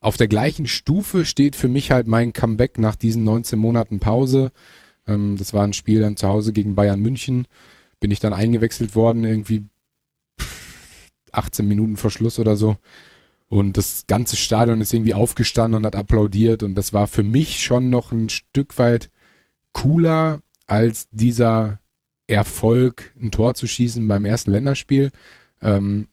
[0.00, 4.50] auf der gleichen Stufe steht für mich halt mein Comeback nach diesen 19 Monaten Pause.
[5.06, 7.46] Ähm, das war ein Spiel dann zu Hause gegen Bayern München.
[8.06, 9.64] Bin ich dann eingewechselt worden, irgendwie
[11.32, 12.76] 18 Minuten vor Schluss oder so.
[13.48, 16.62] Und das ganze Stadion ist irgendwie aufgestanden und hat applaudiert.
[16.62, 19.10] Und das war für mich schon noch ein Stück weit
[19.72, 21.80] cooler als dieser
[22.28, 25.10] Erfolg, ein Tor zu schießen beim ersten Länderspiel.
[25.60, 26.06] Ähm,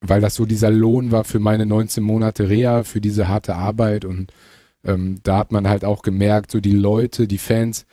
[0.00, 4.06] weil das so dieser Lohn war für meine 19 Monate Reha, für diese harte Arbeit
[4.06, 4.32] und
[4.82, 7.84] ähm, da hat man halt auch gemerkt, so die Leute, die Fans,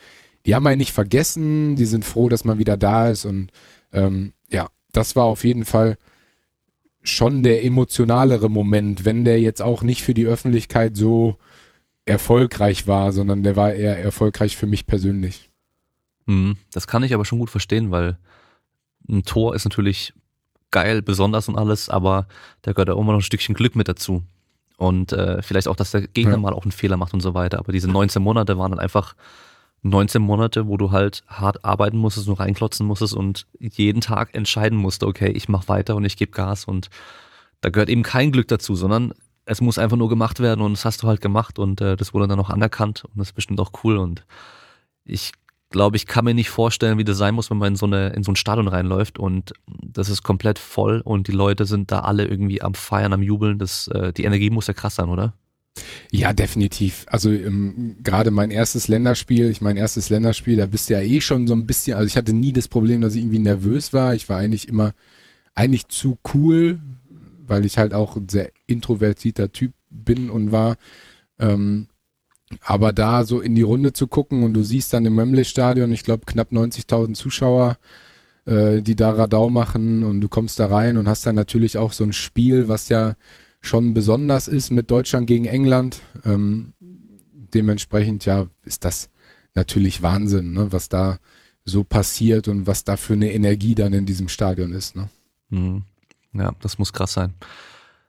[0.45, 3.51] die haben einen nicht vergessen, die sind froh, dass man wieder da ist und
[3.91, 5.97] ähm, ja, das war auf jeden Fall
[7.01, 11.37] schon der emotionalere Moment, wenn der jetzt auch nicht für die Öffentlichkeit so
[12.05, 15.49] erfolgreich war, sondern der war eher erfolgreich für mich persönlich.
[16.25, 18.17] Mhm, das kann ich aber schon gut verstehen, weil
[19.07, 20.13] ein Tor ist natürlich
[20.71, 22.27] geil, besonders und alles, aber
[22.61, 24.23] da gehört auch immer noch ein Stückchen Glück mit dazu.
[24.77, 26.37] Und äh, vielleicht auch, dass der Gegner ja.
[26.37, 27.59] mal auch einen Fehler macht und so weiter.
[27.59, 29.15] Aber diese 19 Monate waren dann einfach
[29.85, 34.77] 19 Monate, wo du halt hart arbeiten musstest, nur reinklotzen musstest und jeden Tag entscheiden
[34.77, 36.89] musst, okay, ich mach weiter und ich gebe Gas und
[37.61, 39.13] da gehört eben kein Glück dazu, sondern
[39.45, 42.15] es muss einfach nur gemacht werden und das hast du halt gemacht und äh, das
[42.15, 44.25] wurde dann auch anerkannt und das ist bestimmt auch cool und
[45.03, 45.33] ich
[45.69, 48.09] glaube, ich kann mir nicht vorstellen, wie das sein muss, wenn man in so eine
[48.09, 51.99] in so ein Stadion reinläuft und das ist komplett voll und die Leute sind da
[51.99, 55.33] alle irgendwie am feiern, am jubeln, das äh, die Energie muss ja krass sein, oder?
[56.11, 57.05] Ja, definitiv.
[57.07, 61.19] Also ähm, gerade mein erstes Länderspiel, ich mein erstes Länderspiel, da bist du ja eh
[61.21, 64.15] schon so ein bisschen, also ich hatte nie das Problem, dass ich irgendwie nervös war.
[64.15, 64.93] Ich war eigentlich immer
[65.53, 66.79] eigentlich zu cool,
[67.47, 70.77] weil ich halt auch ein sehr introvertierter Typ bin und war.
[71.39, 71.87] Ähm,
[72.61, 76.03] aber da so in die Runde zu gucken und du siehst dann im Wembley-Stadion, ich
[76.03, 77.77] glaube knapp 90.000 Zuschauer,
[78.45, 81.91] äh, die da Radau machen und du kommst da rein und hast dann natürlich auch
[81.91, 83.15] so ein Spiel, was ja
[83.65, 86.01] schon besonders ist mit Deutschland gegen England.
[86.23, 89.09] Ähm, dementsprechend ja ist das
[89.53, 91.17] natürlich Wahnsinn, ne, was da
[91.63, 94.95] so passiert und was da für eine Energie dann in diesem Stadion ist.
[94.95, 95.09] Ne?
[95.49, 95.83] Mhm.
[96.33, 97.33] Ja, das muss krass sein.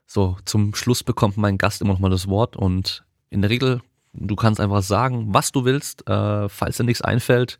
[0.05, 3.81] So, zum Schluss bekommt mein Gast immer noch mal das Wort und in der Regel,
[4.13, 6.07] du kannst einfach sagen, was du willst.
[6.07, 7.57] Äh, falls dir nichts einfällt,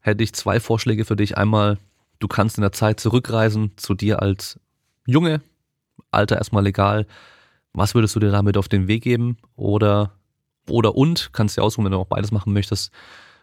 [0.00, 1.36] hätte ich zwei Vorschläge für dich.
[1.36, 1.78] Einmal,
[2.18, 4.58] du kannst in der Zeit zurückreisen zu dir als
[5.06, 5.42] Junge,
[6.10, 7.06] Alter erstmal legal.
[7.72, 9.36] Was würdest du dir damit auf den Weg geben?
[9.56, 10.12] Oder,
[10.68, 12.90] oder und, kannst du aussuchen, wenn du auch beides machen möchtest.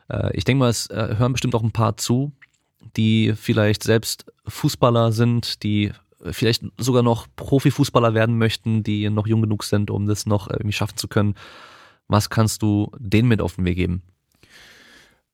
[0.09, 2.31] Äh, ich denke mal, es äh, hören bestimmt auch ein paar zu,
[2.95, 5.91] die vielleicht selbst Fußballer sind, die
[6.31, 10.73] vielleicht sogar noch Profifußballer werden möchten, die noch jung genug sind, um das noch irgendwie
[10.73, 11.35] schaffen zu können.
[12.07, 14.01] Was kannst du denen mit auf den Weg geben?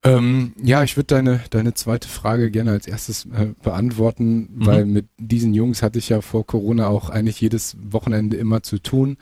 [0.05, 4.65] Ähm, ja, ich würde deine, deine zweite Frage gerne als erstes äh, beantworten, mhm.
[4.65, 8.79] weil mit diesen Jungs hatte ich ja vor Corona auch eigentlich jedes Wochenende immer zu
[8.79, 9.17] tun.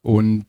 [0.00, 0.46] Und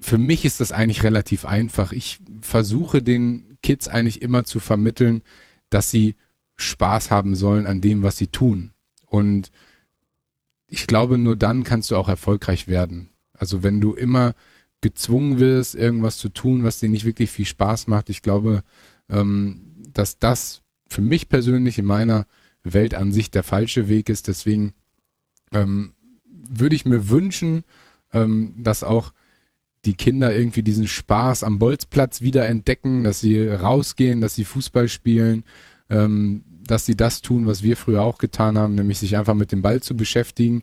[0.00, 1.92] für mich ist das eigentlich relativ einfach.
[1.92, 5.22] Ich versuche den Kids eigentlich immer zu vermitteln,
[5.70, 6.14] dass sie
[6.56, 8.72] Spaß haben sollen an dem, was sie tun.
[9.06, 9.50] Und
[10.68, 13.10] ich glaube, nur dann kannst du auch erfolgreich werden.
[13.32, 14.34] Also wenn du immer
[14.80, 18.62] gezwungen wirst, irgendwas zu tun, was dir nicht wirklich viel Spaß macht, ich glaube,
[19.92, 22.26] dass das für mich persönlich in meiner
[22.64, 24.28] Weltansicht der falsche Weg ist.
[24.28, 24.74] Deswegen
[25.52, 25.94] ähm,
[26.24, 27.64] würde ich mir wünschen,
[28.12, 29.12] ähm, dass auch
[29.84, 34.88] die Kinder irgendwie diesen Spaß am Bolzplatz wieder entdecken, dass sie rausgehen, dass sie Fußball
[34.88, 35.44] spielen,
[35.90, 39.50] ähm, dass sie das tun, was wir früher auch getan haben, nämlich sich einfach mit
[39.50, 40.62] dem Ball zu beschäftigen.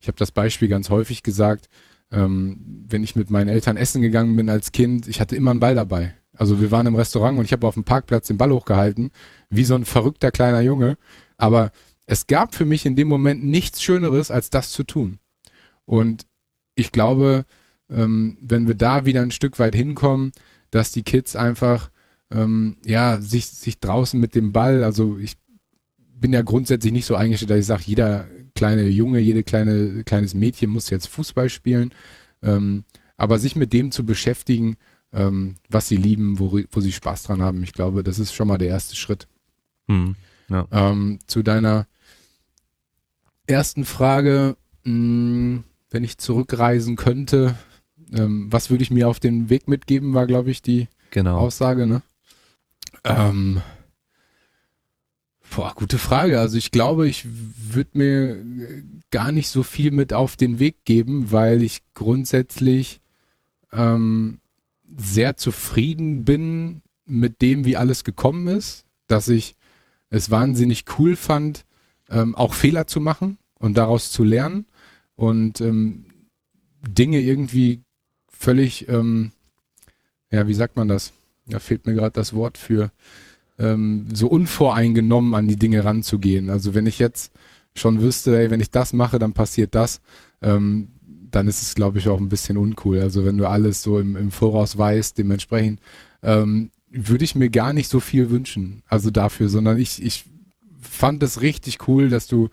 [0.00, 1.68] Ich habe das Beispiel ganz häufig gesagt.
[2.10, 5.60] Ähm, wenn ich mit meinen Eltern essen gegangen bin als Kind, ich hatte immer einen
[5.60, 6.14] Ball dabei.
[6.38, 9.10] Also wir waren im Restaurant und ich habe auf dem Parkplatz den Ball hochgehalten,
[9.50, 10.96] wie so ein verrückter kleiner Junge.
[11.36, 11.72] Aber
[12.06, 15.18] es gab für mich in dem Moment nichts Schöneres, als das zu tun.
[15.84, 16.26] Und
[16.74, 17.44] ich glaube,
[17.90, 20.32] ähm, wenn wir da wieder ein Stück weit hinkommen,
[20.70, 21.90] dass die Kids einfach
[22.30, 25.36] ähm, ja, sich, sich draußen mit dem Ball, also ich
[25.96, 30.34] bin ja grundsätzlich nicht so eingestellt, dass ich sage, jeder kleine Junge, jede kleine, kleines
[30.34, 31.92] Mädchen muss jetzt Fußball spielen.
[32.42, 32.84] Ähm,
[33.16, 34.76] aber sich mit dem zu beschäftigen,
[35.12, 38.48] ähm, was sie lieben, wo, wo sie Spaß dran haben, ich glaube, das ist schon
[38.48, 39.26] mal der erste Schritt.
[39.88, 40.16] Hm,
[40.48, 40.66] ja.
[40.70, 41.86] ähm, zu deiner
[43.46, 47.56] ersten Frage, mh, hm, wenn ich zurückreisen könnte,
[48.12, 51.38] ähm, was würde ich mir auf den Weg mitgeben, war, glaube ich, die genau.
[51.38, 52.02] Aussage, ne?
[53.04, 53.62] Ähm,
[55.54, 56.40] boah, gute Frage.
[56.40, 58.44] Also ich glaube, ich würde mir
[59.10, 63.00] gar nicht so viel mit auf den Weg geben, weil ich grundsätzlich
[63.72, 64.40] ähm,
[64.96, 69.54] sehr zufrieden bin mit dem, wie alles gekommen ist, dass ich
[70.10, 71.64] es wahnsinnig cool fand,
[72.10, 74.66] ähm, auch Fehler zu machen und daraus zu lernen
[75.16, 76.06] und ähm,
[76.86, 77.82] Dinge irgendwie
[78.28, 79.32] völlig, ähm,
[80.30, 81.12] ja, wie sagt man das?
[81.48, 82.90] da fehlt mir gerade das Wort für,
[83.58, 86.50] ähm, so unvoreingenommen an die Dinge ranzugehen.
[86.50, 87.32] Also wenn ich jetzt
[87.74, 90.00] schon wüsste, ey, wenn ich das mache, dann passiert das,
[90.42, 90.88] ähm,
[91.30, 93.00] dann ist es, glaube ich, auch ein bisschen uncool.
[93.00, 95.80] Also wenn du alles so im, im Voraus weißt, dementsprechend
[96.22, 100.24] ähm, würde ich mir gar nicht so viel wünschen, also dafür, sondern ich, ich
[100.80, 102.48] fand es richtig cool, dass du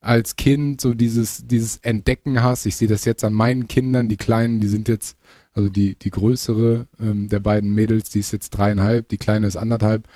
[0.00, 2.66] als Kind so dieses, dieses Entdecken hast.
[2.66, 5.16] Ich sehe das jetzt an meinen Kindern, die Kleinen, die sind jetzt,
[5.52, 9.56] also die, die größere ähm, der beiden Mädels, die ist jetzt dreieinhalb, die Kleine ist
[9.56, 10.08] anderthalb.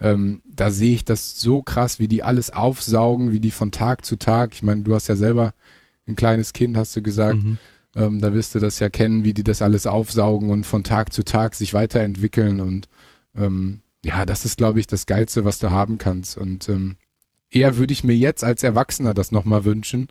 [0.00, 4.04] Ähm, da sehe ich das so krass, wie die alles aufsaugen, wie die von Tag
[4.04, 4.54] zu Tag.
[4.54, 5.54] Ich meine, du hast ja selber
[6.08, 7.42] ein kleines Kind, hast du gesagt.
[7.42, 7.58] Mhm.
[7.94, 11.12] Ähm, da wirst du das ja kennen, wie die das alles aufsaugen und von Tag
[11.12, 12.60] zu Tag sich weiterentwickeln.
[12.60, 12.88] Und
[13.36, 16.36] ähm, ja, das ist, glaube ich, das Geilste, was du haben kannst.
[16.36, 16.96] Und ähm,
[17.50, 20.08] eher würde ich mir jetzt als Erwachsener das nochmal wünschen.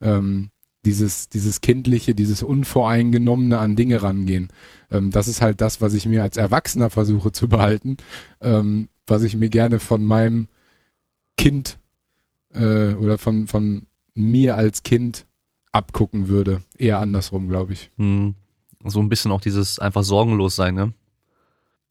[0.00, 0.50] Ähm,
[0.84, 4.48] dieses, dieses kindliche, dieses unvoreingenommene an Dinge rangehen.
[4.90, 7.96] Ähm, das ist halt das, was ich mir als Erwachsener versuche zu behalten,
[8.40, 10.48] ähm, was ich mir gerne von meinem
[11.36, 11.78] Kind
[12.54, 15.26] äh, oder von, von mir als Kind
[15.78, 16.62] abgucken würde.
[16.76, 17.90] Eher andersrum, glaube ich.
[17.96, 18.34] Hm.
[18.84, 20.92] So ein bisschen auch dieses einfach sorgenlos sein, ne?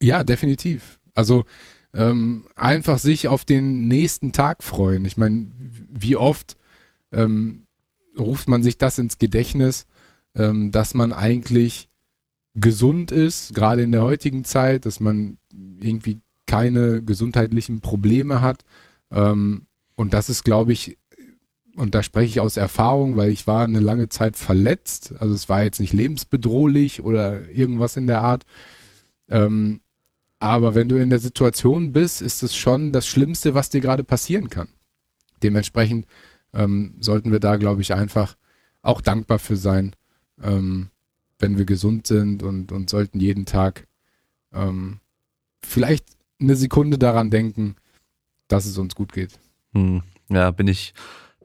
[0.01, 0.99] Ja, definitiv.
[1.15, 1.45] Also
[1.93, 5.05] ähm, einfach sich auf den nächsten Tag freuen.
[5.05, 5.47] Ich meine,
[5.89, 6.55] wie oft
[7.11, 7.65] ähm,
[8.17, 9.87] ruft man sich das ins Gedächtnis,
[10.35, 11.89] ähm, dass man eigentlich
[12.55, 15.37] gesund ist, gerade in der heutigen Zeit, dass man
[15.79, 18.63] irgendwie keine gesundheitlichen Probleme hat.
[19.11, 20.97] Ähm, und das ist, glaube ich,
[21.77, 25.13] und da spreche ich aus Erfahrung, weil ich war eine lange Zeit verletzt.
[25.19, 28.45] Also es war jetzt nicht lebensbedrohlich oder irgendwas in der Art.
[29.29, 29.81] Ähm,
[30.39, 34.03] aber wenn du in der Situation bist, ist es schon das Schlimmste, was dir gerade
[34.03, 34.69] passieren kann.
[35.43, 36.07] Dementsprechend
[36.51, 38.35] ähm, sollten wir da, glaube ich, einfach
[38.81, 39.95] auch dankbar für sein,
[40.41, 40.89] ähm,
[41.37, 43.85] wenn wir gesund sind und, und sollten jeden Tag
[44.51, 44.99] ähm,
[45.61, 46.05] vielleicht
[46.39, 47.75] eine Sekunde daran denken,
[48.47, 49.37] dass es uns gut geht.
[49.73, 50.95] Hm, ja, bin ich,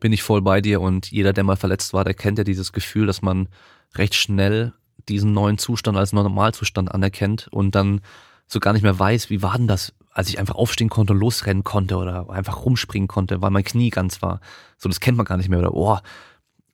[0.02, 2.72] bin ich voll bei dir und jeder, der mal verletzt war, der kennt ja dieses
[2.72, 3.48] Gefühl, dass man
[3.94, 4.72] recht schnell
[5.08, 8.00] diesen neuen Zustand als Normalzustand anerkennt und dann
[8.48, 11.20] so gar nicht mehr weiß, wie war denn das, als ich einfach aufstehen konnte und
[11.20, 14.40] losrennen konnte oder einfach rumspringen konnte, weil mein Knie ganz war.
[14.76, 15.60] So, das kennt man gar nicht mehr.
[15.60, 15.98] Oder, oh,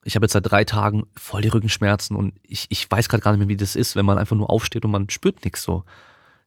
[0.03, 3.31] ich habe jetzt seit drei Tagen voll die Rückenschmerzen und ich, ich weiß gerade gar
[3.31, 5.83] nicht mehr, wie das ist, wenn man einfach nur aufsteht und man spürt nichts so.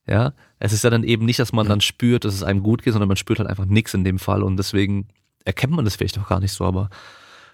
[0.04, 2.82] Ja, es ist ja dann eben nicht, dass man dann spürt, dass es einem gut
[2.82, 5.06] geht, sondern man spürt halt einfach nichts in dem Fall und deswegen
[5.44, 6.90] erkennt man das vielleicht auch gar nicht so, aber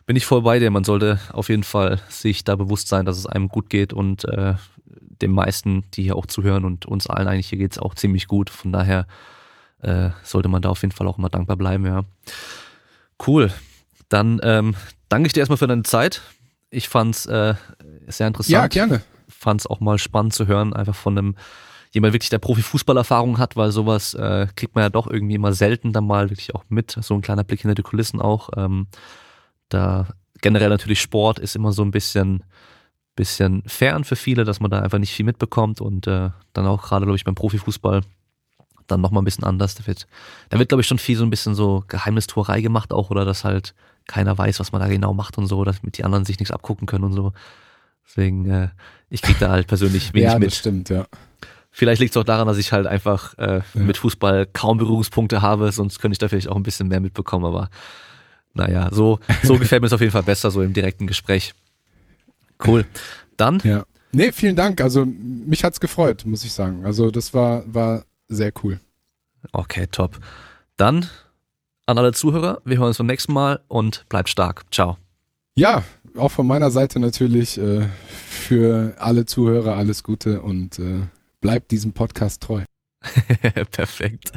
[0.07, 0.71] bin ich voll bei dir.
[0.71, 4.25] Man sollte auf jeden Fall sich da bewusst sein, dass es einem gut geht und
[4.25, 4.55] äh,
[5.21, 8.51] den meisten, die hier auch zuhören und uns allen eigentlich hier geht's auch ziemlich gut.
[8.51, 9.07] Von daher
[9.81, 12.05] äh, sollte man da auf jeden Fall auch immer dankbar bleiben, ja.
[13.27, 13.53] Cool.
[14.09, 14.77] Dann ähm,
[15.09, 16.23] danke ich dir erstmal für deine Zeit.
[16.71, 17.55] Ich fand's äh,
[18.07, 18.51] sehr interessant.
[18.51, 19.03] Ja, gerne.
[19.29, 21.37] Fand's auch mal spannend zu hören, einfach von einem
[21.93, 25.93] jemand wirklich der Profifußballerfahrung hat, weil sowas äh, kriegt man ja doch irgendwie immer selten
[25.93, 26.97] dann mal wirklich auch mit.
[27.01, 28.51] So ein kleiner Blick hinter die Kulissen auch.
[28.57, 28.87] Ähm,
[29.69, 30.09] da
[30.41, 32.45] generell natürlich Sport ist immer so ein bisschen
[33.17, 36.83] bisschen fern für viele, dass man da einfach nicht viel mitbekommt und äh, dann auch
[36.83, 38.03] gerade, glaube ich, beim Profifußball
[38.87, 39.75] dann nochmal ein bisschen anders.
[39.75, 40.07] Da wird,
[40.51, 43.43] da wird, glaube ich, schon viel so ein bisschen so Geheimnistuerei gemacht auch oder dass
[43.43, 43.75] halt
[44.07, 46.53] keiner weiß, was man da genau macht und so, dass mit die anderen sich nichts
[46.53, 47.33] abgucken können und so.
[48.07, 48.69] Deswegen, äh,
[49.11, 50.49] ich krieg da halt persönlich wenig ja, mit.
[50.49, 51.07] Das stimmt, ja.
[51.79, 53.63] Vielleicht liegt es auch daran, dass ich halt einfach äh, ja.
[53.75, 57.45] mit Fußball kaum Berührungspunkte habe, sonst könnte ich da vielleicht auch ein bisschen mehr mitbekommen,
[57.45, 57.71] aber
[58.53, 61.55] naja, so, so gefällt mir es auf jeden Fall besser, so im direkten Gespräch.
[62.67, 62.85] Cool.
[63.37, 63.61] Dann?
[63.63, 63.85] Ja.
[64.11, 64.81] Nee, vielen Dank.
[64.81, 66.85] Also mich hat's gefreut, muss ich sagen.
[66.85, 68.81] Also das war, war sehr cool.
[69.53, 70.19] Okay, top.
[70.79, 71.07] Dann
[71.87, 74.65] an alle Zuhörer, wir hören uns beim nächsten Mal und bleibt stark.
[74.73, 74.97] Ciao.
[75.55, 75.85] Ja,
[76.17, 81.03] auch von meiner Seite natürlich äh, für alle Zuhörer alles Gute und äh,
[81.41, 82.63] bleibt diesem Podcast treu.
[83.71, 84.33] Perfekt.